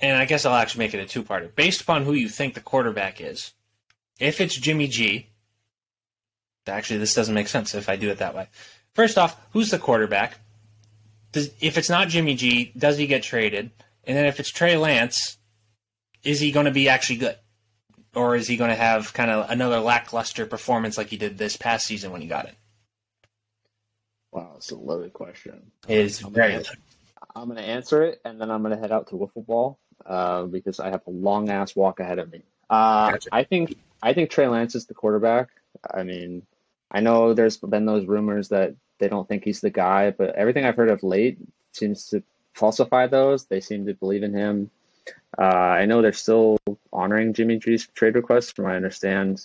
And 0.00 0.16
I 0.16 0.24
guess 0.24 0.46
I'll 0.46 0.54
actually 0.54 0.86
make 0.86 0.94
it 0.94 1.00
a 1.00 1.06
two-parter. 1.06 1.54
Based 1.54 1.80
upon 1.80 2.04
who 2.04 2.12
you 2.12 2.28
think 2.28 2.54
the 2.54 2.60
quarterback 2.60 3.20
is, 3.20 3.52
if 4.18 4.40
it's 4.40 4.56
Jimmy 4.56 4.88
G, 4.88 5.28
actually 6.66 6.98
this 6.98 7.14
doesn't 7.14 7.34
make 7.34 7.48
sense 7.48 7.74
if 7.74 7.88
I 7.88 7.96
do 7.96 8.10
it 8.10 8.18
that 8.18 8.34
way. 8.34 8.48
First 8.94 9.18
off, 9.18 9.38
who's 9.52 9.70
the 9.70 9.78
quarterback? 9.78 10.38
Does, 11.32 11.50
if 11.60 11.78
it's 11.78 11.88
not 11.88 12.08
Jimmy 12.08 12.34
G, 12.34 12.72
does 12.76 12.98
he 12.98 13.06
get 13.06 13.22
traded? 13.22 13.70
And 14.04 14.16
then 14.16 14.26
if 14.26 14.38
it's 14.38 14.50
Trey 14.50 14.76
Lance, 14.76 15.38
is 16.22 16.40
he 16.40 16.52
going 16.52 16.66
to 16.66 16.72
be 16.72 16.88
actually 16.88 17.16
good? 17.16 17.36
Or 18.14 18.36
is 18.36 18.46
he 18.46 18.56
going 18.58 18.70
to 18.70 18.76
have 18.76 19.14
kind 19.14 19.30
of 19.30 19.50
another 19.50 19.80
lackluster 19.80 20.44
performance 20.44 20.98
like 20.98 21.08
he 21.08 21.16
did 21.16 21.38
this 21.38 21.56
past 21.56 21.86
season 21.86 22.12
when 22.12 22.20
he 22.20 22.26
got 22.26 22.44
it? 22.46 22.54
Wow, 24.30 24.54
it's 24.56 24.70
a 24.70 24.76
loaded 24.76 25.12
question. 25.12 25.72
It 25.88 25.98
is 25.98 26.20
very 26.20 26.52
gonna, 26.52 26.64
I'm 27.34 27.46
going 27.46 27.58
to 27.58 27.64
answer 27.64 28.02
it, 28.02 28.20
and 28.24 28.40
then 28.40 28.50
I'm 28.50 28.62
going 28.62 28.74
to 28.74 28.80
head 28.80 28.92
out 28.92 29.08
to 29.08 29.14
wiffle 29.14 29.46
ball 29.46 29.78
uh, 30.04 30.44
because 30.44 30.80
I 30.80 30.90
have 30.90 31.02
a 31.06 31.10
long 31.10 31.48
ass 31.50 31.74
walk 31.74 32.00
ahead 32.00 32.18
of 32.18 32.30
me. 32.30 32.42
Uh, 32.68 33.12
gotcha. 33.12 33.28
I 33.32 33.44
think 33.44 33.76
I 34.02 34.12
think 34.12 34.30
Trey 34.30 34.48
Lance 34.48 34.74
is 34.74 34.86
the 34.86 34.94
quarterback. 34.94 35.48
I 35.92 36.02
mean, 36.02 36.46
I 36.90 37.00
know 37.00 37.34
there's 37.34 37.56
been 37.56 37.86
those 37.86 38.06
rumors 38.06 38.48
that 38.48 38.74
they 39.02 39.08
don't 39.08 39.28
think 39.28 39.42
he's 39.42 39.60
the 39.60 39.70
guy, 39.70 40.12
but 40.12 40.36
everything 40.36 40.64
I've 40.64 40.76
heard 40.76 40.88
of 40.88 41.02
late 41.02 41.36
seems 41.72 42.08
to 42.10 42.22
falsify 42.54 43.08
those. 43.08 43.46
They 43.46 43.60
seem 43.60 43.84
to 43.86 43.94
believe 43.94 44.22
in 44.22 44.32
him. 44.32 44.70
Uh, 45.36 45.42
I 45.42 45.86
know 45.86 46.02
they're 46.02 46.12
still 46.12 46.58
honoring 46.92 47.34
Jimmy 47.34 47.58
G's 47.58 47.88
trade 47.88 48.14
request, 48.14 48.54
from 48.54 48.66
what 48.66 48.74
I 48.74 48.76
understand. 48.76 49.44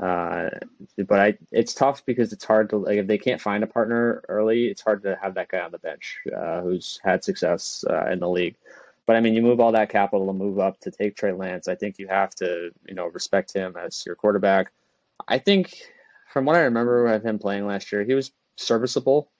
Uh, 0.00 0.50
but 1.06 1.20
I, 1.20 1.38
it's 1.52 1.74
tough 1.74 2.04
because 2.06 2.32
it's 2.32 2.44
hard 2.44 2.70
to 2.70 2.78
like 2.78 2.98
if 2.98 3.06
they 3.06 3.18
can't 3.18 3.40
find 3.40 3.62
a 3.62 3.68
partner 3.68 4.22
early, 4.28 4.66
it's 4.66 4.82
hard 4.82 5.04
to 5.04 5.16
have 5.22 5.34
that 5.34 5.48
guy 5.48 5.60
on 5.60 5.70
the 5.70 5.78
bench 5.78 6.18
uh, 6.36 6.60
who's 6.60 7.00
had 7.04 7.22
success 7.22 7.84
uh, 7.88 8.10
in 8.10 8.18
the 8.18 8.28
league. 8.28 8.56
But 9.06 9.14
I 9.14 9.20
mean, 9.20 9.34
you 9.34 9.42
move 9.42 9.60
all 9.60 9.72
that 9.72 9.90
capital 9.90 10.26
to 10.26 10.32
move 10.32 10.58
up 10.58 10.80
to 10.80 10.90
take 10.90 11.14
Trey 11.14 11.32
Lance. 11.32 11.68
I 11.68 11.76
think 11.76 12.00
you 12.00 12.08
have 12.08 12.34
to, 12.36 12.72
you 12.86 12.94
know, 12.94 13.06
respect 13.06 13.52
him 13.52 13.76
as 13.76 14.04
your 14.04 14.16
quarterback. 14.16 14.72
I 15.26 15.38
think, 15.38 15.74
from 16.32 16.44
what 16.44 16.56
I 16.56 16.60
remember 16.62 17.06
of 17.06 17.24
him 17.24 17.38
playing 17.38 17.66
last 17.66 17.92
year, 17.92 18.02
he 18.02 18.14
was 18.14 18.32
serviceable. 18.58 19.30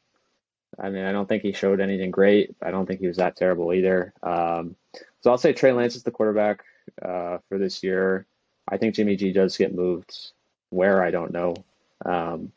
I 0.79 0.91
mean, 0.91 1.05
I 1.05 1.13
don't 1.13 1.29
think 1.29 1.43
he 1.43 1.53
showed 1.53 1.81
anything 1.81 2.11
great. 2.11 2.55
I 2.63 2.71
don't 2.71 2.87
think 2.87 3.01
he 3.01 3.07
was 3.09 3.17
that 3.17 3.37
terrible 3.37 3.73
either. 3.73 4.13
Um, 4.23 4.77
so 5.23 5.31
I'll 5.31 5.39
say 5.39 5.53
Trey 5.53 5.73
Lance 5.73 5.97
is 5.97 6.03
the 6.03 6.11
quarterback 6.11 6.65
uh, 7.03 7.39
for 7.49 7.59
this 7.59 7.83
year. 7.83 8.27
I 8.71 8.77
think 8.77 8.95
Jimmy 8.95 9.17
G 9.17 9.33
does 9.33 9.57
get 9.57 9.75
moved 9.75 10.15
where, 10.71 11.03
I 11.03 11.11
don't 11.11 11.33
know. 11.33 11.55
Um, 12.05 12.53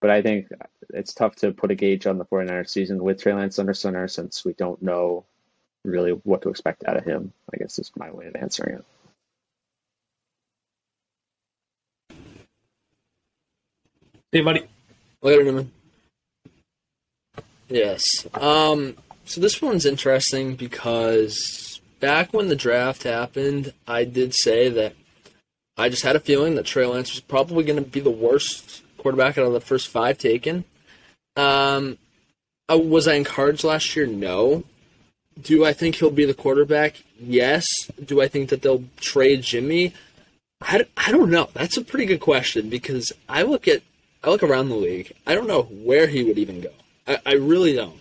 but 0.00 0.10
I 0.10 0.22
think 0.22 0.48
it's 0.90 1.14
tough 1.14 1.36
to 1.36 1.52
put 1.52 1.70
a 1.70 1.74
gauge 1.74 2.06
on 2.06 2.18
the 2.18 2.24
49ers 2.24 2.68
season 2.68 3.02
with 3.02 3.22
Trey 3.22 3.32
Lance 3.32 3.58
under 3.58 3.74
center 3.74 4.08
since 4.08 4.44
we 4.44 4.52
don't 4.52 4.82
know 4.82 5.24
really 5.84 6.10
what 6.10 6.42
to 6.42 6.50
expect 6.50 6.84
out 6.86 6.96
of 6.96 7.04
him. 7.04 7.32
I 7.52 7.58
guess 7.58 7.78
is 7.78 7.92
my 7.96 8.10
way 8.10 8.26
of 8.26 8.36
answering 8.36 8.76
it. 8.76 8.84
Hey, 14.32 14.42
buddy. 14.42 14.66
Later, 15.22 15.44
Newman. 15.44 15.72
Yes. 17.68 18.02
Um, 18.34 18.96
so 19.24 19.40
this 19.40 19.60
one's 19.60 19.86
interesting 19.86 20.54
because 20.54 21.80
back 22.00 22.32
when 22.32 22.48
the 22.48 22.56
draft 22.56 23.02
happened, 23.02 23.72
I 23.86 24.04
did 24.04 24.34
say 24.34 24.68
that 24.68 24.94
I 25.76 25.88
just 25.88 26.04
had 26.04 26.16
a 26.16 26.20
feeling 26.20 26.54
that 26.54 26.66
Trey 26.66 26.86
Lance 26.86 27.12
was 27.12 27.20
probably 27.20 27.64
going 27.64 27.82
to 27.82 27.90
be 27.90 28.00
the 28.00 28.10
worst 28.10 28.82
quarterback 28.98 29.36
out 29.36 29.46
of 29.46 29.52
the 29.52 29.60
first 29.60 29.88
five 29.88 30.18
taken. 30.18 30.64
Um, 31.36 31.98
uh, 32.70 32.78
was 32.78 33.06
I 33.06 33.14
encouraged 33.14 33.64
last 33.64 33.94
year? 33.94 34.06
No. 34.06 34.64
Do 35.40 35.64
I 35.64 35.72
think 35.72 35.96
he'll 35.96 36.10
be 36.10 36.24
the 36.24 36.34
quarterback? 36.34 37.02
Yes. 37.20 37.66
Do 38.02 38.22
I 38.22 38.28
think 38.28 38.48
that 38.48 38.62
they'll 38.62 38.84
trade 39.00 39.42
Jimmy? 39.42 39.92
I, 40.62 40.86
I 40.96 41.12
don't 41.12 41.30
know. 41.30 41.50
That's 41.52 41.76
a 41.76 41.84
pretty 41.84 42.06
good 42.06 42.20
question 42.20 42.70
because 42.70 43.12
I 43.28 43.42
look 43.42 43.68
at 43.68 43.82
I 44.24 44.30
look 44.30 44.42
around 44.42 44.70
the 44.70 44.76
league. 44.76 45.12
I 45.26 45.34
don't 45.34 45.46
know 45.46 45.62
where 45.62 46.06
he 46.06 46.24
would 46.24 46.38
even 46.38 46.60
go. 46.60 46.70
I, 47.06 47.18
I 47.24 47.32
really 47.34 47.74
don't. 47.74 48.00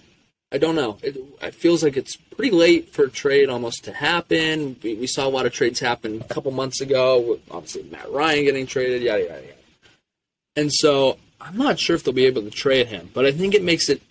I 0.51 0.57
don't 0.57 0.75
know. 0.75 0.97
It, 1.01 1.17
it, 1.41 1.55
feels 1.55 1.83
like 1.83 1.97
it's 1.97 2.15
pretty 2.15 2.51
late 2.51 2.89
for 2.89 3.05
a 3.05 3.09
trade 3.09 3.49
almost 3.49 3.83
to 3.85 3.93
happen. 3.93 4.77
We, 4.81 4.95
we 4.95 5.07
saw 5.07 5.27
a 5.27 5.29
lot 5.29 5.45
of 5.45 5.53
trades 5.53 5.79
happen 5.79 6.21
a 6.21 6.33
couple 6.33 6.51
months 6.51 6.81
ago. 6.81 7.39
Obviously, 7.51 7.83
Matt 7.83 8.11
Ryan 8.11 8.45
getting 8.45 8.65
traded, 8.65 9.01
yada 9.01 9.23
yada 9.23 9.41
yada. 9.41 9.53
And 10.55 10.71
so 10.71 11.17
I'm 11.41 11.57
not 11.57 11.79
sure 11.79 11.95
if 11.95 12.03
they'll 12.03 12.13
be 12.13 12.25
able 12.25 12.43
to 12.43 12.51
trade 12.51 12.87
him, 12.87 13.09
but 13.13 13.25
I 13.25 13.31
think 13.31 13.53
it 13.53 13.63
makes 13.63 13.89
it. 13.89 14.01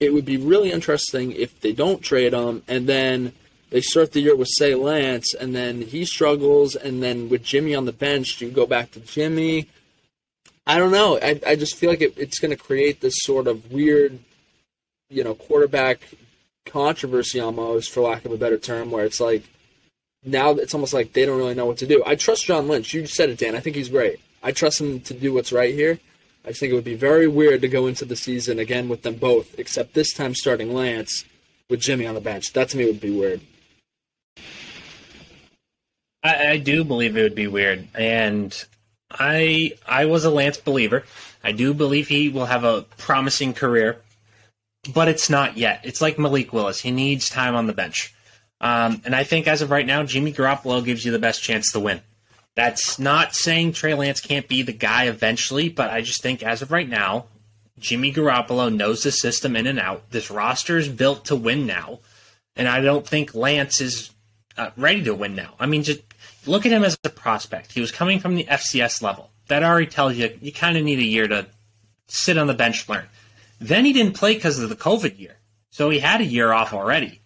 It 0.00 0.12
would 0.12 0.24
be 0.24 0.36
really 0.36 0.72
interesting 0.72 1.30
if 1.30 1.60
they 1.60 1.72
don't 1.72 2.02
trade 2.02 2.32
him, 2.32 2.64
and 2.66 2.88
then 2.88 3.32
they 3.70 3.80
start 3.80 4.10
the 4.10 4.20
year 4.20 4.34
with 4.34 4.48
say 4.48 4.74
Lance, 4.74 5.32
and 5.32 5.54
then 5.54 5.82
he 5.82 6.04
struggles, 6.04 6.74
and 6.74 7.00
then 7.00 7.28
with 7.28 7.44
Jimmy 7.44 7.76
on 7.76 7.84
the 7.84 7.92
bench, 7.92 8.40
you 8.40 8.50
go 8.50 8.66
back 8.66 8.90
to 8.92 9.00
Jimmy. 9.00 9.68
I 10.66 10.78
don't 10.78 10.90
know. 10.90 11.18
I, 11.22 11.40
I 11.46 11.54
just 11.54 11.76
feel 11.76 11.90
like 11.90 12.02
it, 12.02 12.18
it's 12.18 12.40
going 12.40 12.50
to 12.50 12.56
create 12.56 13.00
this 13.00 13.14
sort 13.18 13.46
of 13.46 13.70
weird 13.70 14.18
you 15.12 15.22
know 15.22 15.34
quarterback 15.34 16.00
controversy 16.66 17.40
almost, 17.40 17.90
for 17.90 18.00
lack 18.00 18.24
of 18.24 18.32
a 18.32 18.36
better 18.36 18.58
term, 18.58 18.90
where 18.90 19.04
it's 19.04 19.20
like 19.20 19.44
now 20.24 20.50
it's 20.52 20.74
almost 20.74 20.94
like 20.94 21.12
they 21.12 21.26
don't 21.26 21.38
really 21.38 21.54
know 21.54 21.66
what 21.66 21.78
to 21.78 21.86
do. 21.86 22.02
I 22.06 22.14
trust 22.14 22.46
John 22.46 22.68
Lynch. 22.68 22.94
You 22.94 23.06
said 23.06 23.30
it, 23.30 23.38
Dan. 23.38 23.54
I 23.54 23.60
think 23.60 23.76
he's 23.76 23.88
great. 23.88 24.20
I 24.42 24.52
trust 24.52 24.80
him 24.80 25.00
to 25.00 25.14
do 25.14 25.32
what's 25.32 25.52
right 25.52 25.74
here. 25.74 25.98
I 26.44 26.48
just 26.48 26.60
think 26.60 26.72
it 26.72 26.74
would 26.74 26.84
be 26.84 26.96
very 26.96 27.28
weird 27.28 27.60
to 27.60 27.68
go 27.68 27.86
into 27.86 28.04
the 28.04 28.16
season 28.16 28.58
again 28.58 28.88
with 28.88 29.02
them 29.02 29.14
both, 29.14 29.58
except 29.58 29.94
this 29.94 30.12
time 30.12 30.34
starting 30.34 30.74
Lance 30.74 31.24
with 31.70 31.80
Jimmy 31.80 32.06
on 32.06 32.14
the 32.14 32.20
bench. 32.20 32.52
That 32.52 32.68
to 32.70 32.76
me 32.76 32.86
would 32.86 33.00
be 33.00 33.16
weird. 33.16 33.40
I, 36.24 36.50
I 36.50 36.56
do 36.56 36.84
believe 36.84 37.16
it 37.16 37.22
would 37.22 37.34
be 37.34 37.46
weird, 37.46 37.88
and 37.94 38.52
I 39.10 39.74
I 39.86 40.06
was 40.06 40.24
a 40.24 40.30
Lance 40.30 40.56
believer. 40.56 41.04
I 41.44 41.52
do 41.52 41.74
believe 41.74 42.08
he 42.08 42.28
will 42.28 42.46
have 42.46 42.64
a 42.64 42.82
promising 42.98 43.52
career 43.54 44.00
but 44.92 45.08
it's 45.08 45.30
not 45.30 45.56
yet. 45.56 45.80
It's 45.84 46.00
like 46.00 46.18
Malik 46.18 46.52
Willis. 46.52 46.80
He 46.80 46.90
needs 46.90 47.28
time 47.28 47.54
on 47.54 47.66
the 47.66 47.72
bench. 47.72 48.14
Um, 48.60 49.02
and 49.04 49.14
I 49.14 49.24
think 49.24 49.46
as 49.46 49.62
of 49.62 49.70
right 49.70 49.86
now, 49.86 50.04
Jimmy 50.04 50.32
Garoppolo 50.32 50.84
gives 50.84 51.04
you 51.04 51.12
the 51.12 51.18
best 51.18 51.42
chance 51.42 51.72
to 51.72 51.80
win. 51.80 52.00
That's 52.54 52.98
not 52.98 53.34
saying 53.34 53.72
Trey 53.72 53.94
Lance 53.94 54.20
can't 54.20 54.46
be 54.46 54.62
the 54.62 54.72
guy 54.72 55.06
eventually, 55.06 55.68
but 55.68 55.90
I 55.90 56.02
just 56.02 56.22
think 56.22 56.42
as 56.42 56.62
of 56.62 56.70
right 56.70 56.88
now, 56.88 57.26
Jimmy 57.78 58.12
Garoppolo 58.12 58.72
knows 58.72 59.02
the 59.02 59.10
system 59.10 59.56
in 59.56 59.66
and 59.66 59.80
out. 59.80 60.10
This 60.10 60.30
roster 60.30 60.78
is 60.78 60.88
built 60.88 61.26
to 61.26 61.36
win 61.36 61.66
now, 61.66 62.00
and 62.54 62.68
I 62.68 62.80
don't 62.80 63.06
think 63.06 63.34
Lance 63.34 63.80
is 63.80 64.10
uh, 64.56 64.70
ready 64.76 65.02
to 65.04 65.14
win 65.14 65.34
now. 65.34 65.54
I 65.58 65.66
mean, 65.66 65.82
just 65.82 66.02
look 66.46 66.66
at 66.66 66.72
him 66.72 66.84
as 66.84 66.96
a 67.02 67.08
prospect. 67.08 67.72
He 67.72 67.80
was 67.80 67.90
coming 67.90 68.20
from 68.20 68.34
the 68.34 68.44
FCS 68.44 69.02
level. 69.02 69.30
That 69.48 69.62
already 69.64 69.86
tells 69.86 70.14
you 70.16 70.38
you 70.40 70.52
kind 70.52 70.76
of 70.76 70.84
need 70.84 70.98
a 70.98 71.04
year 71.04 71.26
to 71.26 71.46
sit 72.08 72.36
on 72.38 72.46
the 72.46 72.54
bench, 72.54 72.88
learn. 72.88 73.06
Then 73.62 73.84
he 73.84 73.92
didn't 73.92 74.14
play 74.14 74.34
because 74.34 74.58
of 74.58 74.68
the 74.68 74.76
COVID 74.76 75.18
year. 75.18 75.36
So 75.70 75.88
he 75.88 76.00
had 76.00 76.20
a 76.20 76.24
year 76.24 76.52
off 76.52 76.74
already. 76.74 77.20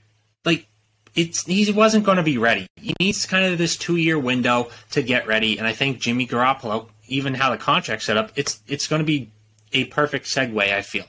Like 0.44 0.68
it's 1.14 1.44
he 1.44 1.70
wasn't 1.72 2.04
going 2.04 2.18
to 2.18 2.22
be 2.22 2.38
ready. 2.38 2.66
He 2.76 2.94
needs 3.00 3.26
kind 3.26 3.44
of 3.44 3.58
this 3.58 3.76
two 3.76 3.96
year 3.96 4.18
window 4.18 4.70
to 4.90 5.02
get 5.02 5.26
ready. 5.26 5.58
And 5.58 5.66
I 5.66 5.72
think 5.72 5.98
Jimmy 5.98 6.26
Garoppolo, 6.26 6.88
even 7.08 7.34
how 7.34 7.50
the 7.50 7.56
contract 7.56 8.02
set 8.02 8.16
up, 8.16 8.32
it's 8.36 8.60
it's 8.68 8.86
going 8.86 9.00
to 9.00 9.06
be 9.06 9.30
a 9.72 9.84
perfect 9.86 10.26
segue. 10.26 10.60
I 10.60 10.82
feel 10.82 11.04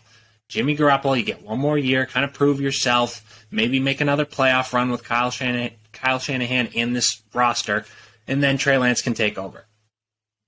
Jimmy 0.48 0.78
Garoppolo, 0.78 1.18
you 1.18 1.24
get 1.24 1.44
one 1.44 1.60
more 1.60 1.78
year, 1.78 2.06
kind 2.06 2.24
of 2.24 2.34
prove 2.34 2.62
yourself, 2.62 3.46
maybe 3.52 3.80
make 3.80 4.00
another 4.00 4.26
playoff 4.26 4.72
run 4.72 4.90
with 4.90 5.04
Kyle 5.04 5.30
Shanahan, 5.30 5.72
Kyle 5.92 6.20
Shanahan 6.20 6.68
in 6.68 6.94
this 6.94 7.22
roster, 7.34 7.86
and 8.28 8.42
then 8.42 8.58
Trey 8.58 8.78
Lance 8.78 9.02
can 9.02 9.14
take 9.14 9.38
over. 9.38 9.66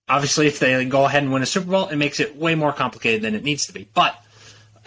Obviously, 0.08 0.48
if 0.48 0.58
they 0.58 0.86
go 0.86 1.06
ahead 1.06 1.22
and 1.22 1.32
win 1.32 1.44
a 1.44 1.46
Super 1.46 1.70
Bowl, 1.70 1.88
it 1.90 1.98
makes 1.98 2.20
it 2.20 2.36
way 2.36 2.56
more 2.56 2.74
complicated 2.74 3.22
than 3.22 3.36
it 3.36 3.44
needs 3.44 3.68
to 3.68 3.74
be. 3.74 3.88
But 3.94 4.16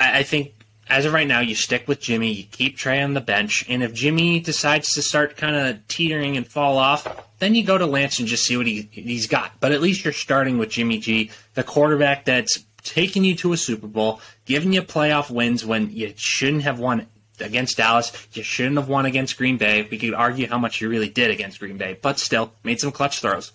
I, 0.02 0.18
I 0.18 0.22
think 0.22 0.54
as 0.88 1.06
of 1.06 1.12
right 1.12 1.26
now, 1.26 1.40
you 1.40 1.54
stick 1.54 1.86
with 1.86 2.00
Jimmy, 2.00 2.32
you 2.32 2.44
keep 2.44 2.76
Trey 2.76 3.00
on 3.02 3.14
the 3.14 3.20
bench, 3.20 3.64
and 3.68 3.82
if 3.82 3.94
Jimmy 3.94 4.40
decides 4.40 4.94
to 4.94 5.02
start 5.02 5.36
kind 5.36 5.56
of 5.56 5.86
teetering 5.88 6.36
and 6.36 6.46
fall 6.46 6.76
off, 6.76 7.06
then 7.38 7.54
you 7.54 7.64
go 7.64 7.78
to 7.78 7.86
Lance 7.86 8.18
and 8.18 8.28
just 8.28 8.44
see 8.44 8.56
what 8.56 8.66
he, 8.66 8.88
he's 8.90 9.26
got. 9.26 9.58
But 9.60 9.72
at 9.72 9.80
least 9.80 10.04
you're 10.04 10.12
starting 10.12 10.58
with 10.58 10.70
Jimmy 10.70 10.98
G, 10.98 11.30
the 11.54 11.62
quarterback 11.62 12.24
that's 12.24 12.64
taking 12.82 13.24
you 13.24 13.34
to 13.36 13.52
a 13.52 13.56
Super 13.56 13.86
Bowl, 13.86 14.20
giving 14.44 14.72
you 14.72 14.82
playoff 14.82 15.30
wins 15.30 15.64
when 15.64 15.90
you 15.90 16.12
shouldn't 16.16 16.64
have 16.64 16.78
won 16.78 17.06
against 17.40 17.76
Dallas. 17.76 18.28
You 18.32 18.42
shouldn't 18.42 18.76
have 18.76 18.88
won 18.88 19.06
against 19.06 19.38
Green 19.38 19.56
Bay. 19.56 19.86
We 19.88 19.98
could 19.98 20.14
argue 20.14 20.48
how 20.48 20.58
much 20.58 20.80
you 20.80 20.88
really 20.88 21.08
did 21.08 21.30
against 21.30 21.60
Green 21.60 21.78
Bay, 21.78 21.98
but 22.00 22.18
still 22.18 22.52
made 22.64 22.80
some 22.80 22.92
clutch 22.92 23.20
throws. 23.20 23.52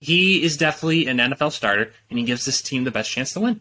He 0.00 0.42
is 0.42 0.56
definitely 0.56 1.06
an 1.06 1.18
NFL 1.18 1.52
starter, 1.52 1.92
and 2.08 2.18
he 2.18 2.24
gives 2.24 2.44
this 2.44 2.62
team 2.62 2.84
the 2.84 2.90
best 2.90 3.10
chance 3.10 3.32
to 3.34 3.40
win. 3.40 3.60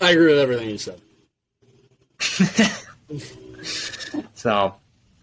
I 0.00 0.10
agree 0.10 0.26
with 0.26 0.38
everything 0.38 0.70
you 0.70 0.78
said. 0.78 1.00
so, 4.34 4.74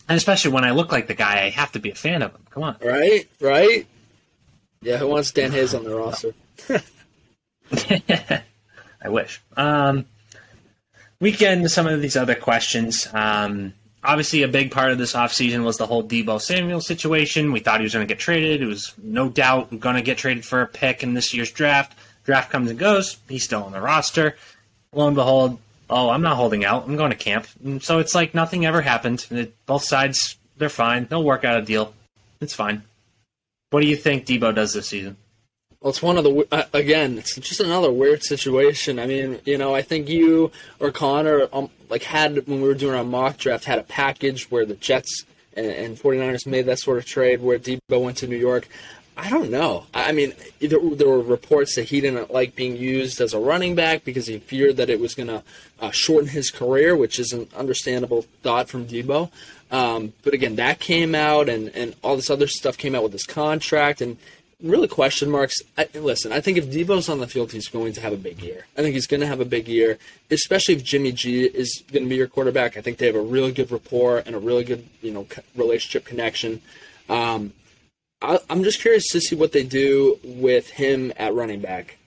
and 0.08 0.18
especially 0.18 0.52
when 0.52 0.64
I 0.64 0.72
look 0.72 0.92
like 0.92 1.08
the 1.08 1.14
guy, 1.14 1.46
I 1.46 1.50
have 1.50 1.72
to 1.74 1.80
be 1.80 1.92
a 1.92 1.96
fan 1.96 2.22
of 2.22 2.32
him. 2.32 2.42
Come 2.50 2.64
on. 2.64 2.76
Right? 2.84 3.28
Right? 3.40 3.86
Yeah, 4.82 4.98
who 4.98 5.08
wants 5.08 5.32
Dan 5.32 5.52
Hayes 5.52 5.74
on 5.74 5.84
the 5.84 5.96
roster? 5.96 6.34
I 9.04 9.10
wish. 9.10 9.42
Um, 9.56 10.06
we 11.20 11.32
get 11.32 11.54
into 11.54 11.70
some 11.70 11.88
of 11.88 12.02
these 12.02 12.18
other 12.18 12.36
questions. 12.36 13.08
Um, 13.14 13.74
obviously, 14.04 14.44
a 14.44 14.48
big 14.48 14.72
part 14.72 14.92
of 14.92 14.98
this 14.98 15.14
offseason 15.14 15.64
was 15.64 15.78
the 15.78 15.86
whole 15.86 16.04
Deebo 16.04 16.42
Samuel 16.42 16.82
situation. 16.82 17.52
We 17.52 17.60
thought 17.60 17.80
he 17.80 17.84
was 17.84 17.94
going 17.94 18.08
to 18.08 18.12
get 18.12 18.20
traded. 18.20 18.62
It 18.62 18.66
was 18.66 18.94
no 19.02 19.30
doubt 19.30 19.80
going 19.80 19.96
to 19.96 20.02
get 20.02 20.18
traded 20.18 20.46
for 20.46 20.62
a 20.62 20.68
pick 20.68 21.04
in 21.04 21.14
this 21.14 21.34
year's 21.34 21.52
draft. 21.52 21.98
Draft 22.24 22.52
comes 22.52 22.70
and 22.70 22.80
goes. 22.80 23.18
He's 23.30 23.44
still 23.44 23.64
on 23.64 23.72
the 23.72 23.82
roster. 23.82 24.36
Lo 24.94 25.08
and 25.08 25.16
behold, 25.16 25.58
oh, 25.90 26.10
I'm 26.10 26.22
not 26.22 26.36
holding 26.36 26.66
out. 26.66 26.88
I'm 26.88 26.98
going 26.98 27.12
to 27.12 27.18
camp. 27.18 27.48
And 27.64 27.82
so 27.82 28.00
it's 28.00 28.14
like 28.14 28.34
nothing 28.34 28.66
ever 28.66 28.82
happened. 28.82 29.26
It, 29.32 29.54
both 29.66 29.84
sides, 29.84 30.38
they're 30.58 30.70
fine. 30.70 31.06
They'll 31.06 31.24
work 31.24 31.44
out 31.44 31.58
a 31.58 31.62
deal. 31.62 31.94
It's 32.40 32.54
fine. 32.54 32.84
What 33.70 33.82
do 33.82 33.88
you 33.88 33.96
think 33.96 34.26
Deebo 34.26 34.54
does 34.54 34.74
this 34.74 34.88
season? 34.88 35.16
Well, 35.80 35.90
it's 35.90 36.02
one 36.02 36.18
of 36.18 36.24
the 36.24 36.48
uh, 36.52 36.64
again. 36.74 37.18
It's 37.18 37.36
just 37.36 37.60
another 37.60 37.92
weird 37.92 38.22
situation. 38.22 39.00
I 39.00 39.08
mean, 39.08 39.40
you 39.46 39.58
know, 39.58 39.74
I 39.74 39.82
think 39.82 40.10
you 40.10 40.52
or 40.80 40.92
Connor 40.92 41.48
um, 41.52 41.70
like 41.90 42.04
had 42.04 42.48
when 42.48 42.62
we 42.62 42.68
were 42.68 42.76
doing 42.76 42.96
our 42.96 43.04
mock 43.04 43.38
draft 43.38 43.66
had 43.66 43.80
a 43.80 43.84
package 43.84 44.52
where 44.52 44.66
the 44.66 44.76
Jets 44.76 45.26
and, 45.56 45.66
and 45.66 45.98
49ers 45.98 46.46
made 46.46 46.68
that 46.68 46.80
sort 46.80 47.00
of 47.00 47.06
trade 47.06 47.42
where 47.42 47.58
Deebo 47.58 48.04
went 48.04 48.18
to 48.18 48.28
New 48.28 48.38
York. 48.38 48.68
I 49.18 49.30
don't 49.30 49.52
know. 49.52 49.86
I 49.94 50.14
mean, 50.14 50.34
there, 50.60 50.80
there, 50.80 51.08
were 51.08 51.22
reports 51.22 51.76
that 51.76 51.84
he 51.90 52.02
didn't 52.02 52.32
like 52.32 52.56
being 52.56 52.78
used 52.78 53.20
as 53.20 53.34
a 53.34 53.40
running 53.40 53.76
back 53.76 54.04
because 54.04 54.28
he 54.28 54.40
feared 54.40 54.78
that 54.78 54.90
it 54.90 55.00
was 55.00 55.16
going 55.16 55.28
to 55.28 55.44
uh, 55.80 55.92
shorten 55.92 56.30
his 56.30 56.50
career, 56.50 56.96
which 56.96 57.20
is 57.20 57.34
an 57.34 57.48
understandable 57.56 58.26
thought 58.42 58.70
from 58.70 58.88
Deebo. 58.88 59.30
Um, 59.70 60.14
but 60.24 60.34
again, 60.34 60.56
that 60.56 60.80
came 60.80 61.14
out, 61.14 61.50
and, 61.50 61.70
and 61.70 61.96
all 62.04 62.16
this 62.16 62.30
other 62.30 62.48
stuff 62.48 62.78
came 62.78 62.96
out 62.96 63.04
with 63.04 63.14
his 63.14 63.26
contract, 63.26 64.02
and 64.02 64.18
really 64.62 64.88
question 64.88 65.30
marks. 65.30 65.62
I, 65.78 65.88
listen, 65.94 66.32
I 66.32 66.42
think 66.42 66.58
if 66.58 66.70
Deebo's 66.70 67.10
on 67.10 67.20
the 67.20 67.28
field, 67.28 67.52
he's 67.52 67.68
going 67.68 67.94
to 67.94 68.02
have 68.02 68.14
a 68.14 68.18
big 68.18 68.42
year. 68.42 68.66
I 68.78 68.82
think 68.82 68.94
he's 68.94 69.08
going 69.08 69.22
to 69.22 69.28
have 69.28 69.40
a 69.40 69.46
big 69.46 69.68
year, 69.68 69.98
especially 70.30 70.76
if 70.76 70.84
Jimmy 70.84 71.12
G 71.12 71.44
is 71.44 71.84
going 71.92 72.04
to 72.04 72.10
be 72.10 72.16
your 72.16 72.28
quarterback. 72.28 72.78
I 72.78 72.82
think 72.82 72.98
they 72.98 73.08
have 73.08 73.16
a 73.16 73.22
really 73.22 73.52
good 73.52 73.72
rapport 73.72 74.20
and 74.26 74.36
a 74.36 74.40
really 74.40 74.64
good, 74.64 74.88
you 75.02 75.12
know, 75.12 75.28
relationship 75.56 76.06
connection. 76.06 76.62
Um, 77.10 77.54
I, 78.22 78.40
I'm 78.50 78.64
just 78.64 78.82
curious 78.82 79.08
to 79.10 79.22
see 79.22 79.36
what 79.36 79.52
they 79.52 79.64
do 79.64 80.20
with 80.24 80.70
him 80.70 81.12
at 81.18 81.34
running 81.34 81.62
back, 81.62 81.98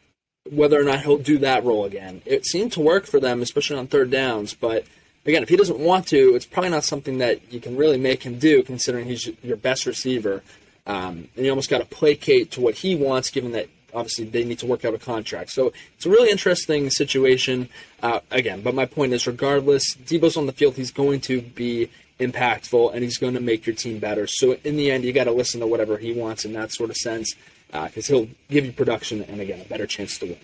whether 0.51 0.81
or 0.81 0.85
not 0.85 1.03
he'll 1.03 1.19
do 1.19 1.39
that 1.39 1.65
role 1.65 1.85
again. 1.85 2.23
It 2.25 2.47
seemed 2.47 2.73
to 2.73 2.81
work 2.81 3.07
for 3.07 3.21
them, 3.21 3.43
especially 3.43 3.77
on 3.77 3.87
third 3.87 4.11
downs, 4.11 4.55
but 4.55 4.85
again, 5.27 5.43
if 5.43 5.49
he 5.49 5.57
doesn't 5.57 5.79
want 5.79 6.07
to, 6.09 6.35
it's 6.35 6.47
probably 6.47 6.71
not 6.71 6.85
something 6.85 7.19
that 7.19 7.53
you 7.53 7.61
can 7.61 7.77
really 7.77 7.99
make 7.99 8.23
him 8.23 8.39
do, 8.39 8.63
considering 8.63 9.07
he's 9.07 9.29
your 9.43 9.57
best 9.57 9.87
receiver. 9.87 10.43
Um, 10.87 11.29
and 11.35 11.45
you 11.45 11.51
almost 11.51 11.71
got 11.71 11.79
to 11.79 11.87
placate 11.87 12.51
to 12.53 12.61
what 12.61 12.75
he 12.75 12.95
wants, 12.95 13.31
given 13.31 13.53
that 13.53 13.69
obviously 13.95 14.27
they 14.27 14.45
need 14.45 14.59
to 14.59 14.67
work 14.67 14.85
out 14.85 14.93
a 14.93 14.99
contract. 14.99 15.51
So 15.51 15.73
it's 15.97 16.05
a 16.05 16.11
really 16.11 16.31
interesting 16.31 16.91
situation. 16.91 17.69
Uh, 18.03 18.21
again, 18.31 18.61
but 18.61 18.75
my 18.75 18.85
point 18.85 19.15
is, 19.15 19.27
regardless, 19.27 19.95
Deebo's 19.95 20.37
on 20.37 20.47
the 20.47 20.53
field, 20.53 20.75
he's 20.75 20.91
going 20.91 21.21
to 21.23 21.41
be 21.41 21.89
impactful 22.19 22.95
and 22.95 23.03
he's 23.03 23.19
going 23.19 23.35
to 23.35 23.41
make 23.41 23.67
your 23.67 23.75
team 23.77 23.99
better. 23.99 24.27
So 24.27 24.57
in 24.65 24.77
the 24.77 24.91
end, 24.91 25.05
you 25.05 25.13
got 25.13 25.25
to 25.25 25.33
listen 25.33 25.61
to 25.61 25.67
whatever 25.67 25.99
he 25.99 26.13
wants 26.13 26.45
in 26.45 26.53
that 26.53 26.73
sort 26.73 26.91
of 26.91 26.97
sense, 26.97 27.35
because 27.67 28.11
uh, 28.11 28.15
he'll 28.15 28.29
give 28.49 28.65
you 28.65 28.73
production 28.73 29.23
and 29.23 29.41
again 29.41 29.61
a 29.61 29.65
better 29.65 29.87
chance 29.87 30.19
to 30.19 30.27
win. 30.27 30.39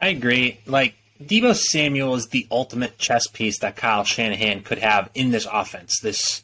I 0.00 0.08
agree. 0.08 0.60
Like 0.66 0.94
Deebo 1.22 1.54
Samuel 1.56 2.14
is 2.14 2.28
the 2.28 2.46
ultimate 2.50 2.98
chess 2.98 3.26
piece 3.26 3.58
that 3.60 3.76
Kyle 3.76 4.04
Shanahan 4.04 4.62
could 4.62 4.78
have 4.78 5.10
in 5.14 5.30
this 5.30 5.46
offense. 5.50 6.00
This 6.00 6.42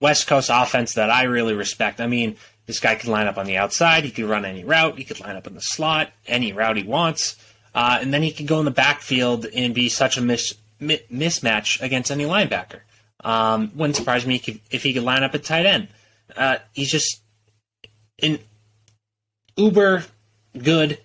West 0.00 0.26
Coast 0.26 0.50
offense 0.52 0.94
that 0.94 1.10
I 1.10 1.24
really 1.24 1.54
respect. 1.54 2.00
I 2.00 2.06
mean, 2.06 2.36
this 2.66 2.80
guy 2.80 2.94
could 2.94 3.10
line 3.10 3.26
up 3.26 3.36
on 3.36 3.46
the 3.46 3.56
outside. 3.56 4.04
He 4.04 4.10
could 4.10 4.26
run 4.26 4.44
any 4.44 4.64
route. 4.64 4.96
He 4.96 5.04
could 5.04 5.20
line 5.20 5.36
up 5.36 5.46
in 5.46 5.54
the 5.54 5.60
slot, 5.60 6.12
any 6.26 6.52
route 6.52 6.76
he 6.76 6.84
wants. 6.84 7.36
Uh, 7.74 7.98
and 8.00 8.14
then 8.14 8.22
he 8.22 8.30
could 8.30 8.46
go 8.46 8.60
in 8.60 8.64
the 8.64 8.70
backfield 8.70 9.46
and 9.46 9.74
be 9.74 9.88
such 9.88 10.16
a 10.16 10.20
mis- 10.20 10.54
mi- 10.80 11.02
mismatch 11.12 11.80
against 11.80 12.10
any 12.10 12.24
linebacker. 12.24 12.80
Um, 13.22 13.72
wouldn't 13.74 13.96
surprise 13.96 14.26
me 14.26 14.40
if 14.70 14.82
he 14.82 14.92
could 14.92 15.02
line 15.02 15.22
up 15.22 15.34
at 15.34 15.44
tight 15.44 15.66
end. 15.66 15.88
Uh, 16.36 16.56
he's 16.72 16.90
just 16.90 17.22
an 18.22 18.38
uber 19.56 20.04
good 20.56 20.98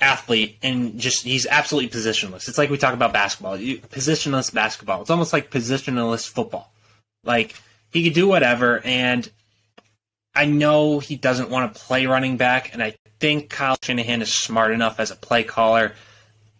athlete 0.00 0.56
and 0.62 0.98
just 0.98 1.24
he's 1.24 1.46
absolutely 1.46 1.90
positionless. 1.90 2.48
It's 2.48 2.58
like 2.58 2.70
we 2.70 2.78
talk 2.78 2.94
about 2.94 3.12
basketball. 3.12 3.56
You, 3.56 3.78
positionless 3.78 4.52
basketball. 4.52 5.00
It's 5.00 5.10
almost 5.10 5.32
like 5.32 5.50
positionless 5.50 6.28
football. 6.28 6.72
Like 7.24 7.54
he 7.90 8.04
could 8.04 8.14
do 8.14 8.28
whatever 8.28 8.80
and 8.84 9.28
I 10.34 10.44
know 10.44 11.00
he 11.00 11.16
doesn't 11.16 11.50
want 11.50 11.74
to 11.74 11.80
play 11.80 12.06
running 12.06 12.36
back 12.36 12.72
and 12.72 12.82
I 12.82 12.94
think 13.18 13.50
Kyle 13.50 13.76
Shanahan 13.82 14.22
is 14.22 14.32
smart 14.32 14.70
enough 14.70 15.00
as 15.00 15.10
a 15.10 15.16
play 15.16 15.42
caller 15.42 15.92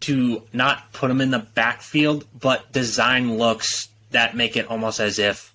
to 0.01 0.43
not 0.53 0.91
put 0.93 1.11
him 1.11 1.21
in 1.21 1.31
the 1.31 1.39
backfield, 1.39 2.25
but 2.37 2.71
design 2.71 3.37
looks 3.37 3.89
that 4.11 4.35
make 4.35 4.55
it 4.55 4.67
almost 4.67 4.99
as 4.99 5.19
if 5.19 5.53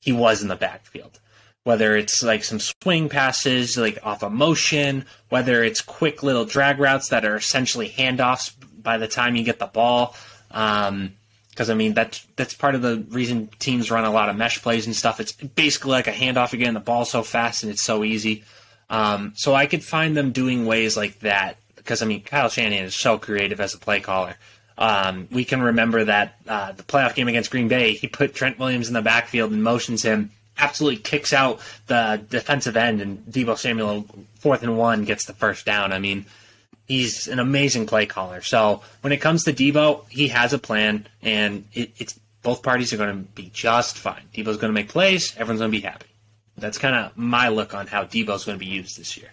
he 0.00 0.12
was 0.12 0.42
in 0.42 0.48
the 0.48 0.56
backfield. 0.56 1.18
Whether 1.64 1.96
it's 1.96 2.22
like 2.22 2.44
some 2.44 2.60
swing 2.60 3.08
passes, 3.08 3.76
like 3.76 3.98
off 4.04 4.22
a 4.22 4.30
motion, 4.30 5.04
whether 5.30 5.64
it's 5.64 5.80
quick 5.80 6.22
little 6.22 6.44
drag 6.44 6.78
routes 6.78 7.08
that 7.08 7.24
are 7.24 7.36
essentially 7.36 7.88
handoffs 7.88 8.52
by 8.80 8.98
the 8.98 9.08
time 9.08 9.34
you 9.34 9.42
get 9.42 9.58
the 9.58 9.66
ball. 9.66 10.14
Um, 10.52 11.14
because 11.50 11.70
I 11.70 11.74
mean 11.74 11.94
that's 11.94 12.24
that's 12.36 12.52
part 12.52 12.74
of 12.74 12.82
the 12.82 13.04
reason 13.08 13.48
teams 13.58 13.90
run 13.90 14.04
a 14.04 14.10
lot 14.10 14.28
of 14.28 14.36
mesh 14.36 14.62
plays 14.62 14.84
and 14.84 14.94
stuff. 14.94 15.20
It's 15.20 15.32
basically 15.32 15.92
like 15.92 16.06
a 16.06 16.12
handoff 16.12 16.52
again. 16.52 16.74
The 16.74 16.80
ball's 16.80 17.10
so 17.10 17.22
fast 17.22 17.62
and 17.62 17.72
it's 17.72 17.82
so 17.82 18.04
easy. 18.04 18.44
Um, 18.90 19.32
so 19.34 19.54
I 19.54 19.66
could 19.66 19.82
find 19.82 20.16
them 20.16 20.32
doing 20.32 20.66
ways 20.66 20.96
like 20.96 21.20
that 21.20 21.56
because 21.86 22.02
I 22.02 22.06
mean 22.06 22.22
Kyle 22.22 22.48
Shanahan 22.48 22.84
is 22.84 22.94
so 22.94 23.16
creative 23.16 23.60
as 23.60 23.74
a 23.74 23.78
play 23.78 24.00
caller. 24.00 24.36
Um, 24.76 25.28
we 25.30 25.44
can 25.44 25.62
remember 25.62 26.04
that 26.04 26.36
uh, 26.46 26.72
the 26.72 26.82
playoff 26.82 27.14
game 27.14 27.28
against 27.28 27.50
Green 27.50 27.68
Bay, 27.68 27.94
he 27.94 28.08
put 28.08 28.34
Trent 28.34 28.58
Williams 28.58 28.88
in 28.88 28.94
the 28.94 29.00
backfield 29.00 29.52
and 29.52 29.62
motions 29.62 30.02
him, 30.02 30.32
absolutely 30.58 31.00
kicks 31.00 31.32
out 31.32 31.60
the 31.86 32.22
defensive 32.28 32.76
end, 32.76 33.00
and 33.00 33.24
Deebo 33.26 33.56
Samuel 33.56 34.04
fourth 34.34 34.62
and 34.62 34.76
one 34.76 35.04
gets 35.04 35.24
the 35.24 35.32
first 35.32 35.64
down. 35.64 35.92
I 35.92 35.98
mean, 35.98 36.26
he's 36.86 37.28
an 37.28 37.38
amazing 37.38 37.86
play 37.86 38.04
caller. 38.04 38.42
So 38.42 38.82
when 39.00 39.12
it 39.12 39.18
comes 39.18 39.44
to 39.44 39.52
Deebo, 39.52 40.08
he 40.10 40.28
has 40.28 40.52
a 40.52 40.58
plan, 40.58 41.06
and 41.22 41.64
it, 41.72 41.92
it's 41.98 42.18
both 42.42 42.62
parties 42.62 42.92
are 42.92 42.98
going 42.98 43.16
to 43.16 43.30
be 43.32 43.50
just 43.54 43.96
fine. 43.96 44.22
Deebo's 44.34 44.58
going 44.58 44.72
to 44.72 44.72
make 44.72 44.88
plays, 44.88 45.32
everyone's 45.36 45.60
going 45.60 45.72
to 45.72 45.78
be 45.78 45.86
happy. 45.86 46.06
That's 46.58 46.78
kind 46.78 46.94
of 46.94 47.16
my 47.16 47.48
look 47.48 47.74
on 47.74 47.86
how 47.86 48.04
Deebo's 48.04 48.44
going 48.44 48.58
to 48.58 48.64
be 48.64 48.70
used 48.70 48.98
this 48.98 49.16
year. 49.16 49.30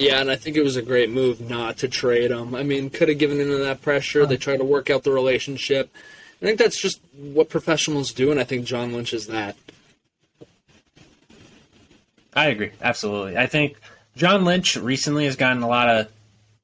Yeah, 0.00 0.22
and 0.22 0.30
I 0.30 0.36
think 0.36 0.56
it 0.56 0.62
was 0.62 0.76
a 0.76 0.82
great 0.82 1.10
move 1.10 1.42
not 1.42 1.76
to 1.78 1.88
trade 1.88 2.30
him. 2.30 2.54
I 2.54 2.62
mean, 2.62 2.88
could 2.88 3.10
have 3.10 3.18
given 3.18 3.38
into 3.38 3.58
that 3.58 3.82
pressure. 3.82 4.24
They 4.24 4.38
tried 4.38 4.56
to 4.56 4.64
work 4.64 4.88
out 4.88 5.04
the 5.04 5.12
relationship. 5.12 5.94
I 6.40 6.46
think 6.46 6.58
that's 6.58 6.80
just 6.80 7.02
what 7.12 7.50
professionals 7.50 8.10
do, 8.14 8.30
and 8.30 8.40
I 8.40 8.44
think 8.44 8.64
John 8.64 8.94
Lynch 8.94 9.12
is 9.12 9.26
that. 9.26 9.56
I 12.32 12.46
agree, 12.46 12.70
absolutely. 12.80 13.36
I 13.36 13.46
think 13.46 13.78
John 14.16 14.46
Lynch 14.46 14.74
recently 14.76 15.26
has 15.26 15.36
gotten 15.36 15.62
a 15.62 15.68
lot 15.68 15.90
of 15.90 16.08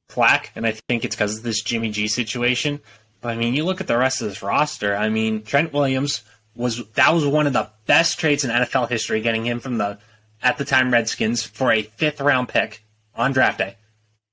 flack, 0.08 0.50
and 0.56 0.66
I 0.66 0.72
think 0.88 1.04
it's 1.04 1.14
because 1.14 1.36
of 1.36 1.42
this 1.42 1.60
Jimmy 1.60 1.90
G 1.90 2.08
situation. 2.08 2.80
But 3.20 3.32
I 3.32 3.36
mean, 3.36 3.52
you 3.52 3.64
look 3.64 3.82
at 3.82 3.86
the 3.86 3.98
rest 3.98 4.22
of 4.22 4.28
this 4.28 4.42
roster. 4.42 4.96
I 4.96 5.10
mean, 5.10 5.42
Trent 5.42 5.74
Williams 5.74 6.22
was 6.54 6.88
that 6.92 7.12
was 7.12 7.26
one 7.26 7.46
of 7.46 7.52
the 7.52 7.68
best 7.84 8.18
trades 8.18 8.46
in 8.46 8.50
NFL 8.50 8.88
history, 8.88 9.20
getting 9.20 9.44
him 9.44 9.60
from 9.60 9.76
the 9.76 9.98
at 10.42 10.56
the 10.56 10.64
time 10.64 10.90
Redskins 10.90 11.42
for 11.42 11.70
a 11.70 11.82
fifth 11.82 12.22
round 12.22 12.48
pick 12.48 12.82
on 13.16 13.32
draft 13.32 13.58
day. 13.58 13.76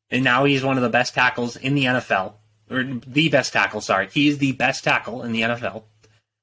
And 0.09 0.23
now 0.23 0.45
he's 0.45 0.63
one 0.63 0.77
of 0.77 0.83
the 0.83 0.89
best 0.89 1.13
tackles 1.13 1.55
in 1.55 1.75
the 1.75 1.85
NFL, 1.85 2.33
or 2.69 2.83
the 2.83 3.29
best 3.29 3.53
tackle, 3.53 3.81
sorry. 3.81 4.09
He's 4.11 4.37
the 4.37 4.51
best 4.51 4.83
tackle 4.83 5.23
in 5.23 5.31
the 5.31 5.41
NFL. 5.41 5.83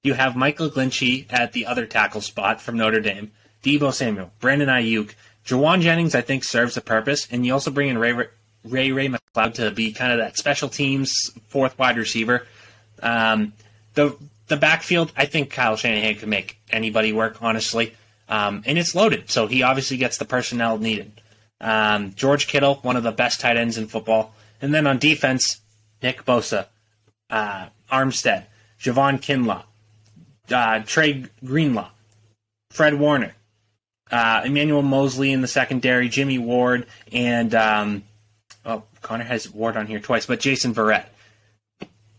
You 0.03 0.14
have 0.14 0.34
Mike 0.34 0.59
McGlinchey 0.59 1.26
at 1.30 1.53
the 1.53 1.66
other 1.66 1.86
tackle 1.86 2.20
spot 2.20 2.61
from 2.61 2.76
Notre 2.76 3.01
Dame, 3.01 3.32
Deebo 3.62 3.93
Samuel, 3.93 4.32
Brandon 4.41 4.68
Aiyuk. 4.68 5.14
Jauan 5.45 5.80
Jennings, 5.80 6.14
I 6.14 6.20
think, 6.20 6.45
serves 6.45 6.76
a 6.76 6.80
purpose, 6.80 7.28
and 7.30 7.45
you 7.47 7.53
also 7.53 7.70
bring 7.70 7.88
in 7.88 7.99
Ray 7.99 8.12
Ray, 8.64 8.93
Ray 8.93 9.09
McCloud 9.09 9.55
to 9.55 9.70
be 9.70 9.93
kind 9.93 10.12
of 10.12 10.18
that 10.18 10.36
special 10.36 10.68
teams 10.68 11.30
fourth 11.49 11.78
wide 11.78 11.97
receiver. 11.97 12.47
Um, 13.03 13.53
the 13.95 14.16
the 14.49 14.57
backfield, 14.57 15.12
I 15.16 15.26
think 15.26 15.51
Kyle 15.51 15.76
Shanahan 15.76 16.16
could 16.16 16.28
make 16.28 16.59
anybody 16.70 17.12
work, 17.12 17.38
honestly. 17.41 17.95
Um, 18.28 18.62
and 18.66 18.78
it's 18.78 18.95
loaded, 18.95 19.30
so 19.30 19.47
he 19.47 19.62
obviously 19.62 19.97
gets 19.97 20.18
the 20.18 20.24
personnel 20.24 20.78
needed. 20.78 21.20
Um, 21.61 22.14
George 22.14 22.46
Kittle, 22.46 22.76
one 22.76 22.96
of 22.96 23.02
the 23.02 23.12
best 23.12 23.40
tight 23.40 23.56
ends 23.56 23.76
in 23.76 23.86
football. 23.86 24.34
And 24.62 24.74
then 24.74 24.86
on 24.86 24.98
defense, 24.98 25.61
Nick 26.02 26.24
Bosa, 26.24 26.66
uh, 27.28 27.66
Armstead, 27.90 28.44
Javon 28.80 29.20
Kinlaw, 29.20 29.64
uh, 30.50 30.82
Dre 30.84 31.24
Greenlaw, 31.44 31.90
Fred 32.70 32.94
Warner, 32.94 33.34
uh, 34.11 34.42
Emmanuel 34.44 34.82
Moseley 34.82 35.32
in 35.32 35.40
the 35.40 35.48
secondary, 35.48 36.08
Jimmy 36.08 36.38
Ward, 36.38 36.86
and 37.12 37.54
um, 37.54 38.04
oh 38.64 38.82
Connor 39.02 39.24
has 39.24 39.50
Ward 39.50 39.76
on 39.76 39.86
here 39.86 40.00
twice, 40.00 40.26
but 40.26 40.40
Jason 40.40 40.74
Verrett. 40.74 41.06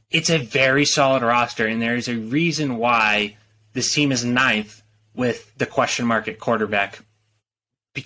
It's 0.09 0.29
a 0.29 0.37
very 0.37 0.85
solid 0.85 1.23
roster, 1.23 1.67
and 1.67 1.81
there 1.81 1.95
is 1.95 2.09
a 2.09 2.15
reason 2.15 2.77
why 2.77 3.37
this 3.73 3.93
team 3.93 4.11
is 4.11 4.25
ninth 4.25 4.83
with 5.13 5.51
the 5.57 5.65
question 5.65 6.05
mark 6.05 6.27
at 6.27 6.39
quarterback, 6.39 6.99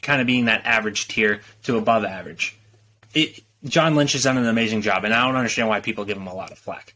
kind 0.02 0.22
of 0.22 0.28
being 0.28 0.46
that 0.46 0.66
average 0.66 1.08
tier 1.08 1.42
to 1.64 1.78
above 1.78 2.04
average. 2.04 2.58
It, 3.14 3.42
John 3.64 3.96
Lynch 3.96 4.14
has 4.14 4.24
done 4.24 4.38
an 4.38 4.48
amazing 4.48 4.82
job, 4.82 5.04
and 5.06 5.14
I 5.14 5.26
don't 5.26 5.36
understand 5.36 5.68
why 5.68 5.80
people 5.80 6.06
give 6.06 6.18
him 6.18 6.28
a 6.28 6.34
lot 6.34 6.52
of 6.52 6.58
flack. 6.58 6.96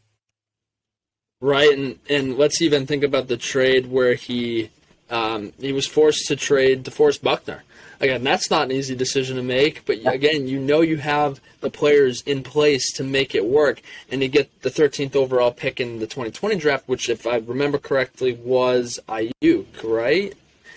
Right, 1.41 1.71
and 1.71 1.99
and 2.09 2.37
let's 2.37 2.61
even 2.61 2.85
think 2.85 3.03
about 3.03 3.27
the 3.27 3.37
trade 3.37 3.89
where 3.89 4.15
he 4.15 4.71
um, 5.09 5.53
he 5.59 5.71
was 5.71 5.87
forced 5.87 6.27
to 6.27 6.35
trade 6.35 6.83
DeForest 6.83 7.21
Buckner. 7.21 7.63
Again, 8.01 8.23
that's 8.23 8.49
not 8.49 8.63
an 8.63 8.71
easy 8.71 8.95
decision 8.95 9.35
to 9.35 9.43
make, 9.43 9.85
but 9.85 9.97
again, 10.05 10.47
you 10.47 10.57
know 10.57 10.79
you 10.81 10.97
have 10.97 11.41
the 11.59 11.69
players 11.69 12.21
in 12.25 12.43
place 12.43 12.93
to 12.93 13.03
make 13.03 13.35
it 13.35 13.45
work, 13.45 13.81
and 14.09 14.21
you 14.21 14.29
get 14.29 14.61
the 14.61 14.69
13th 14.69 15.17
overall 15.17 15.51
pick 15.51 15.81
in 15.81 15.99
the 15.99 16.07
2020 16.07 16.55
draft, 16.55 16.87
which, 16.87 17.09
if 17.09 17.27
I 17.27 17.37
remember 17.37 17.77
correctly, 17.77 18.33
was 18.33 18.99
Aiyuk, 19.09 19.65
right? 19.83 20.33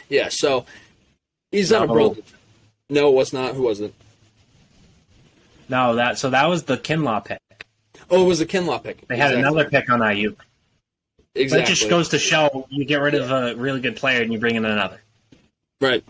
Yeah, 0.08 0.30
so 0.30 0.66
he's 1.52 1.70
not 1.70 1.86
No. 1.86 1.92
a 1.92 1.94
brilliant. 1.96 2.24
No, 2.90 3.08
it 3.08 3.14
was 3.14 3.32
not. 3.32 3.54
Who 3.54 3.62
was 3.62 3.80
it? 3.80 3.94
No, 5.68 5.94
that 5.96 6.18
so 6.18 6.30
that 6.30 6.46
was 6.48 6.64
the 6.64 6.76
Kinlaw 6.76 7.24
pick. 7.24 7.38
Oh, 8.10 8.24
it 8.24 8.28
was 8.28 8.40
a 8.40 8.46
Kinlaw 8.46 8.82
pick. 8.82 9.06
They 9.08 9.16
had 9.16 9.32
Exactly. 9.32 9.40
another 9.40 9.70
pick 9.70 9.90
on 9.90 10.00
Aiyuk. 10.00 10.36
Exactly. 11.34 11.48
But 11.48 11.60
it 11.60 11.66
just 11.74 11.88
goes 11.88 12.08
to 12.10 12.18
show 12.18 12.66
you 12.70 12.84
get 12.84 13.00
rid 13.00 13.14
of 13.14 13.30
a 13.30 13.54
really 13.56 13.80
good 13.80 13.96
player 13.96 14.20
and 14.22 14.32
you 14.32 14.38
bring 14.38 14.56
in 14.56 14.64
another. 14.66 15.00
Right. 15.80 16.04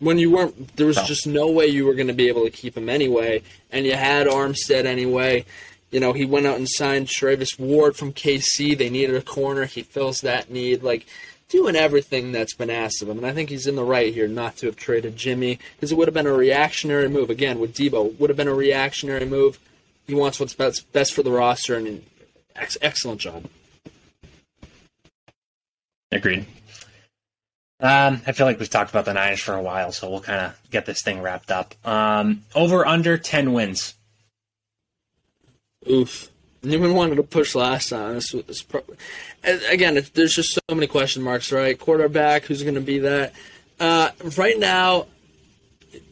When 0.00 0.18
you 0.18 0.32
weren't, 0.32 0.76
there 0.76 0.86
was 0.86 0.96
No. 0.96 1.04
just 1.04 1.26
no 1.26 1.48
way 1.50 1.66
you 1.66 1.86
were 1.86 1.94
going 1.94 2.08
to 2.08 2.12
be 2.12 2.26
able 2.28 2.44
to 2.44 2.50
keep 2.50 2.76
him 2.76 2.88
anyway, 2.88 3.42
and 3.70 3.86
you 3.86 3.92
had 3.94 4.26
Armstead 4.26 4.84
anyway. 4.84 5.44
You 5.92 6.00
know, 6.00 6.12
he 6.12 6.24
went 6.24 6.46
out 6.46 6.56
and 6.58 6.68
signed 6.68 7.06
Charvarius 7.06 7.56
Ward 7.56 7.96
from 7.96 8.12
KC. 8.12 8.74
They 8.76 8.90
needed 8.90 9.14
a 9.14 9.22
corner. 9.22 9.64
He 9.64 9.82
fills 9.82 10.22
that 10.22 10.50
need. 10.50 10.82
Like, 10.82 11.06
doing 11.48 11.76
everything 11.76 12.32
that's 12.32 12.54
been 12.54 12.70
asked 12.70 13.02
of 13.02 13.08
him. 13.08 13.18
And 13.18 13.26
I 13.26 13.32
think 13.32 13.48
he's 13.48 13.66
in 13.66 13.76
the 13.76 13.84
right 13.84 14.12
here 14.12 14.28
not 14.28 14.56
to 14.58 14.66
have 14.66 14.76
traded 14.76 15.16
Jimmy, 15.16 15.58
because 15.76 15.92
it 15.92 15.98
would 15.98 16.08
have 16.08 16.14
been 16.14 16.26
a 16.26 16.32
reactionary 16.32 17.08
move. 17.08 17.30
Again, 17.30 17.58
with 17.58 17.74
Deebo, 17.74 18.18
would 18.18 18.30
have 18.30 18.36
been 18.36 18.48
a 18.48 18.54
reactionary 18.54 19.26
move. 19.26 19.58
He 20.06 20.14
wants 20.14 20.40
what's 20.40 20.54
best, 20.54 20.90
best 20.92 21.14
for 21.14 21.22
the 21.22 21.30
roster, 21.30 21.76
and 21.76 22.04
ex- 22.56 22.78
excellent 22.82 23.20
job. 23.20 23.46
Agreed. 26.12 26.46
Um, 27.80 28.22
I 28.26 28.32
feel 28.32 28.46
like 28.46 28.58
we've 28.58 28.70
talked 28.70 28.90
about 28.90 29.04
the 29.04 29.12
Niners 29.12 29.40
for 29.40 29.54
a 29.54 29.62
while, 29.62 29.92
so 29.92 30.08
we'll 30.08 30.20
kind 30.20 30.40
of 30.40 30.70
get 30.70 30.86
this 30.86 31.02
thing 31.02 31.20
wrapped 31.20 31.50
up. 31.50 31.74
Um, 31.84 32.44
over 32.54 32.86
under 32.86 33.18
ten 33.18 33.52
wins. 33.52 33.94
Oof. 35.90 36.30
Newman 36.64 36.94
wanted 36.94 37.16
to 37.16 37.22
push 37.22 37.54
last 37.54 37.90
time. 37.90 38.14
This 38.14 38.32
was 38.32 38.62
pro- 38.62 38.84
and 39.42 39.62
again, 39.70 40.02
there's 40.14 40.34
just 40.34 40.54
so 40.54 40.60
many 40.74 40.86
question 40.86 41.22
marks, 41.22 41.52
right? 41.52 41.78
Quarterback, 41.78 42.44
who's 42.44 42.62
going 42.62 42.74
to 42.74 42.80
be 42.80 43.00
that? 43.00 43.34
Uh, 43.78 44.10
right 44.36 44.58
now, 44.58 45.06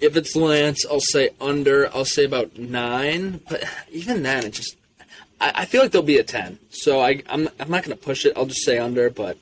if 0.00 0.16
it's 0.16 0.36
Lance, 0.36 0.84
I'll 0.86 1.00
say 1.00 1.30
under. 1.40 1.88
I'll 1.94 2.04
say 2.04 2.24
about 2.24 2.56
nine. 2.58 3.40
But 3.48 3.64
even 3.90 4.22
then, 4.22 4.44
it 4.44 4.50
just 4.50 4.76
I, 5.40 5.52
I 5.54 5.64
feel 5.64 5.82
like 5.82 5.92
there'll 5.92 6.06
be 6.06 6.18
a 6.18 6.24
ten. 6.24 6.58
So 6.70 7.00
I, 7.00 7.22
I'm 7.28 7.48
I'm 7.58 7.70
not 7.70 7.84
going 7.84 7.96
to 7.96 8.02
push 8.02 8.24
it. 8.24 8.34
I'll 8.36 8.46
just 8.46 8.64
say 8.64 8.78
under. 8.78 9.10
But 9.10 9.38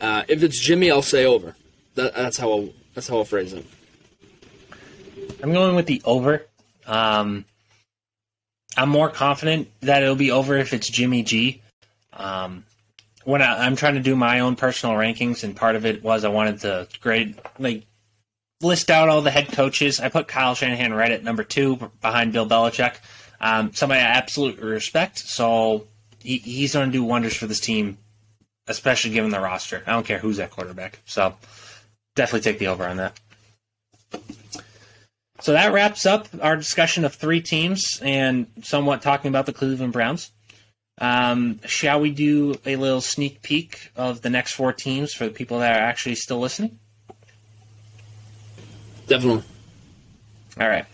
uh, 0.00 0.24
if 0.28 0.42
it's 0.42 0.58
Jimmy, 0.58 0.90
I'll 0.90 1.02
say 1.02 1.24
over. 1.24 1.54
That, 1.94 2.14
that's 2.14 2.36
how 2.36 2.50
I'll, 2.50 2.68
that's 2.94 3.08
how 3.08 3.18
I'll 3.18 3.24
phrase 3.24 3.52
it. 3.52 3.64
I'm 5.42 5.52
going 5.52 5.74
with 5.74 5.86
the 5.86 6.02
over. 6.04 6.44
Um, 6.86 7.44
I'm 8.78 8.88
more 8.88 9.10
confident 9.10 9.68
that 9.80 10.04
it'll 10.04 10.14
be 10.14 10.30
over 10.30 10.56
if 10.56 10.72
it's 10.72 10.88
Jimmy 10.88 11.24
G. 11.24 11.60
Um, 12.12 12.64
when 13.24 13.42
I, 13.42 13.66
I'm 13.66 13.74
trying 13.74 13.94
to 13.94 14.00
do 14.00 14.14
my 14.14 14.40
own 14.40 14.54
personal 14.54 14.94
rankings, 14.94 15.42
and 15.42 15.56
part 15.56 15.74
of 15.74 15.84
it 15.84 16.02
was 16.02 16.24
I 16.24 16.28
wanted 16.28 16.60
to 16.60 16.88
grade 17.00 17.38
like 17.58 17.84
list 18.62 18.88
out 18.90 19.08
all 19.08 19.20
the 19.20 19.32
head 19.32 19.48
coaches. 19.48 19.98
I 19.98 20.08
put 20.10 20.28
Kyle 20.28 20.54
Shanahan 20.54 20.94
right 20.94 21.10
at 21.10 21.24
number 21.24 21.42
two 21.42 21.90
behind 22.00 22.32
Bill 22.32 22.46
Belichick. 22.46 22.94
Um, 23.40 23.72
somebody 23.74 24.00
I 24.00 24.04
absolutely 24.04 24.64
respect, 24.64 25.18
so 25.18 25.86
he, 26.22 26.38
he's 26.38 26.72
going 26.72 26.88
to 26.88 26.92
do 26.92 27.04
wonders 27.04 27.36
for 27.36 27.46
this 27.46 27.60
team, 27.60 27.98
especially 28.68 29.10
given 29.10 29.30
the 29.30 29.40
roster. 29.40 29.82
I 29.86 29.92
don't 29.92 30.06
care 30.06 30.18
who's 30.18 30.38
at 30.38 30.50
quarterback, 30.50 31.00
so 31.04 31.34
definitely 32.14 32.50
take 32.50 32.58
the 32.60 32.68
over 32.68 32.86
on 32.86 32.98
that. 32.98 33.18
So 35.40 35.52
that 35.52 35.72
wraps 35.72 36.04
up 36.04 36.28
our 36.40 36.56
discussion 36.56 37.04
of 37.04 37.14
three 37.14 37.40
teams 37.40 38.00
and 38.02 38.46
somewhat 38.62 39.02
talking 39.02 39.28
about 39.28 39.46
the 39.46 39.52
Cleveland 39.52 39.92
Browns. 39.92 40.32
Um, 41.00 41.60
shall 41.64 42.00
we 42.00 42.10
do 42.10 42.56
a 42.66 42.74
little 42.74 43.00
sneak 43.00 43.40
peek 43.42 43.92
of 43.94 44.20
the 44.20 44.30
next 44.30 44.52
four 44.52 44.72
teams 44.72 45.12
for 45.12 45.26
the 45.26 45.30
people 45.30 45.60
that 45.60 45.80
are 45.80 45.84
actually 45.84 46.16
still 46.16 46.40
listening? 46.40 46.78
Definitely. 49.06 49.44
All 50.60 50.68
right. 50.68 50.86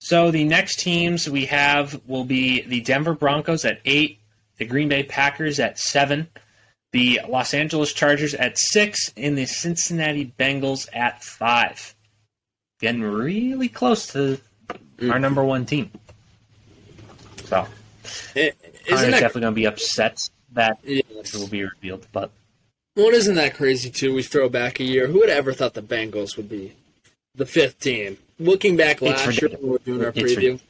So 0.00 0.30
the 0.30 0.44
next 0.44 0.80
teams 0.80 1.28
we 1.28 1.46
have 1.46 2.00
will 2.06 2.24
be 2.24 2.62
the 2.62 2.80
Denver 2.80 3.14
Broncos 3.14 3.64
at 3.64 3.80
eight, 3.84 4.18
the 4.56 4.64
Green 4.64 4.88
Bay 4.88 5.04
Packers 5.04 5.60
at 5.60 5.78
seven, 5.78 6.28
the 6.90 7.20
Los 7.28 7.54
Angeles 7.54 7.92
Chargers 7.92 8.34
at 8.34 8.58
six, 8.58 9.12
and 9.16 9.38
the 9.38 9.46
Cincinnati 9.46 10.34
Bengals 10.38 10.88
at 10.92 11.22
five. 11.22 11.94
Getting 12.80 13.02
really 13.02 13.68
close 13.68 14.06
to 14.08 14.40
our 14.70 14.76
mm. 14.98 15.20
number 15.20 15.44
one 15.44 15.66
team. 15.66 15.90
So 17.44 17.66
It, 18.34 18.56
Connor's 18.86 19.00
isn't 19.00 19.10
that 19.10 19.20
definitely 19.20 19.40
going 19.42 19.54
to 19.54 19.60
be 19.60 19.66
upset 19.66 20.28
that 20.52 20.78
yes. 20.84 21.04
it 21.34 21.38
will 21.38 21.48
be 21.48 21.62
revealed, 21.62 22.06
but 22.12 22.30
Well, 22.96 23.08
isn't 23.08 23.34
that 23.34 23.54
crazy 23.54 23.90
too? 23.90 24.14
We 24.14 24.22
throw 24.22 24.48
back 24.48 24.80
a 24.80 24.84
year. 24.84 25.06
Who 25.06 25.20
would 25.20 25.28
have 25.28 25.38
ever 25.38 25.52
thought 25.52 25.74
the 25.74 25.82
Bengals 25.82 26.36
would 26.36 26.48
be 26.48 26.74
the 27.34 27.46
fifth 27.46 27.80
team? 27.80 28.16
Looking 28.38 28.76
back 28.76 29.02
last 29.02 29.20
year 29.26 29.48
ridiculous. 29.48 29.60
when 29.60 29.62
we 29.62 29.70
were 29.70 29.78
doing 29.78 30.02
our 30.02 30.08
It's 30.08 30.18
preview, 30.18 30.36
ridiculous. 30.36 30.62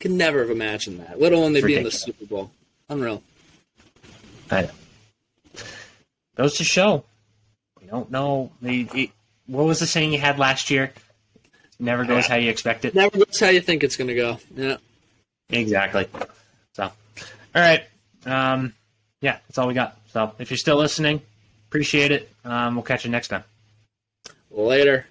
could 0.00 0.10
never 0.10 0.40
have 0.40 0.50
imagined 0.50 1.00
that. 1.00 1.20
Let 1.20 1.32
alone 1.32 1.54
they 1.54 1.62
be 1.62 1.76
in 1.76 1.84
the 1.84 1.90
Super 1.90 2.26
Bowl. 2.26 2.50
Unreal. 2.88 3.22
I 4.50 4.62
know. 4.62 4.70
Goes 6.36 6.56
to 6.58 6.64
show. 6.64 7.04
We 7.80 7.86
don't 7.86 8.10
know. 8.10 8.52
The, 8.62 8.88
it, 8.94 9.10
what 9.48 9.66
was 9.66 9.80
the 9.80 9.86
saying 9.86 10.12
you 10.12 10.20
had 10.20 10.38
last 10.38 10.70
year? 10.70 10.92
Never 11.80 12.04
goes 12.04 12.26
how 12.26 12.36
you 12.36 12.50
expect 12.50 12.84
it. 12.84 12.94
Never 12.94 13.18
goes 13.18 13.40
how 13.40 13.48
you 13.48 13.60
think 13.60 13.82
it's 13.82 13.96
going 13.96 14.08
to 14.08 14.14
go. 14.14 14.38
Yeah. 14.54 14.76
Exactly. 15.50 16.06
So, 16.74 16.84
all 16.84 16.92
right. 17.54 17.84
Um, 18.26 18.74
yeah, 19.20 19.38
that's 19.48 19.58
all 19.58 19.66
we 19.66 19.74
got. 19.74 19.96
So, 20.12 20.32
if 20.38 20.50
you're 20.50 20.58
still 20.58 20.76
listening, 20.76 21.22
appreciate 21.68 22.12
it. 22.12 22.30
Um, 22.44 22.74
we'll 22.74 22.82
catch 22.84 23.04
you 23.04 23.10
next 23.10 23.28
time. 23.28 23.44
Later. 24.50 25.06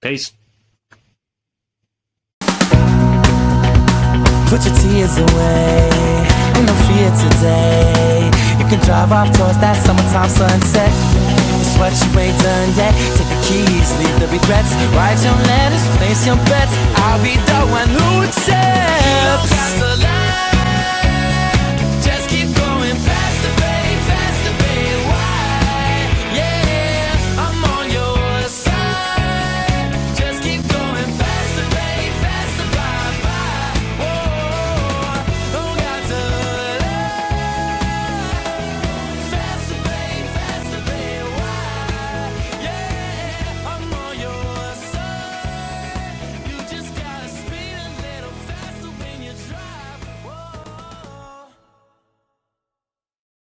Peace. 0.00 0.32
Put 4.48 4.64
your 4.64 4.74
tears 4.76 5.18
away, 5.18 5.90
ain't 6.56 6.66
no 6.66 6.74
fear 6.88 7.10
today. 7.10 8.30
You 8.58 8.64
can 8.64 8.80
drive 8.86 9.12
off 9.12 9.36
towards 9.36 9.58
that 9.58 9.76
summertime 9.84 10.30
sunset. 10.30 11.27
What 11.78 11.94
you 11.94 12.18
ain't 12.18 12.38
done 12.42 12.74
yet. 12.74 12.92
Take 13.16 13.28
the 13.28 13.38
keys, 13.46 13.88
leave 13.98 14.18
the 14.18 14.26
regrets. 14.26 14.74
Write 14.98 15.22
your 15.22 15.38
letters, 15.46 15.84
place 15.96 16.26
your 16.26 16.36
bets. 16.50 16.74
I'll 17.06 17.22
be 17.22 17.36
the 17.36 17.60
one 17.70 17.88
who 17.88 18.22
accepts. 18.26 20.07